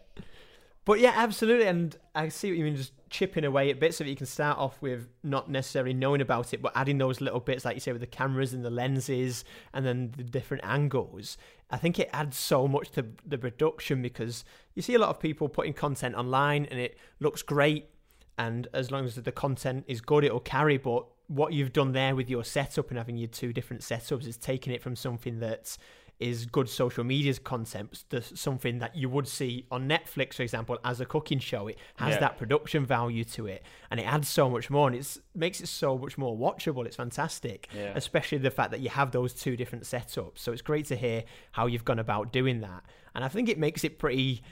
But 0.84 1.00
yeah, 1.00 1.14
absolutely, 1.16 1.66
and 1.68 1.96
I 2.14 2.28
see 2.28 2.50
what 2.50 2.58
you 2.58 2.64
mean. 2.64 2.76
Just 2.76 2.92
chipping 3.10 3.44
away 3.44 3.70
at 3.70 3.80
bits 3.80 3.96
so 3.96 4.04
that 4.04 4.10
you 4.10 4.16
can 4.16 4.26
start 4.26 4.58
off 4.58 4.80
with 4.82 5.08
not 5.22 5.50
necessarily 5.50 5.94
knowing 5.94 6.20
about 6.20 6.52
it, 6.52 6.62
but 6.62 6.72
adding 6.74 6.98
those 6.98 7.20
little 7.20 7.40
bits, 7.40 7.64
like 7.64 7.74
you 7.74 7.80
say, 7.80 7.92
with 7.92 8.00
the 8.00 8.06
cameras 8.06 8.52
and 8.52 8.64
the 8.64 8.70
lenses, 8.70 9.44
and 9.72 9.84
then 9.84 10.12
the 10.16 10.22
different 10.22 10.64
angles. 10.64 11.36
I 11.70 11.76
think 11.76 11.98
it 11.98 12.08
adds 12.12 12.36
so 12.36 12.66
much 12.66 12.90
to 12.92 13.06
the 13.26 13.38
production 13.38 14.02
because 14.02 14.44
you 14.74 14.82
see 14.82 14.94
a 14.94 14.98
lot 14.98 15.10
of 15.10 15.20
people 15.20 15.48
putting 15.48 15.72
content 15.72 16.14
online, 16.14 16.66
and 16.66 16.80
it 16.80 16.98
looks 17.20 17.42
great, 17.42 17.90
and 18.38 18.68
as 18.72 18.90
long 18.90 19.04
as 19.04 19.16
the 19.16 19.32
content 19.32 19.84
is 19.86 20.00
good, 20.00 20.24
it'll 20.24 20.40
carry. 20.40 20.78
But 20.78 21.06
what 21.26 21.52
you've 21.52 21.72
done 21.72 21.92
there 21.92 22.16
with 22.16 22.30
your 22.30 22.44
setup 22.44 22.88
and 22.88 22.98
having 22.98 23.16
your 23.16 23.28
two 23.28 23.52
different 23.52 23.82
setups 23.82 24.26
is 24.26 24.36
taking 24.36 24.72
it 24.72 24.82
from 24.82 24.96
something 24.96 25.40
that's 25.40 25.78
is 26.20 26.46
good 26.46 26.68
social 26.68 27.04
media's 27.04 27.38
content 27.38 28.04
something 28.34 28.78
that 28.80 28.96
you 28.96 29.08
would 29.08 29.28
see 29.28 29.64
on 29.70 29.88
Netflix, 29.88 30.34
for 30.34 30.42
example, 30.42 30.76
as 30.84 31.00
a 31.00 31.06
cooking 31.06 31.38
show. 31.38 31.68
It 31.68 31.78
has 31.96 32.14
Yeah. 32.14 32.20
that 32.20 32.38
production 32.38 32.84
value 32.84 33.24
to 33.24 33.46
it, 33.46 33.62
and 33.90 34.00
it 34.00 34.02
adds 34.04 34.28
so 34.28 34.50
much 34.50 34.68
more, 34.68 34.88
and 34.88 34.96
it 34.96 35.18
makes 35.34 35.60
it 35.60 35.68
so 35.68 35.96
much 35.96 36.18
more 36.18 36.36
watchable. 36.36 36.84
It's 36.86 36.96
fantastic, 36.96 37.68
Yeah. 37.74 37.92
especially 37.94 38.38
the 38.38 38.50
fact 38.50 38.70
that 38.72 38.80
you 38.80 38.90
have 38.90 39.12
those 39.12 39.32
two 39.32 39.56
different 39.56 39.84
setups. 39.84 40.38
So 40.38 40.52
it's 40.52 40.62
great 40.62 40.86
to 40.86 40.96
hear 40.96 41.24
how 41.52 41.66
you've 41.66 41.84
gone 41.84 41.98
about 42.00 42.32
doing 42.32 42.60
that, 42.60 42.84
and 43.14 43.24
I 43.24 43.28
think 43.28 43.48
it 43.48 43.58
makes 43.58 43.84
it 43.84 43.98
pretty 43.98 44.42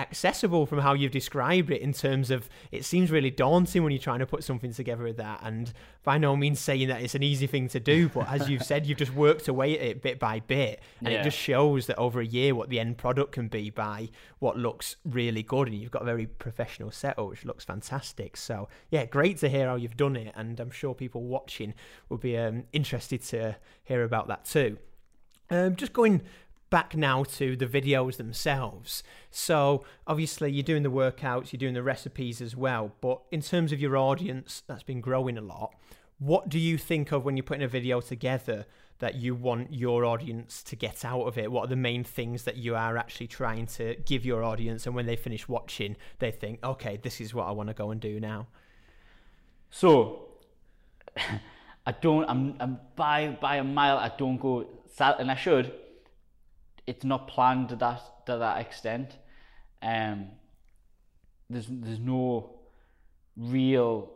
accessible 0.00 0.66
from 0.66 0.78
how 0.80 0.92
you've 0.94 1.12
described 1.12 1.70
it 1.70 1.80
in 1.80 1.92
terms 1.92 2.30
of 2.30 2.48
it 2.72 2.84
seems 2.84 3.10
really 3.10 3.30
daunting 3.30 3.82
when 3.82 3.92
you're 3.92 4.00
trying 4.00 4.18
to 4.18 4.26
put 4.26 4.42
something 4.42 4.72
together 4.72 5.04
with 5.04 5.16
that 5.18 5.40
and 5.42 5.72
by 6.02 6.16
no 6.18 6.34
means 6.36 6.58
saying 6.58 6.88
that 6.88 7.02
it's 7.02 7.14
an 7.14 7.22
easy 7.22 7.46
thing 7.46 7.68
to 7.68 7.78
do 7.78 8.08
but 8.08 8.26
as 8.30 8.48
you've 8.48 8.62
said 8.62 8.86
you've 8.86 8.98
just 8.98 9.14
worked 9.14 9.46
away 9.48 9.78
at 9.78 9.84
it 9.84 10.02
bit 10.02 10.18
by 10.18 10.40
bit 10.40 10.80
and 11.00 11.12
Yeah. 11.12 11.20
it 11.20 11.24
just 11.24 11.36
shows 11.38 11.86
that 11.86 11.96
over 11.98 12.20
a 12.20 12.26
year 12.26 12.54
what 12.54 12.68
the 12.70 12.80
end 12.80 12.96
product 12.98 13.32
can 13.32 13.48
be 13.48 13.70
by 13.70 14.08
what 14.38 14.56
looks 14.56 14.96
really 15.04 15.42
good 15.42 15.68
and 15.68 15.76
you've 15.76 15.90
got 15.90 16.02
a 16.02 16.06
very 16.06 16.26
professional 16.26 16.90
setup 16.90 17.28
which 17.28 17.44
looks 17.44 17.64
fantastic 17.64 18.36
so 18.36 18.68
yeah 18.90 19.04
great 19.04 19.36
to 19.38 19.48
hear 19.48 19.66
how 19.68 19.76
you've 19.76 19.96
done 19.96 20.16
it 20.16 20.32
and 20.36 20.58
i'm 20.60 20.70
sure 20.70 20.94
people 20.94 21.22
watching 21.24 21.74
will 22.08 22.18
be 22.18 22.36
um, 22.38 22.64
interested 22.72 23.22
to 23.22 23.56
hear 23.84 24.02
about 24.04 24.28
that 24.28 24.44
too 24.44 24.78
um, 25.50 25.74
just 25.76 25.92
going 25.92 26.22
back 26.70 26.96
now 26.96 27.24
to 27.24 27.56
the 27.56 27.66
videos 27.66 28.16
themselves. 28.16 29.02
So 29.30 29.84
obviously 30.06 30.50
you're 30.52 30.62
doing 30.62 30.82
the 30.82 30.90
workouts, 30.90 31.52
you're 31.52 31.58
doing 31.58 31.74
the 31.74 31.82
recipes 31.82 32.40
as 32.40 32.56
well. 32.56 32.92
But 33.00 33.20
in 33.30 33.42
terms 33.42 33.72
of 33.72 33.80
your 33.80 33.96
audience, 33.96 34.62
that's 34.66 34.82
been 34.82 35.00
growing 35.00 35.36
a 35.36 35.42
lot. 35.42 35.74
What 36.18 36.48
do 36.48 36.58
you 36.58 36.78
think 36.78 37.12
of 37.12 37.24
when 37.24 37.36
you're 37.36 37.44
putting 37.44 37.62
a 37.62 37.68
video 37.68 38.00
together 38.00 38.66
that 38.98 39.14
you 39.14 39.34
want 39.34 39.72
your 39.72 40.04
audience 40.04 40.62
to 40.64 40.76
get 40.76 41.04
out 41.04 41.22
of 41.22 41.38
it? 41.38 41.50
What 41.50 41.64
are 41.64 41.68
the 41.68 41.76
main 41.76 42.04
things 42.04 42.44
that 42.44 42.56
you 42.56 42.76
are 42.76 42.96
actually 42.96 43.26
trying 43.26 43.66
to 43.66 43.96
give 44.04 44.24
your 44.24 44.44
audience? 44.44 44.86
And 44.86 44.94
when 44.94 45.06
they 45.06 45.16
finish 45.16 45.48
watching, 45.48 45.96
they 46.18 46.30
think, 46.30 46.62
okay, 46.62 46.98
this 47.02 47.20
is 47.20 47.34
what 47.34 47.46
I 47.46 47.50
want 47.52 47.68
to 47.68 47.74
go 47.74 47.90
and 47.90 48.00
do 48.00 48.20
now. 48.20 48.48
So 49.70 50.28
I 51.86 51.92
don't. 51.92 52.28
I'm. 52.28 52.54
I'm 52.60 52.78
by 52.96 53.38
by 53.40 53.56
a 53.56 53.64
mile. 53.64 53.96
I 53.96 54.12
don't 54.16 54.38
go. 54.38 54.66
And 54.98 55.30
I 55.30 55.34
should. 55.34 55.72
It's 56.86 57.04
not 57.04 57.28
planned 57.28 57.68
to 57.70 57.76
that 57.76 58.26
to 58.26 58.38
that 58.38 58.60
extent. 58.60 59.16
Um. 59.82 60.28
There's 61.48 61.66
there's 61.68 61.98
no 61.98 62.60
real 63.36 64.10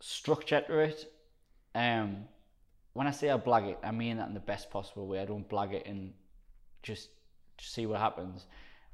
structure 0.00 0.60
to 0.60 0.78
it. 0.78 1.12
Um. 1.74 2.24
When 2.92 3.06
I 3.06 3.10
say 3.10 3.30
I 3.30 3.36
blag 3.36 3.68
it, 3.68 3.78
I 3.84 3.90
mean 3.90 4.16
that 4.16 4.28
in 4.28 4.34
the 4.34 4.40
best 4.40 4.70
possible 4.70 5.06
way. 5.06 5.20
I 5.20 5.26
don't 5.26 5.46
blag 5.46 5.74
it 5.74 5.86
and 5.86 6.14
just, 6.82 7.10
just 7.58 7.74
see 7.74 7.84
what 7.84 8.00
happens. 8.00 8.46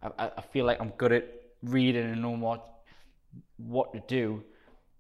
I, 0.03 0.33
I, 0.37 0.41
feel 0.41 0.65
like 0.65 0.81
I'm 0.81 0.91
good 0.99 1.13
at 1.13 1.25
reading 1.63 2.11
and 2.11 2.21
knowing 2.21 2.41
what 2.41 2.67
what 3.59 3.93
to 3.93 4.03
do. 4.09 4.43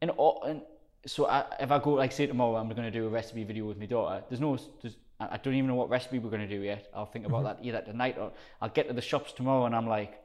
And, 0.00 0.10
all, 0.10 0.44
and 0.44 0.62
so 1.06 1.26
I, 1.26 1.44
if 1.60 1.70
I 1.70 1.78
go 1.78 1.94
like 1.94 2.12
say 2.12 2.26
tomorrow 2.26 2.56
I'm 2.56 2.68
going 2.68 2.82
to 2.82 2.90
do 2.90 3.06
a 3.06 3.08
recipe 3.08 3.44
video 3.44 3.66
with 3.66 3.78
my 3.78 3.86
daughter, 3.86 4.22
there's 4.28 4.40
no, 4.40 4.56
there's, 4.80 4.96
I 5.20 5.36
don't 5.36 5.54
even 5.54 5.68
know 5.68 5.74
what 5.74 5.88
recipe 5.88 6.18
we're 6.18 6.30
going 6.30 6.48
to 6.48 6.56
do 6.58 6.62
yet. 6.62 6.88
I'll 6.94 7.06
think 7.06 7.26
about 7.26 7.44
mm-hmm. 7.44 7.62
that 7.62 7.66
either 7.66 7.80
tonight 7.82 8.16
or 8.18 8.32
I'll 8.60 8.68
get 8.68 8.88
to 8.88 8.94
the 8.94 9.00
shops 9.02 9.32
tomorrow 9.32 9.66
and 9.66 9.74
I'm 9.74 9.88
like, 9.88 10.20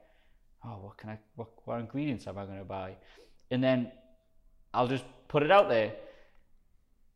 oh, 0.66 0.80
what 0.82 0.98
can 0.98 1.10
I, 1.10 1.20
what, 1.36 1.50
what 1.66 1.80
ingredients 1.80 2.28
am 2.28 2.38
I 2.38 2.46
going 2.46 2.60
to 2.60 2.66
buy? 2.66 2.96
And 3.52 3.64
then 3.64 3.92
I'll 4.74 4.88
just 4.88 5.06
put 5.28 5.44
it 5.44 5.52
out 5.52 5.70
there, 5.70 5.94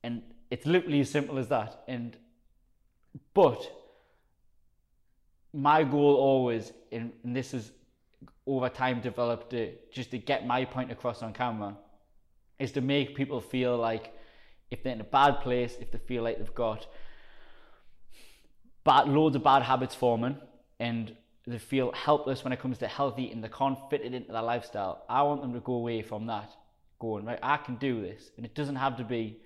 and 0.03 0.21
it's 0.49 0.65
literally 0.65 1.01
as 1.01 1.09
simple 1.09 1.37
as 1.37 1.47
that. 1.49 1.83
And 1.87 2.15
but 3.33 3.69
my 5.53 5.83
goal 5.83 6.15
always, 6.15 6.71
and, 6.91 7.11
and 7.23 7.35
this 7.35 7.53
is 7.53 7.71
over 8.47 8.69
time 8.69 9.01
developed 9.01 9.53
it 9.53 9.91
just 9.91 10.11
to 10.11 10.17
get 10.17 10.47
my 10.47 10.65
point 10.65 10.91
across 10.91 11.21
on 11.21 11.33
camera, 11.33 11.75
is 12.61 12.71
to 12.73 12.81
make 12.81 13.15
people 13.15 13.41
feel 13.41 13.77
like 13.77 14.13
if 14.69 14.83
they're 14.83 14.93
in 14.93 15.01
a 15.01 15.05
bad 15.05 15.41
place, 15.41 15.75
if 15.79 15.91
they 15.91 15.97
feel 15.97 16.23
like 16.23 16.37
they've 16.37 16.55
got 16.55 16.87
bad 18.83 19.07
loads 19.07 19.35
of 19.35 19.43
bad 19.43 19.63
habits 19.63 19.93
forming 19.93 20.37
and 20.79 21.15
they 21.45 21.57
feel 21.57 21.91
helpless 21.91 22.43
when 22.43 22.53
it 22.53 22.59
comes 22.59 22.77
to 22.77 22.87
healthy 22.87 23.31
and 23.31 23.43
they 23.43 23.49
can't 23.49 23.77
fit 23.89 24.01
it 24.01 24.13
into 24.13 24.31
their 24.31 24.41
lifestyle. 24.41 25.03
I 25.09 25.23
want 25.23 25.41
them 25.41 25.53
to 25.53 25.59
go 25.59 25.73
away 25.73 26.01
from 26.01 26.27
that, 26.27 26.51
going 26.99 27.25
right. 27.25 27.39
I 27.41 27.57
can 27.57 27.75
do 27.75 28.01
this, 28.01 28.31
and 28.37 28.45
it 28.45 28.55
doesn't 28.55 28.75
have 28.75 28.97
to 28.97 29.03
be, 29.03 29.39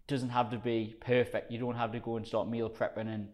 it 0.00 0.06
doesn't 0.08 0.30
have 0.30 0.50
to 0.50 0.58
be 0.58 0.96
perfect. 1.00 1.52
You 1.52 1.58
don't 1.58 1.76
have 1.76 1.92
to 1.92 2.00
go 2.00 2.16
and 2.16 2.26
start 2.26 2.48
meal 2.48 2.70
prepping 2.70 3.08
and 3.14 3.28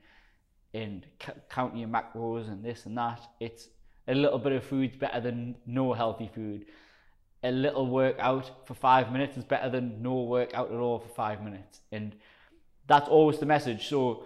and 0.75 1.07
counting 1.49 1.79
your 1.79 1.89
macros 1.89 2.49
and 2.49 2.63
this 2.63 2.85
and 2.85 2.99
that. 2.99 3.21
It's 3.41 3.69
a 4.07 4.15
little 4.15 4.39
bit 4.39 4.53
of 4.53 4.65
food's 4.65 4.97
better 4.97 5.21
than 5.21 5.57
no 5.67 5.95
healthy 5.95 6.31
food. 6.35 6.67
A 7.43 7.51
little 7.51 7.87
workout 7.87 8.67
for 8.67 8.75
five 8.75 9.13
minutes 9.13 9.37
is 9.37 9.45
better 9.45 9.71
than 9.71 10.03
no 10.03 10.23
workout 10.23 10.73
at 10.73 10.79
all 10.79 10.99
for 10.99 11.09
five 11.09 11.43
minutes, 11.43 11.81
and 11.93 12.15
that's 12.89 13.09
always 13.09 13.39
the 13.39 13.47
message. 13.47 13.89
So 13.89 14.25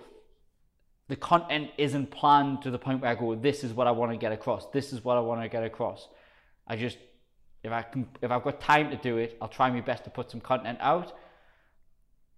the 1.09 1.17
content 1.17 1.71
isn't 1.77 2.11
planned 2.11 2.63
to 2.63 2.71
the 2.71 2.79
point 2.79 3.03
where 3.03 3.11
I 3.11 3.15
go, 3.15 3.35
this 3.35 3.65
is 3.65 3.73
what 3.75 3.87
I 3.87 3.91
want 3.91 4.13
to 4.13 4.17
get 4.17 4.33
across. 4.33 4.67
This 4.73 4.95
is 4.95 5.05
what 5.05 5.19
I 5.19 5.21
want 5.21 5.43
to 5.43 5.49
get 5.49 5.63
across. 5.63 6.09
I 6.67 6.77
just, 6.77 6.97
if 7.63 7.71
I 7.71 7.83
can, 7.83 8.09
if 8.23 8.31
I've 8.31 8.43
got 8.43 8.61
time 8.61 8.91
to 8.91 8.97
do 8.97 9.19
it, 9.19 9.37
I'll 9.43 9.49
try 9.49 9.71
my 9.71 9.83
best 9.83 10.05
to 10.05 10.11
put 10.11 10.31
some 10.31 10.41
content 10.41 10.79
out. 10.81 11.13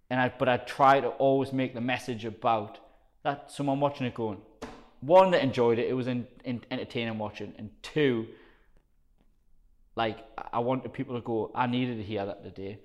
And 0.09 0.19
I, 0.19 0.33
but 0.37 0.49
I 0.49 0.57
try 0.57 0.99
to 0.99 1.07
always 1.07 1.53
make 1.53 1.73
the 1.73 1.81
message 1.81 2.25
about 2.25 2.79
that 3.23 3.49
someone 3.49 3.79
watching 3.79 4.07
it 4.07 4.13
going, 4.13 4.41
one 4.99 5.31
that 5.31 5.41
enjoyed 5.41 5.79
it, 5.79 5.87
it 5.87 5.93
was 5.93 6.07
in, 6.07 6.27
in 6.43 6.61
entertaining 6.69 7.17
watching, 7.17 7.53
and 7.57 7.69
two, 7.81 8.27
like 9.95 10.17
I- 10.37 10.49
I 10.53 10.59
wanted 10.59 10.93
people 10.93 11.15
to 11.15 11.21
go, 11.21 11.51
I 11.55 11.67
needed 11.67 11.97
to 11.97 12.03
hear 12.03 12.25
that 12.25 12.43
today. 12.43 12.79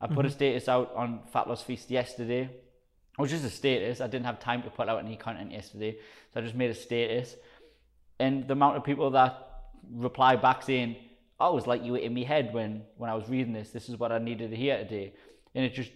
I 0.00 0.06
put 0.06 0.26
a 0.26 0.28
mm-hmm. 0.28 0.34
status 0.34 0.68
out 0.68 0.94
on 0.94 1.20
Fat 1.32 1.48
Loss 1.48 1.62
Feast 1.62 1.90
yesterday. 1.90 2.42
It 2.42 3.22
was 3.22 3.30
just 3.30 3.44
a 3.44 3.50
status. 3.50 4.00
I 4.00 4.08
didn't 4.08 4.26
have 4.26 4.38
time 4.38 4.62
to 4.64 4.70
put 4.70 4.88
out 4.88 4.98
any 4.98 5.16
content 5.16 5.52
yesterday, 5.52 5.98
so 6.32 6.40
I 6.40 6.42
just 6.42 6.54
made 6.54 6.70
a 6.70 6.74
status. 6.74 7.34
And 8.18 8.46
the 8.46 8.52
amount 8.52 8.76
of 8.76 8.84
people 8.84 9.10
that 9.12 9.32
reply 9.90 10.36
back 10.36 10.62
saying, 10.62 10.96
"Oh, 11.40 11.52
it 11.52 11.54
was 11.54 11.66
like 11.66 11.82
you 11.82 11.92
were 11.92 11.98
in 11.98 12.14
my 12.14 12.24
head 12.24 12.52
when 12.52 12.84
when 12.98 13.08
I 13.08 13.14
was 13.14 13.28
reading 13.28 13.54
this. 13.54 13.70
This 13.70 13.88
is 13.88 13.98
what 13.98 14.12
I 14.12 14.18
needed 14.18 14.50
to 14.50 14.56
hear 14.56 14.76
today." 14.78 15.14
And 15.54 15.64
it 15.64 15.72
just, 15.72 15.92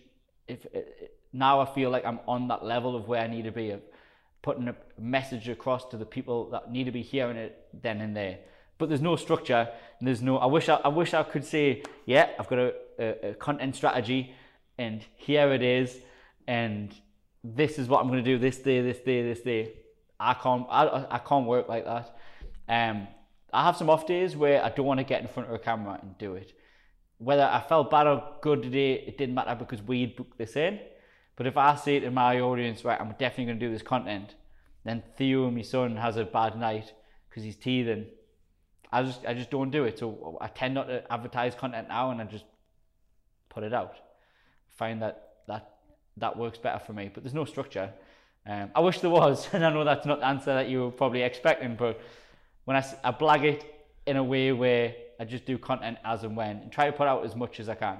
if 0.49 0.65
it, 0.67 1.19
now 1.33 1.61
I 1.61 1.67
feel 1.67 1.91
like 1.91 2.07
I'm 2.07 2.21
on 2.27 2.49
that 2.49 2.65
level 2.65 2.97
of 2.97 3.07
where 3.07 3.21
I 3.21 3.27
need 3.27 3.45
to 3.45 3.53
be, 3.53 3.71
of 3.71 3.83
putting 4.41 4.69
a 4.69 4.77
message 4.99 5.49
across 5.51 5.85
to 5.91 5.99
the 5.99 6.07
people 6.07 6.51
that 6.51 6.71
need 6.71 6.85
to 6.85 6.93
be 6.93 7.03
hearing 7.03 7.37
it 7.37 7.69
then 7.75 8.01
and 8.01 8.17
there. 8.17 8.39
But 8.81 8.89
there's 8.89 9.03
no 9.03 9.15
structure, 9.17 9.69
and 9.99 10.09
there's 10.09 10.23
no. 10.23 10.39
I 10.39 10.47
wish 10.47 10.71
I, 10.71 10.77
I 10.77 10.89
wish 10.89 11.13
I 11.13 11.23
could 11.23 11.45
say, 11.45 11.83
yeah, 12.07 12.31
I've 12.39 12.49
got 12.49 12.59
a, 12.59 12.75
a, 12.99 13.31
a 13.31 13.35
content 13.35 13.77
strategy, 13.77 14.35
and 14.79 15.05
here 15.17 15.53
it 15.53 15.63
is, 15.63 15.99
and 16.49 16.93
this 17.45 17.79
is 17.79 17.89
what 17.89 18.01
I'm 18.01 18.09
going 18.09 18.25
to 18.25 18.31
do 18.33 18.39
this 18.39 18.57
day, 18.57 18.81
this 18.81 18.99
day, 19.01 19.23
this 19.23 19.43
day. 19.43 19.75
I 20.19 20.33
can't, 20.33 20.67
I, 20.71 21.07
I 21.11 21.19
can't 21.19 21.47
work 21.47 21.69
like 21.69 21.85
that. 21.85 22.17
Um, 22.69 23.07
I 23.53 23.65
have 23.65 23.77
some 23.77 23.91
off 23.91 24.07
days 24.07 24.35
where 24.35 24.65
I 24.65 24.71
don't 24.71 24.87
want 24.87 24.99
to 24.99 25.05
get 25.05 25.21
in 25.21 25.29
front 25.29 25.51
of 25.51 25.55
a 25.55 25.59
camera 25.59 25.99
and 26.01 26.17
do 26.17 26.35
it. 26.35 26.53
Whether 27.19 27.45
I 27.45 27.61
felt 27.61 27.91
bad 27.91 28.07
or 28.07 28.23
good 28.41 28.63
today, 28.63 28.95
it 28.95 29.19
didn't 29.19 29.35
matter 29.35 29.55
because 29.55 29.83
we'd 29.83 30.17
booked 30.17 30.39
this 30.39 30.57
in. 30.57 30.81
But 31.37 31.47
if 31.47 31.59
I 31.59 31.77
say 31.77 32.01
to 32.01 32.11
my 32.11 32.41
audience, 32.41 32.83
right, 32.83 32.99
I'm 32.99 33.15
definitely 33.19 33.47
going 33.47 33.61
to 33.61 33.67
do 33.67 33.73
this 33.73 33.83
content, 33.83 34.37
then 34.85 35.03
Theo, 35.19 35.51
my 35.51 35.63
son, 35.63 35.97
has 35.97 36.17
a 36.17 36.25
bad 36.25 36.59
night 36.59 36.95
because 37.29 37.45
he's 37.45 37.57
teething. 37.57 38.07
I 38.93 39.03
just 39.03 39.25
I 39.27 39.35
just 39.35 39.51
don't 39.51 39.71
do 39.71 39.85
it. 39.85 39.99
So 39.99 40.39
I 40.41 40.49
tend 40.49 40.75
not 40.75 40.89
to 40.89 41.11
advertise 41.13 41.55
content 41.55 41.89
now, 41.89 42.11
and 42.11 42.21
I 42.21 42.25
just 42.25 42.45
put 43.49 43.63
it 43.63 43.73
out. 43.73 43.95
Find 44.69 45.03
that 45.03 45.35
that 45.47 45.75
that 46.17 46.37
works 46.37 46.59
better 46.59 46.79
for 46.79 46.93
me. 46.93 47.11
But 47.13 47.23
there's 47.23 47.35
no 47.35 47.45
structure. 47.45 47.93
Um, 48.47 48.71
I 48.75 48.81
wish 48.81 49.01
there 49.01 49.11
was, 49.11 49.49
and 49.53 49.65
I 49.65 49.71
know 49.71 49.85
that's 49.85 50.07
not 50.07 50.21
the 50.21 50.27
answer 50.27 50.55
that 50.55 50.69
you 50.69 50.83
were 50.83 50.91
probably 50.91 51.23
expecting. 51.23 51.77
But 51.77 52.01
when 52.65 52.77
I, 52.77 52.85
I 53.05 53.13
blag 53.13 53.45
it 53.45 53.65
in 54.07 54.17
a 54.17 54.25
way 54.25 54.53
where 54.53 54.95
I 55.19 55.25
just 55.25 55.45
do 55.45 55.59
content 55.59 55.99
as 56.05 56.25
and 56.25 56.37
when, 56.37 56.57
and 56.59 56.73
try 56.73 56.87
to 56.87 56.93
put 56.93 57.07
out 57.07 57.25
as 57.25 57.37
much 57.37 57.61
as 57.61 57.69
I 57.69 57.75
can. 57.75 57.99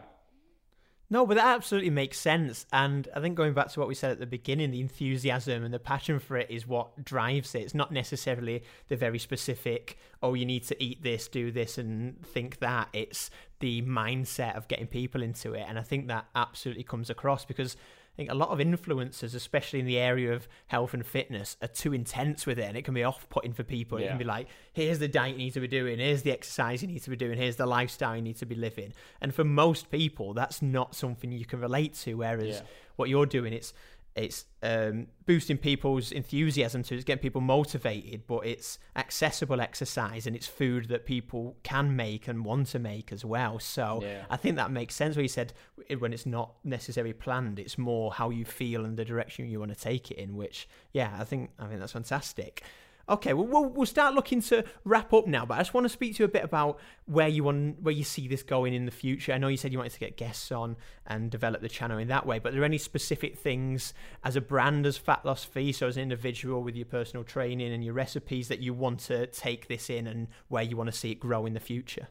No, 1.13 1.27
but 1.27 1.35
that 1.35 1.57
absolutely 1.57 1.91
makes 1.91 2.21
sense. 2.21 2.67
And 2.73 3.09
I 3.15 3.21
think 3.21 3.35
going 3.35 3.53
back 3.53 3.69
to 3.73 3.81
what 3.81 3.89
we 3.89 3.97
said 3.97 4.13
at 4.13 4.21
the 4.21 4.27
beginning, 4.27 4.71
the 4.71 4.81
enthusiasm 4.81 5.65
and 5.65 5.75
the 5.75 5.81
passion 5.81 6.21
for 6.21 6.37
it 6.37 6.49
is 6.49 6.69
what 6.69 7.05
drives 7.05 7.53
it. 7.57 7.63
It's 7.63 7.75
not 7.75 7.91
necessarily 7.91 8.63
the 8.87 8.95
very 8.95 9.19
specific, 9.19 9.99
oh, 10.23 10.35
you 10.35 10.47
need 10.47 10.63
to 10.69 10.81
eat 10.83 11.03
this, 11.03 11.27
do 11.27 11.51
this, 11.51 11.79
and 11.79 12.25
think 12.25 12.61
that. 12.61 12.89
It's 12.93 13.29
the 13.59 13.83
mindset 13.83 14.57
of 14.57 14.69
getting 14.69 14.87
people 14.87 15.21
into 15.21 15.53
it. 15.53 15.67
And 15.69 15.81
I 15.81 15.83
think 15.83 16.07
that 16.07 16.27
absolutely 16.37 16.85
comes 16.85 17.11
across 17.11 17.45
because 17.45 17.77
I 18.13 18.17
think 18.17 18.31
a 18.31 18.35
lot 18.35 18.49
of 18.51 18.59
influencers, 18.59 19.35
especially 19.35 19.79
in 19.81 19.87
the 19.87 19.99
area 19.99 20.33
of 20.33 20.47
health 20.67 20.93
and 20.93 21.07
fitness, 21.07 21.57
are 21.63 21.69
too 21.69 21.95
intense 21.95 22.45
with 22.45 22.59
it 22.59 22.65
and 22.65 22.77
it 22.77 22.85
can 22.85 22.93
be 22.93 23.05
off 23.05 23.27
putting 23.31 23.53
for 23.53 23.63
people. 23.63 23.99
It 23.99 24.03
can 24.09 24.19
be 24.19 24.25
like, 24.25 24.49
here's 24.73 24.99
the 24.99 25.09
diet 25.09 25.33
you 25.37 25.45
need 25.45 25.55
to 25.55 25.61
be 25.61 25.69
doing, 25.69 25.99
here's 25.99 26.23
the 26.23 26.33
exercise 26.33 26.83
you 26.83 26.89
need 26.89 27.03
to 27.05 27.11
be 27.11 27.17
doing, 27.17 27.39
here's 27.39 27.57
the 27.57 27.67
lifestyle 27.67 28.17
you 28.17 28.23
need 28.23 28.37
to 28.37 28.47
be 28.47 28.55
living. 28.57 28.93
And 29.21 29.35
for 29.35 29.45
most 29.45 29.91
people, 29.91 30.35
that's 30.35 30.61
not 30.61 30.95
something 30.95 31.33
you 31.33 31.47
can 31.47 31.61
relate 31.61 31.95
to. 32.03 32.15
Whereas 32.15 32.57
Yeah. 32.57 32.63
what 32.97 33.09
you're 33.09 33.27
doing, 33.27 33.53
it's 33.53 33.73
it's 34.17 34.45
um, 34.63 35.07
boosting 35.25 35.57
people's 35.57 36.11
enthusiasm 36.13 36.83
to 36.83 36.95
it's 36.97 37.05
getting 37.05 37.23
people 37.23 37.41
motivated, 37.41 38.27
but 38.27 38.45
it's 38.47 38.79
accessible 38.97 39.61
exercise 39.61 40.27
and 40.27 40.35
it's 40.35 40.47
food 40.47 40.89
that 40.89 41.07
people 41.07 41.57
can 41.63 41.95
make 41.95 42.27
and 42.27 42.45
want 42.45 42.67
to 42.69 42.79
make 42.79 43.13
as 43.13 43.25
well. 43.25 43.59
So 43.59 44.01
Yeah. 44.03 44.25
I 44.29 44.37
think 44.37 44.57
that 44.57 44.71
makes 44.71 44.95
sense. 44.95 45.17
Where 45.17 45.23
you 45.23 45.29
said 45.29 45.53
when 45.99 46.13
it's 46.13 46.27
not 46.27 46.55
necessarily 46.65 47.13
planned, 47.13 47.59
it's 47.59 47.79
more 47.79 48.13
how 48.13 48.31
you 48.31 48.45
feel 48.45 48.85
and 48.85 48.97
the 48.97 49.05
direction 49.05 49.49
you 49.49 49.61
want 49.61 49.73
to 49.73 49.81
take 49.81 50.11
it 50.11 50.19
in. 50.19 50.37
Which, 50.37 50.69
yeah, 50.93 51.17
I 51.19 51.25
think 51.25 51.51
I 51.59 51.67
think 51.67 51.81
that's 51.81 51.93
fantastic. 51.93 52.63
Okay, 53.11 53.33
well, 53.33 53.47
we'll 53.47 53.69
we'll 53.71 53.87
start 53.87 54.15
looking 54.15 54.41
to 54.43 54.65
wrap 54.85 55.13
up 55.13 55.27
now, 55.27 55.45
but 55.45 55.55
I 55.55 55.59
just 55.59 55.75
want 55.75 55.85
to 55.85 55.89
speak 55.89 56.15
to 56.17 56.23
you 56.23 56.25
a 56.27 56.29
bit 56.29 56.45
about 56.45 56.79
where 57.07 57.27
you 57.27 57.43
want 57.43 57.83
where 57.83 57.93
you 57.93 58.05
see 58.05 58.29
this 58.29 58.45
going 58.45 58.73
in 58.73 58.85
the 58.85 58.93
future. 58.93 59.33
I 59.33 59.39
know 59.39 59.49
you 59.49 59.57
said 59.57 59.73
you 59.73 59.79
wanted 59.79 59.95
to 59.95 59.99
get 59.99 60.17
guests 60.17 60.53
on 60.53 60.77
and 61.07 61.29
develop 61.29 61.61
the 61.61 61.69
channel 61.69 61.99
in 61.99 62.07
that 62.09 62.25
way, 62.25 62.39
but 62.39 62.53
are 62.53 62.57
there 62.57 62.65
any 62.65 62.79
specific 62.79 63.37
things 63.37 63.93
as 64.23 64.37
a 64.37 64.41
brand, 64.41 64.87
as 64.87 64.97
Fat 64.97 65.25
Loss 65.25 65.45
Feast, 65.45 65.81
so 65.81 65.89
as 65.89 65.97
an 65.97 66.05
individual 66.05 66.63
with 66.63 66.77
your 66.77 66.87
personal 66.87 67.25
training 67.25 67.73
and 67.73 67.85
your 67.85 67.95
recipes 67.95 68.47
that 68.47 68.61
you 68.61 68.73
want 68.73 69.01
to 69.01 69.27
take 69.27 69.67
this 69.67 69.91
in 69.91 70.07
and 70.07 70.29
where 70.47 70.63
you 70.63 70.77
want 70.77 70.91
to 70.91 70.97
see 70.97 71.11
it 71.11 71.19
grow 71.19 71.47
in 71.47 71.55
the 71.55 71.61
future? 71.61 72.09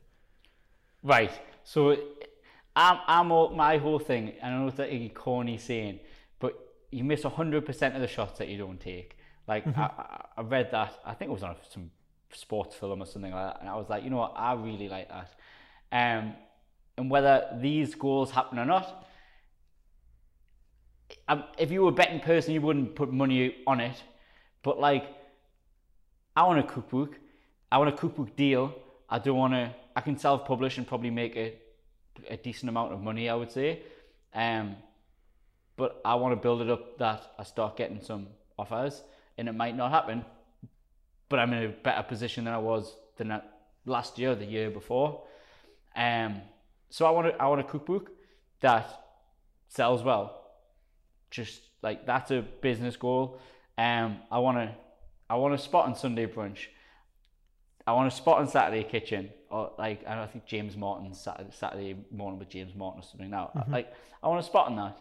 Right. 1.01 1.31
So 1.63 1.95
I'm, 2.75 2.99
I'm 3.07 3.31
all, 3.31 3.51
my 3.51 3.77
whole 3.77 3.99
thing, 3.99 4.33
I 4.43 4.49
know 4.49 4.67
it's 4.67 4.79
a 4.79 5.09
corny 5.09 5.57
saying, 5.57 6.01
but 6.39 6.59
you 6.91 7.05
miss 7.05 7.21
100% 7.21 7.95
of 7.95 8.01
the 8.01 8.07
shots 8.07 8.39
that 8.39 8.49
you 8.49 8.57
don't 8.57 8.79
take. 8.79 9.15
Like, 9.49 9.65
I, 9.67 9.81
I, 9.81 10.25
I 10.37 10.41
read 10.43 10.67
that, 10.71 10.93
I 11.03 11.13
think 11.15 11.29
it 11.31 11.33
was 11.33 11.43
on 11.43 11.55
some 11.73 11.91
sports 12.31 12.75
film 12.75 13.01
or 13.01 13.05
something 13.05 13.33
like 13.33 13.53
that, 13.53 13.61
and 13.61 13.67
I 13.67 13.75
was 13.75 13.89
like, 13.89 14.03
you 14.03 14.09
know 14.11 14.17
what, 14.17 14.33
I 14.35 14.53
really 14.53 14.87
like 14.87 15.09
that. 15.09 15.29
Um, 15.91 16.35
and 16.97 17.09
whether 17.09 17.35
these 17.59 17.95
goals 17.95 18.29
happen 18.31 18.59
or 18.59 18.65
not, 18.65 19.05
um, 21.27 21.43
if 21.57 21.71
you 21.71 21.81
were 21.81 21.89
a 21.89 21.91
betting 21.91 22.19
person, 22.19 22.53
you 22.53 22.61
wouldn't 22.61 22.95
put 22.95 23.11
money 23.11 23.55
on 23.65 23.79
it. 23.79 24.03
But 24.61 24.79
like, 24.79 25.05
I 26.35 26.43
want 26.43 26.59
a 26.59 26.63
cookbook. 26.63 27.17
I 27.71 27.77
want 27.79 27.89
a 27.89 27.97
cookbook 27.97 28.35
deal. 28.35 28.73
I 29.09 29.17
don't 29.19 29.37
want 29.37 29.53
to. 29.53 29.73
I 29.95 30.01
can 30.01 30.17
self-publish 30.17 30.77
and 30.77 30.85
probably 30.87 31.09
make 31.09 31.35
a, 31.35 31.55
a 32.29 32.37
decent 32.37 32.69
amount 32.69 32.93
of 32.93 33.01
money. 33.01 33.29
I 33.29 33.35
would 33.35 33.51
say, 33.51 33.81
um, 34.33 34.75
but 35.75 35.99
I 36.05 36.15
want 36.15 36.33
to 36.33 36.41
build 36.41 36.61
it 36.61 36.69
up 36.69 36.97
that 36.99 37.31
I 37.39 37.43
start 37.43 37.77
getting 37.77 38.01
some 38.01 38.27
offers, 38.57 39.01
and 39.39 39.49
it 39.49 39.55
might 39.55 39.75
not 39.75 39.91
happen. 39.91 40.25
But 41.29 41.39
I'm 41.39 41.53
in 41.53 41.63
a 41.63 41.69
better 41.69 42.03
position 42.03 42.43
than 42.45 42.53
I 42.53 42.59
was 42.59 42.93
than 43.17 43.29
that 43.29 43.59
last 43.85 44.19
year, 44.19 44.35
the 44.35 44.45
year 44.45 44.69
before. 44.69 45.23
Um, 45.95 46.41
so 46.89 47.05
I 47.05 47.11
want 47.11 47.27
a, 47.27 47.41
I 47.41 47.47
want 47.47 47.61
a 47.61 47.63
cookbook 47.63 48.11
that 48.61 48.89
sells 49.67 50.03
well. 50.03 50.41
Just 51.31 51.61
like 51.81 52.05
that's 52.05 52.31
a 52.31 52.41
business 52.61 52.97
goal. 52.97 53.39
Um, 53.77 54.17
I 54.31 54.39
want 54.39 54.57
to 54.57 54.75
I 55.29 55.35
want 55.35 55.53
a 55.53 55.57
spot 55.57 55.85
on 55.85 55.95
Sunday 55.95 56.25
brunch. 56.25 56.67
I 57.85 57.93
want 57.93 58.11
a 58.11 58.15
spot 58.15 58.39
on 58.39 58.47
Saturday 58.47 58.83
kitchen, 58.83 59.29
or 59.49 59.71
like 59.77 60.03
I, 60.07 60.15
know, 60.15 60.23
I 60.23 60.27
think 60.27 60.45
James 60.45 60.75
Martin's 60.75 61.21
Saturday, 61.21 61.51
Saturday 61.51 61.95
morning 62.11 62.39
with 62.39 62.49
James 62.49 62.75
Martin 62.75 63.01
or 63.01 63.03
something. 63.03 63.29
Now, 63.29 63.51
like 63.69 63.93
I 64.21 64.27
want 64.27 64.41
a 64.41 64.43
spot 64.43 64.67
on 64.67 64.75
that. 64.75 64.97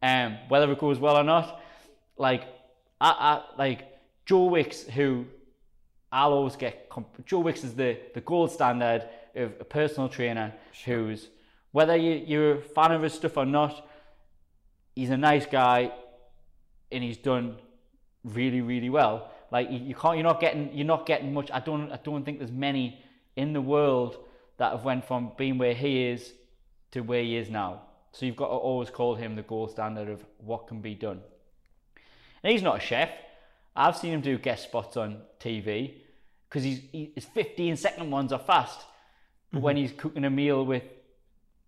Um, 0.00 0.38
whether 0.48 0.70
it 0.70 0.78
goes 0.78 0.98
well 0.98 1.16
or 1.16 1.24
not, 1.24 1.60
like 2.16 2.42
I, 3.00 3.10
I 3.10 3.42
like 3.56 3.98
Joe 4.26 4.46
Wicks, 4.46 4.82
who 4.82 5.26
I'll 6.10 6.32
always 6.32 6.56
get. 6.56 6.88
Comp- 6.88 7.24
Joe 7.26 7.40
Wicks 7.40 7.64
is 7.64 7.74
the 7.74 7.98
the 8.14 8.20
gold 8.20 8.50
standard 8.50 9.08
of 9.34 9.52
a 9.60 9.64
personal 9.64 10.08
trainer 10.08 10.52
who's 10.84 11.28
whether 11.72 11.96
you, 11.96 12.22
you're 12.26 12.52
a 12.56 12.62
fan 12.62 12.92
of 12.92 13.02
his 13.02 13.12
stuff 13.12 13.36
or 13.36 13.44
not, 13.44 13.86
he's 14.96 15.10
a 15.10 15.16
nice 15.16 15.46
guy, 15.46 15.92
and 16.90 17.04
he's 17.04 17.18
done 17.18 17.56
really 18.24 18.60
really 18.60 18.90
well. 18.90 19.30
Like 19.50 19.70
you, 19.70 19.78
you 19.78 19.94
can't, 19.94 20.16
you're 20.16 20.24
not 20.24 20.40
getting, 20.40 20.70
you're 20.74 20.86
not 20.86 21.06
getting 21.06 21.32
much. 21.32 21.50
I 21.50 21.60
don't, 21.60 21.90
I 21.90 21.98
don't 22.02 22.24
think 22.24 22.38
there's 22.38 22.52
many 22.52 23.02
in 23.36 23.52
the 23.52 23.60
world 23.60 24.18
that 24.58 24.72
have 24.72 24.84
went 24.84 25.06
from 25.06 25.32
being 25.36 25.58
where 25.58 25.74
he 25.74 26.06
is 26.06 26.32
to 26.90 27.00
where 27.00 27.22
he 27.22 27.36
is 27.36 27.48
now. 27.48 27.82
So 28.12 28.26
you've 28.26 28.36
got 28.36 28.48
to 28.48 28.54
always 28.54 28.90
call 28.90 29.14
him 29.14 29.36
the 29.36 29.42
gold 29.42 29.70
standard 29.70 30.08
of 30.08 30.24
what 30.38 30.66
can 30.66 30.80
be 30.80 30.94
done. 30.94 31.20
He's 32.48 32.62
not 32.62 32.76
a 32.76 32.80
chef. 32.80 33.10
I've 33.76 33.96
seen 33.96 34.12
him 34.12 34.20
do 34.20 34.38
guest 34.38 34.64
spots 34.64 34.96
on 34.96 35.22
TV 35.40 35.94
because 36.48 36.64
he's 36.64 36.80
he, 36.92 37.12
his 37.14 37.24
15 37.24 37.76
second 37.76 38.10
ones 38.10 38.32
are 38.32 38.38
fast. 38.38 38.80
But 39.52 39.62
when 39.62 39.76
he's 39.76 39.92
cooking 39.92 40.24
a 40.24 40.30
meal 40.30 40.64
with 40.64 40.82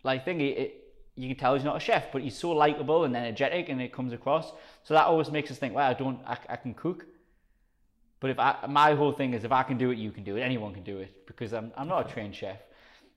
like 0.03 0.27
thingy, 0.27 0.57
it, 0.57 0.81
you 1.17 1.29
can 1.29 1.37
tell 1.37 1.55
he's 1.55 1.65
not 1.65 1.77
a 1.77 1.81
chef, 1.81 2.13
but 2.13 2.23
he's 2.23 2.37
so 2.37 2.53
likable 2.53 3.05
and 3.05 3.17
energetic, 3.17 3.69
and 3.69 3.81
it 3.81 3.93
comes 3.93 4.13
across. 4.13 4.51
So 4.85 4.95
that 4.95 5.07
always 5.07 5.31
makes 5.31 5.51
us 5.51 5.59
think, 5.59 5.75
wow, 5.75 5.89
I 5.89 5.95
don't, 5.95 6.21
I, 6.27 6.39
I 6.49 6.57
can 6.57 6.75
cook. 6.75 7.07
But 8.21 8.31
if 8.31 8.39
I, 8.39 8.67
my 8.69 8.95
whole 8.95 9.13
thing 9.13 9.35
is, 9.35 9.45
if 9.45 9.53
I 9.53 9.63
can 9.63 9.79
do 9.79 9.91
it, 9.91 9.99
you 9.99 10.11
can 10.11 10.25
do 10.25 10.37
it. 10.37 10.43
Anyone 10.43 10.75
can 10.75 10.83
do 10.83 10.99
it 10.99 11.27
because 11.27 11.53
I'm, 11.53 11.73
I'm 11.77 11.89
not 11.89 12.09
a 12.09 12.13
trained 12.13 12.35
chef. 12.35 12.59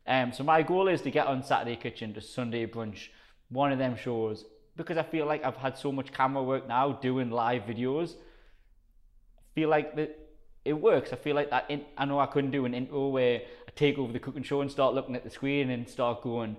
Um, 0.07 0.33
so 0.33 0.43
my 0.43 0.63
goal 0.63 0.87
is 0.87 1.01
to 1.01 1.11
get 1.11 1.27
on 1.27 1.43
Saturday 1.43 1.75
Kitchen 1.75 2.13
to 2.13 2.21
Sunday 2.21 2.65
Brunch, 2.65 3.07
one 3.49 3.71
of 3.71 3.79
them 3.79 3.95
shows, 3.95 4.45
because 4.75 4.97
I 4.97 5.03
feel 5.03 5.25
like 5.25 5.43
I've 5.43 5.57
had 5.57 5.77
so 5.77 5.91
much 5.91 6.11
camera 6.11 6.43
work 6.43 6.67
now 6.67 6.93
doing 6.93 7.29
live 7.29 7.63
videos. 7.63 8.15
I 8.15 9.53
feel 9.55 9.69
like 9.69 9.95
that 9.95 10.19
it 10.65 10.73
works. 10.73 11.13
I 11.13 11.17
feel 11.17 11.35
like 11.35 11.49
that. 11.49 11.65
In, 11.69 11.83
I 11.97 12.05
know 12.05 12.19
I 12.19 12.25
couldn't 12.25 12.51
do 12.51 12.65
an 12.65 12.73
intro 12.73 13.09
where 13.09 13.41
I 13.67 13.71
take 13.75 13.97
over 13.97 14.13
the 14.13 14.19
cooking 14.19 14.43
show 14.43 14.61
and 14.61 14.71
start 14.71 14.93
looking 14.93 15.15
at 15.15 15.23
the 15.23 15.29
screen 15.29 15.69
and 15.69 15.87
start 15.89 16.21
going, 16.21 16.57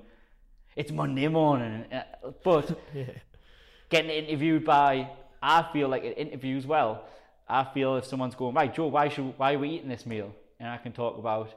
"It's 0.77 0.93
Monday 0.93 1.29
morning," 1.29 1.85
uh, 1.93 2.03
but 2.43 2.79
getting 3.89 4.11
interviewed 4.11 4.65
by, 4.65 5.11
I 5.43 5.67
feel 5.73 5.89
like 5.89 6.05
it 6.05 6.19
interviews 6.19 6.67
well. 6.67 7.05
I 7.49 7.65
feel 7.65 7.97
if 7.97 8.07
someone's 8.07 8.35
going, 8.35 8.55
right, 8.55 8.75
Joe, 8.75 8.87
why 8.87 9.09
should 9.09 9.35
why 9.39 9.55
are 9.55 9.59
we 9.59 9.71
eating 9.71 9.89
this 9.89 10.07
meal? 10.07 10.35
And 10.59 10.69
I 10.69 10.79
can 10.79 10.93
talk 10.93 11.19
about 11.19 11.51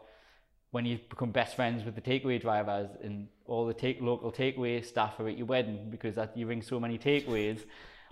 when 0.71 0.85
you 0.85 0.99
become 1.09 1.31
best 1.31 1.55
friends 1.55 1.83
with 1.85 1.95
the 1.95 2.01
takeaway 2.01 2.41
drivers 2.41 2.89
and 3.01 3.27
all 3.47 3.65
the 3.65 3.73
take 3.73 4.01
local 4.01 4.31
takeaway 4.31 4.83
staff 4.85 5.19
are 5.19 5.27
at 5.27 5.37
your 5.37 5.47
wedding 5.47 5.89
because 5.89 6.15
that 6.15 6.35
you 6.35 6.45
bring 6.45 6.61
so 6.61 6.79
many 6.79 6.97
takeaways. 6.97 7.61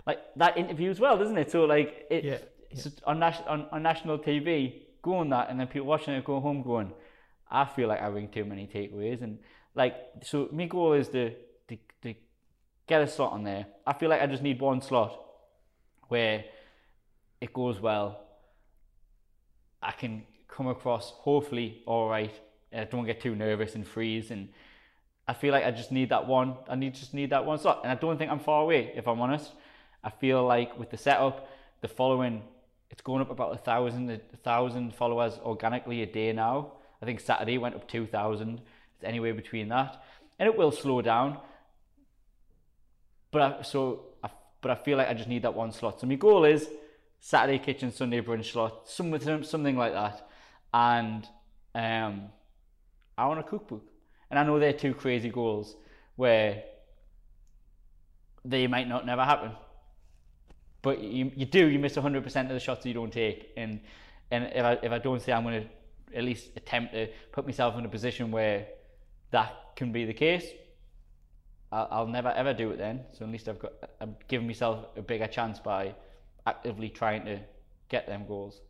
Like 0.06 0.20
that 0.36 0.56
interview 0.56 0.90
as 0.90 1.00
well, 1.00 1.18
doesn't 1.18 1.36
it? 1.36 1.50
So 1.50 1.64
like 1.64 2.06
it 2.10 2.24
Yeah, 2.24 2.38
it's 2.70 2.88
on, 3.04 3.18
nas- 3.18 3.42
on 3.46 3.66
on 3.72 3.82
national 3.82 4.18
TV, 4.18 4.82
going 5.02 5.20
on 5.20 5.28
that, 5.30 5.50
and 5.50 5.58
then 5.60 5.66
people 5.66 5.86
watching 5.86 6.14
it 6.14 6.24
go 6.24 6.40
home 6.40 6.62
going, 6.62 6.92
I 7.50 7.64
feel 7.64 7.88
like 7.88 8.02
I 8.02 8.10
bring 8.10 8.28
too 8.28 8.44
many 8.44 8.66
takeaways, 8.66 9.22
and 9.22 9.38
like 9.74 9.94
so 10.22 10.48
my 10.52 10.66
goal 10.66 10.94
is 10.94 11.08
to 11.08 11.30
to, 11.68 11.78
to 12.02 12.14
get 12.86 13.02
a 13.02 13.08
slot 13.08 13.32
on 13.32 13.44
there. 13.44 13.66
I 13.86 13.92
feel 13.92 14.08
like 14.08 14.22
I 14.22 14.26
just 14.26 14.42
need 14.42 14.60
one 14.60 14.80
slot 14.80 15.20
where 16.08 16.44
it 17.40 17.52
goes 17.52 17.80
well. 17.80 18.20
I 19.82 19.92
can 19.92 20.24
come 20.48 20.68
across 20.68 21.10
hopefully 21.10 21.82
all 21.86 22.08
right. 22.08 22.34
I 22.72 22.84
don't 22.84 23.06
get 23.06 23.20
too 23.20 23.34
nervous 23.34 23.74
and 23.74 23.86
freeze, 23.86 24.30
and 24.30 24.48
I 25.28 25.32
feel 25.34 25.52
like 25.52 25.64
I 25.64 25.72
just 25.72 25.90
need 25.90 26.10
that 26.10 26.26
one. 26.26 26.56
I 26.68 26.76
need 26.76 26.94
just 26.94 27.12
need 27.12 27.30
that 27.30 27.44
one 27.44 27.58
slot, 27.58 27.80
and 27.82 27.90
I 27.90 27.96
don't 27.96 28.16
think 28.16 28.30
I'm 28.30 28.38
far 28.38 28.62
away. 28.62 28.92
If 28.94 29.08
I'm 29.08 29.20
honest, 29.20 29.52
I 30.04 30.10
feel 30.10 30.46
like 30.46 30.78
with 30.78 30.90
the 30.90 30.96
setup, 30.96 31.48
the 31.80 31.88
following, 31.88 32.42
it's 32.90 33.02
going 33.02 33.20
up 33.20 33.30
about 33.30 33.52
a 33.52 33.58
thousand, 33.58 34.10
a 34.10 34.36
thousand 34.36 34.94
followers 34.94 35.38
organically 35.44 36.02
a 36.02 36.06
day 36.06 36.32
now. 36.32 36.74
I 37.02 37.06
think 37.06 37.20
Saturday 37.20 37.58
went 37.58 37.74
up 37.74 37.88
two 37.88 38.06
thousand. 38.06 38.60
It's 38.94 39.04
anywhere 39.04 39.34
between 39.34 39.68
that, 39.68 40.02
and 40.38 40.46
it 40.46 40.56
will 40.56 40.70
slow 40.70 41.02
down. 41.02 41.38
But 43.32 43.42
I, 43.42 43.62
so 43.62 44.04
I, 44.22 44.30
but 44.60 44.70
I 44.70 44.76
feel 44.76 44.96
like 44.96 45.08
I 45.08 45.14
just 45.14 45.28
need 45.28 45.42
that 45.42 45.54
one 45.54 45.72
slot. 45.72 46.00
So 46.00 46.06
my 46.06 46.14
goal 46.14 46.44
is 46.44 46.68
Saturday 47.18 47.58
kitchen, 47.58 47.90
Sunday 47.90 48.20
brunch 48.20 48.52
slot, 48.52 48.88
something 48.88 49.42
something 49.42 49.76
like 49.76 49.92
that, 49.92 50.28
and 50.72 51.26
um, 51.74 52.28
I 53.18 53.26
want 53.26 53.40
a 53.40 53.42
cookbook. 53.42 53.82
And 54.30 54.38
I 54.38 54.44
know 54.44 54.58
they're 54.58 54.72
two 54.72 54.94
crazy 54.94 55.28
goals 55.28 55.76
where 56.16 56.64
they 58.44 58.66
might 58.66 58.88
not 58.88 59.06
never 59.06 59.24
happen. 59.24 59.52
But 60.82 61.00
you, 61.00 61.32
you 61.34 61.46
do, 61.46 61.66
you 61.66 61.78
miss 61.78 61.96
100% 61.96 62.42
of 62.42 62.48
the 62.48 62.60
shots 62.60 62.86
you 62.86 62.94
don't 62.94 63.12
take. 63.12 63.52
And 63.56 63.80
and 64.30 64.44
if 64.54 64.64
I, 64.64 64.72
if 64.82 64.92
I 64.92 64.98
don't 64.98 65.22
say 65.22 65.32
I'm 65.32 65.44
going 65.44 65.62
to 65.62 66.16
at 66.16 66.24
least 66.24 66.50
attempt 66.56 66.94
to 66.94 67.08
put 67.32 67.46
myself 67.46 67.76
in 67.76 67.84
a 67.84 67.88
position 67.88 68.30
where 68.30 68.66
that 69.30 69.54
can 69.76 69.92
be 69.92 70.04
the 70.04 70.14
case, 70.14 70.46
I'll, 71.70 71.88
I'll 71.90 72.06
never 72.06 72.28
ever 72.28 72.52
do 72.52 72.70
it 72.70 72.78
then. 72.78 73.04
So 73.12 73.24
at 73.24 73.30
least 73.30 73.48
I've 73.48 73.58
got, 73.58 73.72
I'm 74.00 74.16
giving 74.28 74.46
myself 74.46 74.86
a 74.96 75.02
bigger 75.02 75.26
chance 75.26 75.58
by 75.60 75.94
actively 76.46 76.88
trying 76.88 77.24
to 77.26 77.40
get 77.88 78.06
them 78.06 78.26
goals. 78.26 78.60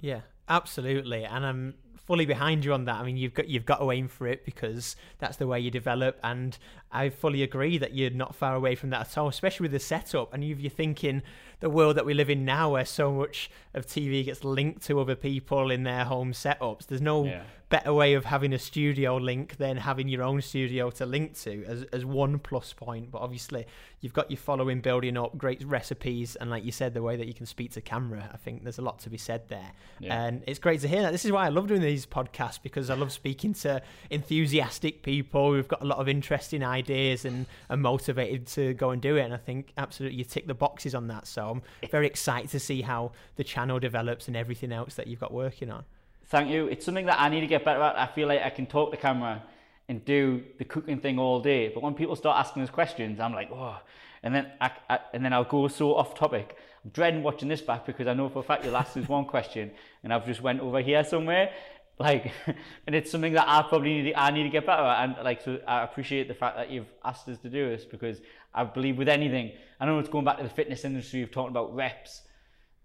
Yeah, 0.00 0.20
absolutely, 0.48 1.24
and 1.24 1.44
I'm 1.44 1.74
fully 2.08 2.24
behind 2.24 2.64
you 2.64 2.72
on 2.72 2.86
that. 2.86 2.96
I 2.96 3.04
mean, 3.04 3.18
you've 3.18 3.34
got 3.34 3.48
you've 3.48 3.66
got 3.66 3.80
to 3.80 3.92
aim 3.92 4.08
for 4.08 4.26
it 4.26 4.46
because 4.46 4.96
that's 5.18 5.36
the 5.36 5.46
way 5.46 5.60
you 5.60 5.70
develop, 5.70 6.18
and 6.24 6.56
I 6.90 7.10
fully 7.10 7.42
agree 7.42 7.76
that 7.76 7.94
you're 7.94 8.10
not 8.10 8.34
far 8.34 8.54
away 8.54 8.74
from 8.74 8.88
that 8.90 9.02
at 9.02 9.18
all, 9.18 9.28
especially 9.28 9.64
with 9.64 9.72
the 9.72 9.78
setup. 9.78 10.32
And 10.32 10.42
you're 10.42 10.70
thinking 10.70 11.22
the 11.60 11.68
world 11.68 11.96
that 11.98 12.06
we 12.06 12.14
live 12.14 12.30
in 12.30 12.46
now, 12.46 12.72
where 12.72 12.86
so 12.86 13.12
much 13.12 13.50
of 13.74 13.86
TV 13.86 14.24
gets 14.24 14.42
linked 14.42 14.82
to 14.86 14.98
other 14.98 15.14
people 15.14 15.70
in 15.70 15.82
their 15.82 16.06
home 16.06 16.32
setups, 16.32 16.86
there's 16.86 17.02
no 17.02 17.26
Yeah. 17.26 17.42
Better 17.68 17.92
way 17.92 18.14
of 18.14 18.24
having 18.24 18.52
a 18.52 18.58
studio 18.58 19.16
link 19.16 19.58
than 19.58 19.76
having 19.76 20.08
your 20.08 20.22
own 20.22 20.40
studio 20.40 20.90
to 20.90 21.04
link 21.04 21.38
to 21.38 21.64
as, 21.66 21.82
as 21.92 22.04
one 22.04 22.38
plus 22.38 22.72
point. 22.72 23.10
But 23.10 23.20
obviously, 23.20 23.66
you've 24.00 24.14
got 24.14 24.30
your 24.30 24.38
following 24.38 24.80
building 24.80 25.18
up, 25.18 25.36
great 25.36 25.62
recipes, 25.64 26.36
and 26.36 26.50
like 26.50 26.64
you 26.64 26.72
said, 26.72 26.94
the 26.94 27.02
way 27.02 27.16
that 27.16 27.26
you 27.26 27.34
can 27.34 27.46
speak 27.46 27.72
to 27.72 27.80
camera. 27.80 28.30
I 28.32 28.38
think 28.38 28.62
there's 28.62 28.78
a 28.78 28.82
lot 28.82 29.00
to 29.00 29.10
be 29.10 29.18
said 29.18 29.48
there. 29.48 29.72
Yeah. 30.00 30.22
And 30.22 30.42
it's 30.46 30.58
great 30.58 30.80
to 30.80 30.88
hear 30.88 31.02
that. 31.02 31.12
This 31.12 31.24
is 31.24 31.32
why 31.32 31.44
I 31.44 31.50
love 31.50 31.66
doing 31.66 31.82
these 31.82 32.06
podcasts 32.06 32.58
because 32.62 32.88
I 32.88 32.94
love 32.94 33.12
speaking 33.12 33.52
to 33.54 33.82
enthusiastic 34.08 35.02
people 35.02 35.52
who've 35.52 35.68
got 35.68 35.82
a 35.82 35.86
lot 35.86 35.98
of 35.98 36.08
interesting 36.08 36.64
ideas 36.64 37.24
and 37.26 37.46
are 37.68 37.76
motivated 37.76 38.46
to 38.48 38.72
go 38.74 38.90
and 38.90 39.02
do 39.02 39.16
it. 39.16 39.22
And 39.22 39.34
I 39.34 39.38
think 39.38 39.72
absolutely 39.76 40.18
you 40.18 40.24
tick 40.24 40.46
the 40.46 40.54
boxes 40.54 40.94
on 40.94 41.08
that. 41.08 41.26
So 41.26 41.50
I'm 41.50 41.90
very 41.90 42.06
excited 42.06 42.50
to 42.50 42.60
see 42.60 42.80
how 42.80 43.12
the 43.36 43.44
channel 43.44 43.78
develops 43.78 44.26
and 44.26 44.36
everything 44.36 44.72
else 44.72 44.94
that 44.94 45.06
you've 45.06 45.20
got 45.20 45.32
working 45.32 45.70
on. 45.70 45.84
Thank 46.28 46.50
you. 46.50 46.66
It's 46.66 46.84
something 46.84 47.06
that 47.06 47.18
I 47.18 47.30
need 47.30 47.40
to 47.40 47.46
get 47.46 47.64
better 47.64 47.80
at. 47.82 47.98
I 47.98 48.06
feel 48.06 48.28
like 48.28 48.42
I 48.42 48.50
can 48.50 48.66
talk 48.66 48.90
to 48.90 48.98
camera 48.98 49.42
and 49.88 50.04
do 50.04 50.44
the 50.58 50.64
cooking 50.64 51.00
thing 51.00 51.18
all 51.18 51.40
day, 51.40 51.68
but 51.68 51.82
when 51.82 51.94
people 51.94 52.14
start 52.16 52.38
asking 52.38 52.62
us 52.62 52.68
questions, 52.68 53.18
I'm 53.18 53.32
like, 53.32 53.50
oh, 53.50 53.78
and 54.22 54.34
then 54.34 54.52
I, 54.60 54.70
I, 54.90 54.98
and 55.14 55.24
then 55.24 55.32
I'll 55.32 55.44
go 55.44 55.66
so 55.68 55.94
off 55.94 56.14
topic. 56.14 56.56
I'm 56.84 56.90
dreading 56.90 57.22
watching 57.22 57.48
this 57.48 57.62
back 57.62 57.86
because 57.86 58.06
I 58.06 58.12
know 58.12 58.28
for 58.28 58.40
a 58.40 58.42
fact 58.42 58.64
you'll 58.64 58.76
ask 58.76 58.94
us 58.98 59.08
one 59.08 59.24
question, 59.24 59.70
and 60.04 60.12
I've 60.12 60.26
just 60.26 60.42
went 60.42 60.60
over 60.60 60.82
here 60.82 61.02
somewhere, 61.02 61.50
like, 61.98 62.30
and 62.86 62.94
it's 62.94 63.10
something 63.10 63.32
that 63.32 63.48
I 63.48 63.62
probably 63.62 64.02
need. 64.02 64.10
To, 64.10 64.20
I 64.20 64.30
need 64.30 64.42
to 64.42 64.50
get 64.50 64.66
better 64.66 64.82
at, 64.82 65.04
and 65.04 65.24
like, 65.24 65.40
so 65.40 65.58
I 65.66 65.82
appreciate 65.82 66.28
the 66.28 66.34
fact 66.34 66.56
that 66.58 66.70
you've 66.70 66.92
asked 67.02 67.26
us 67.30 67.38
to 67.38 67.48
do 67.48 67.70
this 67.70 67.86
because 67.86 68.20
I 68.52 68.64
believe 68.64 68.98
with 68.98 69.08
anything, 69.08 69.52
I 69.80 69.86
know 69.86 69.98
it's 69.98 70.10
going 70.10 70.26
back 70.26 70.36
to 70.36 70.42
the 70.42 70.50
fitness 70.50 70.84
industry. 70.84 71.20
You've 71.20 71.30
talked 71.30 71.50
about 71.50 71.74
reps, 71.74 72.20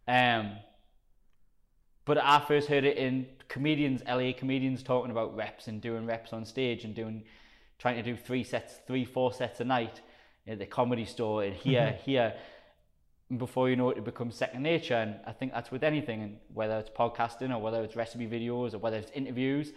um, 0.07 0.53
but 2.05 2.17
I 2.17 2.39
first 2.39 2.67
heard 2.67 2.83
it 2.83 2.97
in 2.97 3.27
comedians, 3.47 4.01
LA 4.07 4.31
comedians 4.35 4.83
talking 4.83 5.11
about 5.11 5.35
reps 5.35 5.67
and 5.67 5.81
doing 5.81 6.05
reps 6.05 6.33
on 6.33 6.45
stage 6.45 6.83
and 6.83 6.93
doing, 6.93 7.23
trying 7.79 7.95
to 7.95 8.03
do 8.03 8.17
three 8.17 8.43
sets, 8.43 8.75
three, 8.87 9.05
four 9.05 9.33
sets 9.33 9.59
a 9.59 9.63
night 9.63 10.01
at 10.47 10.59
the 10.59 10.65
comedy 10.65 11.05
store 11.05 11.43
and 11.43 11.55
here, 11.55 11.97
here. 12.03 12.33
And 13.29 13.39
before 13.39 13.69
you 13.69 13.75
know 13.75 13.89
it, 13.91 13.97
it 13.99 14.03
becomes 14.03 14.35
second 14.35 14.63
nature. 14.63 14.95
And 14.95 15.15
I 15.25 15.31
think 15.31 15.53
that's 15.53 15.71
with 15.71 15.83
anything, 15.83 16.21
and 16.21 16.37
whether 16.53 16.77
it's 16.77 16.89
podcasting 16.89 17.55
or 17.55 17.59
whether 17.59 17.81
it's 17.83 17.95
recipe 17.95 18.27
videos 18.27 18.73
or 18.73 18.79
whether 18.79 18.97
it's 18.97 19.11
interviews, 19.11 19.71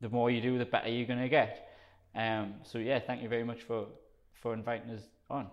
the 0.00 0.10
more 0.10 0.30
you 0.30 0.40
do, 0.40 0.58
the 0.58 0.66
better 0.66 0.88
you're 0.88 1.06
to 1.06 1.28
get. 1.28 1.70
Um, 2.14 2.54
so 2.62 2.78
yeah, 2.78 2.98
thank 2.98 3.22
you 3.22 3.28
very 3.28 3.44
much 3.44 3.62
for, 3.62 3.86
for 4.34 4.52
inviting 4.52 4.90
us 4.90 5.02
on. 5.30 5.48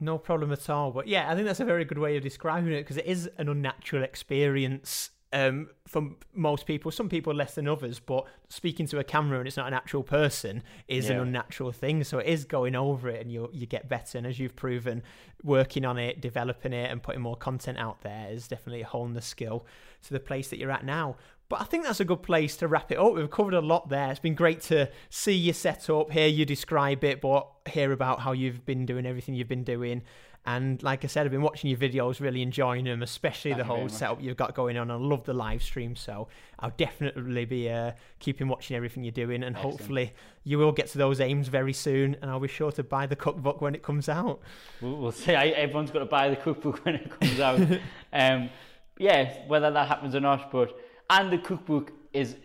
No 0.00 0.16
problem 0.16 0.50
at 0.50 0.68
all. 0.70 0.90
But 0.90 1.06
yeah, 1.06 1.30
I 1.30 1.34
think 1.34 1.46
that's 1.46 1.60
a 1.60 1.64
very 1.64 1.84
good 1.84 1.98
way 1.98 2.16
of 2.16 2.22
describing 2.22 2.72
it 2.72 2.80
because 2.80 2.96
it 2.96 3.06
is 3.06 3.28
an 3.36 3.48
unnatural 3.48 4.02
experience 4.02 5.10
um, 5.32 5.68
for 5.86 6.10
most 6.34 6.66
people. 6.66 6.90
Some 6.90 7.08
people 7.08 7.34
less 7.34 7.54
than 7.54 7.68
others, 7.68 8.00
but 8.00 8.24
speaking 8.48 8.86
to 8.86 8.98
a 8.98 9.04
camera 9.04 9.38
and 9.38 9.46
it's 9.46 9.56
not 9.56 9.68
an 9.68 9.74
actual 9.74 10.02
person 10.02 10.62
is 10.88 11.08
an 11.08 11.18
unnatural 11.20 11.70
thing. 11.70 12.02
So 12.02 12.18
it 12.18 12.26
is 12.26 12.44
going 12.44 12.74
over 12.74 13.08
it 13.08 13.20
and 13.20 13.30
you 13.30 13.48
you 13.52 13.66
get 13.66 13.88
better. 13.88 14.18
And 14.18 14.26
as 14.26 14.38
you've 14.38 14.56
proven, 14.56 15.02
working 15.44 15.84
on 15.84 15.98
it, 15.98 16.20
developing 16.20 16.72
it, 16.72 16.90
and 16.90 17.02
putting 17.02 17.20
more 17.20 17.36
content 17.36 17.78
out 17.78 18.00
there 18.00 18.28
is 18.30 18.48
definitely 18.48 18.82
honing 18.82 19.14
the 19.14 19.22
skill 19.22 19.66
to 20.04 20.12
the 20.12 20.20
place 20.20 20.48
that 20.48 20.58
you're 20.58 20.70
at 20.70 20.84
now. 20.84 21.16
But 21.50 21.60
I 21.60 21.64
think 21.64 21.82
that's 21.82 21.98
a 21.98 22.04
good 22.04 22.22
place 22.22 22.56
to 22.58 22.68
wrap 22.68 22.92
it 22.92 22.98
up. 22.98 23.12
We've 23.12 23.28
covered 23.28 23.54
a 23.54 23.60
lot 23.60 23.88
there. 23.88 24.12
It's 24.12 24.20
been 24.20 24.36
great 24.36 24.60
to 24.62 24.88
see 25.10 25.34
you 25.34 25.52
set 25.52 25.90
up, 25.90 26.12
hear 26.12 26.28
you 26.28 26.46
describe 26.46 27.02
it, 27.02 27.20
but 27.20 27.44
hear 27.68 27.90
about 27.90 28.20
how 28.20 28.30
you've 28.30 28.64
been 28.64 28.86
doing 28.86 29.04
everything 29.04 29.34
you've 29.34 29.48
been 29.48 29.64
doing. 29.64 30.02
And 30.46 30.80
like 30.80 31.04
I 31.04 31.08
said, 31.08 31.26
I've 31.26 31.32
been 31.32 31.42
watching 31.42 31.68
your 31.68 31.78
videos, 31.78 32.20
really 32.20 32.40
enjoying 32.40 32.84
them, 32.84 33.02
especially 33.02 33.50
Thank 33.50 33.62
the 33.62 33.64
whole 33.64 33.88
setup 33.88 34.22
you've 34.22 34.36
got 34.36 34.54
going 34.54 34.78
on. 34.78 34.92
I 34.92 34.94
love 34.94 35.24
the 35.24 35.34
live 35.34 35.60
stream, 35.60 35.96
so 35.96 36.28
I'll 36.60 36.72
definitely 36.76 37.44
be 37.46 37.68
uh, 37.68 37.92
keeping 38.20 38.46
watching 38.46 38.76
everything 38.76 39.02
you're 39.02 39.10
doing, 39.10 39.42
and 39.42 39.56
Excellent. 39.56 39.80
hopefully 39.80 40.14
you 40.44 40.56
will 40.56 40.72
get 40.72 40.86
to 40.90 40.98
those 40.98 41.20
aims 41.20 41.48
very 41.48 41.72
soon. 41.72 42.16
And 42.22 42.30
I'll 42.30 42.38
be 42.38 42.46
sure 42.46 42.70
to 42.72 42.84
buy 42.84 43.06
the 43.06 43.16
cookbook 43.16 43.60
when 43.60 43.74
it 43.74 43.82
comes 43.82 44.08
out. 44.08 44.40
We'll, 44.80 44.96
we'll 44.96 45.12
see. 45.12 45.34
I, 45.34 45.48
everyone's 45.48 45.90
got 45.90 45.98
to 45.98 46.06
buy 46.06 46.30
the 46.30 46.36
cookbook 46.36 46.78
when 46.84 46.94
it 46.94 47.20
comes 47.20 47.40
out. 47.40 47.60
um, 48.12 48.50
yeah, 48.98 49.46
whether 49.48 49.72
that 49.72 49.88
happens 49.88 50.14
or 50.14 50.20
not, 50.20 50.52
but 50.52 50.78
and 51.10 51.30
the 51.30 51.38
cookbook 51.38 51.92
is 52.12 52.36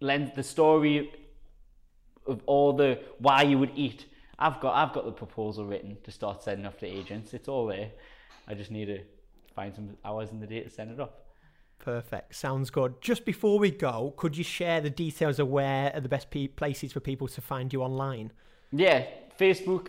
lends 0.00 0.34
the 0.34 0.42
story 0.42 1.12
of 2.26 2.40
all 2.46 2.72
the 2.72 3.00
why 3.18 3.42
you 3.42 3.58
would 3.58 3.72
eat. 3.74 4.06
I've 4.38 4.60
got 4.60 4.74
I've 4.74 4.94
got 4.94 5.04
the 5.04 5.12
proposal 5.12 5.66
written 5.66 5.98
to 6.04 6.10
start 6.10 6.42
sending 6.42 6.66
off 6.66 6.78
to 6.78 6.86
agents. 6.86 7.34
It's 7.34 7.48
all 7.48 7.66
there. 7.66 7.90
I 8.48 8.54
just 8.54 8.70
need 8.70 8.86
to 8.86 9.00
find 9.54 9.74
some 9.74 9.96
hours 10.04 10.30
in 10.30 10.40
the 10.40 10.46
day 10.46 10.60
to 10.60 10.70
send 10.70 10.90
it 10.90 11.00
off. 11.00 11.10
Perfect. 11.78 12.34
Sounds 12.34 12.70
good. 12.70 13.00
Just 13.00 13.24
before 13.24 13.58
we 13.58 13.70
go, 13.72 14.14
could 14.16 14.36
you 14.36 14.44
share 14.44 14.80
the 14.80 14.90
details 14.90 15.40
of 15.40 15.48
where 15.48 15.92
are 15.94 16.00
the 16.00 16.08
best 16.08 16.30
pe- 16.30 16.46
places 16.46 16.92
for 16.92 17.00
people 17.00 17.26
to 17.28 17.40
find 17.40 17.72
you 17.72 17.82
online? 17.82 18.32
Yeah, 18.70 19.04
Facebook, 19.38 19.88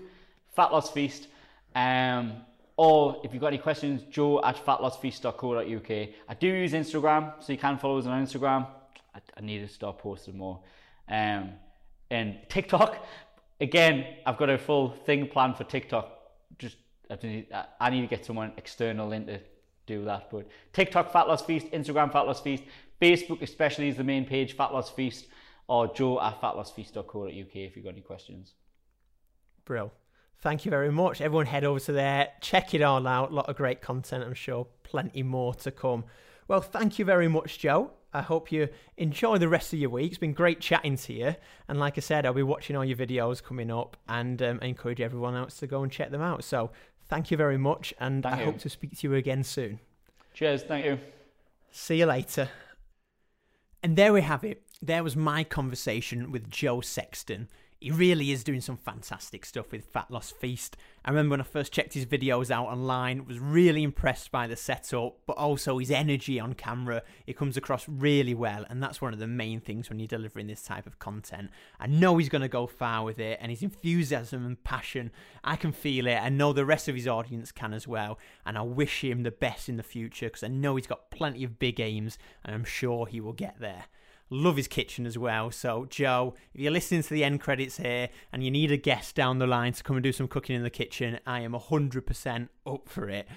Fat 0.55 0.71
Loss 0.71 0.91
Feast. 0.91 1.27
Um, 1.75 2.33
or 2.77 3.21
if 3.23 3.33
you've 3.33 3.41
got 3.41 3.47
any 3.47 3.57
questions, 3.57 4.03
joe 4.09 4.41
at 4.43 4.57
fatlossfeast.co.uk. 4.65 6.09
I 6.27 6.33
do 6.39 6.47
use 6.47 6.73
Instagram, 6.73 7.33
so 7.43 7.51
you 7.51 7.59
can 7.59 7.77
follow 7.77 7.97
us 7.97 8.05
on 8.05 8.25
Instagram. 8.25 8.67
I, 9.13 9.19
I 9.37 9.41
need 9.41 9.59
to 9.59 9.67
start 9.67 9.99
posting 9.99 10.37
more. 10.37 10.59
Um, 11.09 11.51
and 12.09 12.37
TikTok, 12.49 13.05
again, 13.61 14.05
I've 14.25 14.37
got 14.37 14.49
a 14.49 14.57
full 14.57 14.91
thing 15.05 15.27
planned 15.27 15.57
for 15.57 15.63
TikTok. 15.63 16.09
Just 16.57 16.77
I 17.09 17.17
need, 17.21 17.47
I- 17.79 17.89
need 17.89 18.01
to 18.01 18.07
get 18.07 18.25
someone 18.25 18.53
external 18.57 19.11
in 19.11 19.27
to 19.27 19.39
do 19.85 20.05
that. 20.05 20.29
But 20.31 20.47
TikTok, 20.71 21.11
Fat 21.11 21.27
Loss 21.27 21.45
Feast, 21.45 21.67
Instagram, 21.71 22.11
Fat 22.11 22.21
Loss 22.21 22.41
Feast, 22.41 22.63
Facebook 23.01 23.41
especially 23.41 23.89
is 23.89 23.97
the 23.97 24.03
main 24.03 24.25
page, 24.25 24.55
Fat 24.55 24.73
Loss 24.73 24.91
Feast, 24.91 25.27
or 25.67 25.93
joe 25.93 26.21
at 26.21 26.39
fatlossfeast.co.uk 26.41 27.55
if 27.55 27.75
you've 27.75 27.85
got 27.85 27.91
any 27.91 28.01
questions. 28.01 28.53
Brill. 29.65 29.91
Thank 30.43 30.65
you 30.65 30.71
very 30.71 30.91
much. 30.91 31.21
Everyone 31.21 31.45
head 31.45 31.63
over 31.63 31.79
to 31.79 31.93
there, 31.93 32.27
check 32.41 32.73
it 32.73 32.81
all 32.81 33.07
out. 33.07 33.31
A 33.31 33.33
lot 33.33 33.47
of 33.47 33.55
great 33.55 33.79
content, 33.79 34.25
I'm 34.25 34.33
sure. 34.33 34.67
Plenty 34.83 35.23
more 35.23 35.53
to 35.53 35.71
come. 35.71 36.03
Well, 36.49 36.59
thank 36.59 36.99
you 36.99 37.05
very 37.05 37.29
much, 37.29 37.59
Joe. 37.59 37.91
I 38.13 38.21
hope 38.21 38.51
you 38.51 38.67
enjoy 38.97 39.37
the 39.37 39.47
rest 39.47 39.71
of 39.71 39.79
your 39.79 39.89
week. 39.89 40.11
It's 40.11 40.17
been 40.17 40.33
great 40.33 40.59
chatting 40.59 40.97
to 40.97 41.13
you. 41.13 41.35
And 41.69 41.79
like 41.79 41.97
I 41.97 42.01
said, 42.01 42.25
I'll 42.25 42.33
be 42.33 42.43
watching 42.43 42.75
all 42.75 42.83
your 42.83 42.97
videos 42.97 43.41
coming 43.41 43.71
up 43.71 43.95
and 44.09 44.41
um, 44.41 44.59
I 44.61 44.65
encourage 44.65 44.99
everyone 44.99 45.33
else 45.33 45.59
to 45.59 45.67
go 45.67 45.81
and 45.81 45.89
check 45.89 46.11
them 46.11 46.21
out. 46.21 46.43
So 46.43 46.71
thank 47.07 47.31
you 47.31 47.37
very 47.37 47.57
much. 47.57 47.93
And 48.01 48.23
Thank 48.23 48.35
I 48.35 48.39
you. 48.39 48.45
hope 48.47 48.59
to 48.59 48.69
speak 48.69 48.99
to 48.99 49.07
you 49.07 49.15
again 49.15 49.45
soon. 49.45 49.79
Cheers, 50.33 50.63
thank 50.63 50.83
you. 50.83 50.99
See 51.71 51.99
you 51.99 52.05
later. 52.05 52.49
And 53.81 53.95
there 53.95 54.11
we 54.11 54.19
have 54.19 54.43
it. 54.43 54.61
There 54.81 55.05
was 55.05 55.15
my 55.15 55.45
conversation 55.45 56.33
with 56.33 56.49
Joe 56.49 56.81
Sexton. 56.81 57.47
He 57.83 57.91
really 57.91 58.31
is 58.31 58.45
doing 58.45 58.61
some 58.61 58.77
fantastic 58.77 59.45
stuff 59.45 59.73
with 59.73 59.83
Fat 59.83 60.09
Loss 60.09 60.31
Feast. 60.31 60.77
I 61.03 61.09
remember 61.09 61.31
when 61.33 61.41
I 61.41 61.43
first 61.43 61.73
checked 61.73 61.95
his 61.95 62.05
videos 62.05 62.49
out 62.49 62.67
online, 62.67 63.25
was 63.25 63.39
really 63.39 63.83
impressed 63.83 64.31
by 64.31 64.47
the 64.47 64.55
setup, 64.55 65.17
but 65.25 65.35
also 65.35 65.79
his 65.79 65.91
energy 65.91 66.39
on 66.39 66.53
camera. 66.53 67.03
It 67.27 67.35
comes 67.35 67.57
across 67.57 67.83
really 67.89 68.33
well, 68.33 68.65
and 68.69 68.81
that's 68.81 69.01
one 69.01 69.11
of 69.11 69.19
the 69.19 69.27
main 69.27 69.59
things 69.59 69.89
when 69.89 69.99
you're 69.99 70.07
delivering 70.07 70.47
this 70.47 70.63
type 70.63 70.87
of 70.87 70.99
content. 70.99 71.51
I 71.77 71.87
know 71.87 72.15
he's 72.15 72.29
going 72.29 72.41
to 72.41 72.47
go 72.47 72.67
far 72.67 73.03
with 73.03 73.19
it, 73.19 73.37
and 73.41 73.51
his 73.51 73.61
enthusiasm 73.61 74.45
and 74.45 74.63
passion, 74.63 75.11
I 75.43 75.57
can 75.57 75.73
feel 75.73 76.07
it. 76.07 76.15
I 76.15 76.29
know 76.29 76.53
the 76.53 76.63
rest 76.63 76.87
of 76.87 76.95
his 76.95 77.05
audience 77.05 77.51
can 77.51 77.73
as 77.73 77.85
well, 77.85 78.17
and 78.45 78.57
I 78.57 78.61
wish 78.61 79.03
him 79.03 79.23
the 79.23 79.31
best 79.31 79.67
in 79.67 79.75
the 79.75 79.83
future 79.83 80.27
because 80.27 80.43
I 80.43 80.47
know 80.47 80.77
he's 80.77 80.87
got 80.87 81.11
plenty 81.11 81.43
of 81.43 81.59
big 81.59 81.81
aims, 81.81 82.17
and 82.45 82.55
I'm 82.55 82.63
sure 82.63 83.07
he 83.07 83.19
will 83.19 83.33
get 83.33 83.59
there. 83.59 83.87
Love 84.33 84.57
his 84.57 84.67
kitchen 84.67 85.05
as 85.05 85.15
well. 85.15 85.51
So, 85.51 85.85
Joe, 85.91 86.33
if 86.55 86.61
you're 86.61 86.71
listening 86.71 87.03
to 87.03 87.13
the 87.13 87.23
end 87.23 87.39
credits 87.39 87.77
here 87.77 88.09
and 88.31 88.43
you 88.43 88.49
need 88.49 88.71
a 88.71 88.77
guest 88.77 89.13
down 89.13 89.37
the 89.37 89.45
line 89.45 89.73
to 89.73 89.83
come 89.83 89.95
and 89.95 90.03
do 90.03 90.11
some 90.11 90.27
cooking 90.27 90.55
in 90.55 90.63
the 90.63 90.71
kitchen, 90.71 91.19
I 91.27 91.41
am 91.41 91.53
100% 91.53 92.49
up 92.65 92.89
for 92.89 93.09
it. 93.09 93.27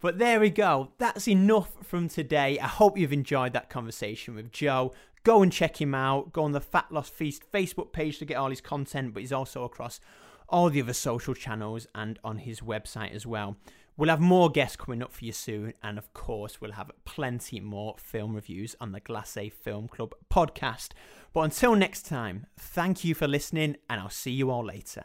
But 0.00 0.18
there 0.18 0.40
we 0.40 0.48
go. 0.48 0.92
That's 0.96 1.28
enough 1.28 1.72
from 1.82 2.08
today. 2.08 2.58
I 2.58 2.66
hope 2.66 2.96
you've 2.96 3.12
enjoyed 3.12 3.52
that 3.52 3.68
conversation 3.68 4.34
with 4.34 4.50
Joe. 4.50 4.94
Go 5.22 5.42
and 5.42 5.52
check 5.52 5.82
him 5.82 5.94
out. 5.94 6.32
Go 6.32 6.44
on 6.44 6.52
the 6.52 6.62
Fat 6.62 6.86
Loss 6.90 7.10
Feast 7.10 7.42
Facebook 7.52 7.92
page 7.92 8.18
to 8.18 8.24
get 8.24 8.38
all 8.38 8.48
his 8.48 8.62
content, 8.62 9.12
but 9.12 9.20
he's 9.20 9.32
also 9.32 9.64
across 9.64 10.00
all 10.48 10.70
the 10.70 10.80
other 10.80 10.94
social 10.94 11.34
channels 11.34 11.86
and 11.94 12.18
on 12.24 12.38
his 12.38 12.60
website 12.60 13.14
as 13.14 13.26
well. 13.26 13.58
We'll 13.98 14.10
have 14.10 14.20
more 14.20 14.48
guests 14.48 14.76
coming 14.76 15.02
up 15.02 15.12
for 15.12 15.24
you 15.24 15.32
soon, 15.32 15.74
and 15.82 15.98
of 15.98 16.14
course, 16.14 16.60
we'll 16.60 16.70
have 16.70 16.92
plenty 17.04 17.58
more 17.58 17.96
film 17.98 18.32
reviews 18.32 18.76
on 18.80 18.92
the 18.92 19.00
Glacé 19.00 19.52
Film 19.52 19.88
Club 19.88 20.14
podcast. 20.32 20.90
But 21.32 21.40
until 21.40 21.74
next 21.74 22.06
time, 22.06 22.46
thank 22.56 23.02
you 23.02 23.16
for 23.16 23.26
listening, 23.26 23.76
and 23.90 24.00
I'll 24.00 24.08
see 24.08 24.30
you 24.30 24.52
all 24.52 24.64
later. 24.64 25.04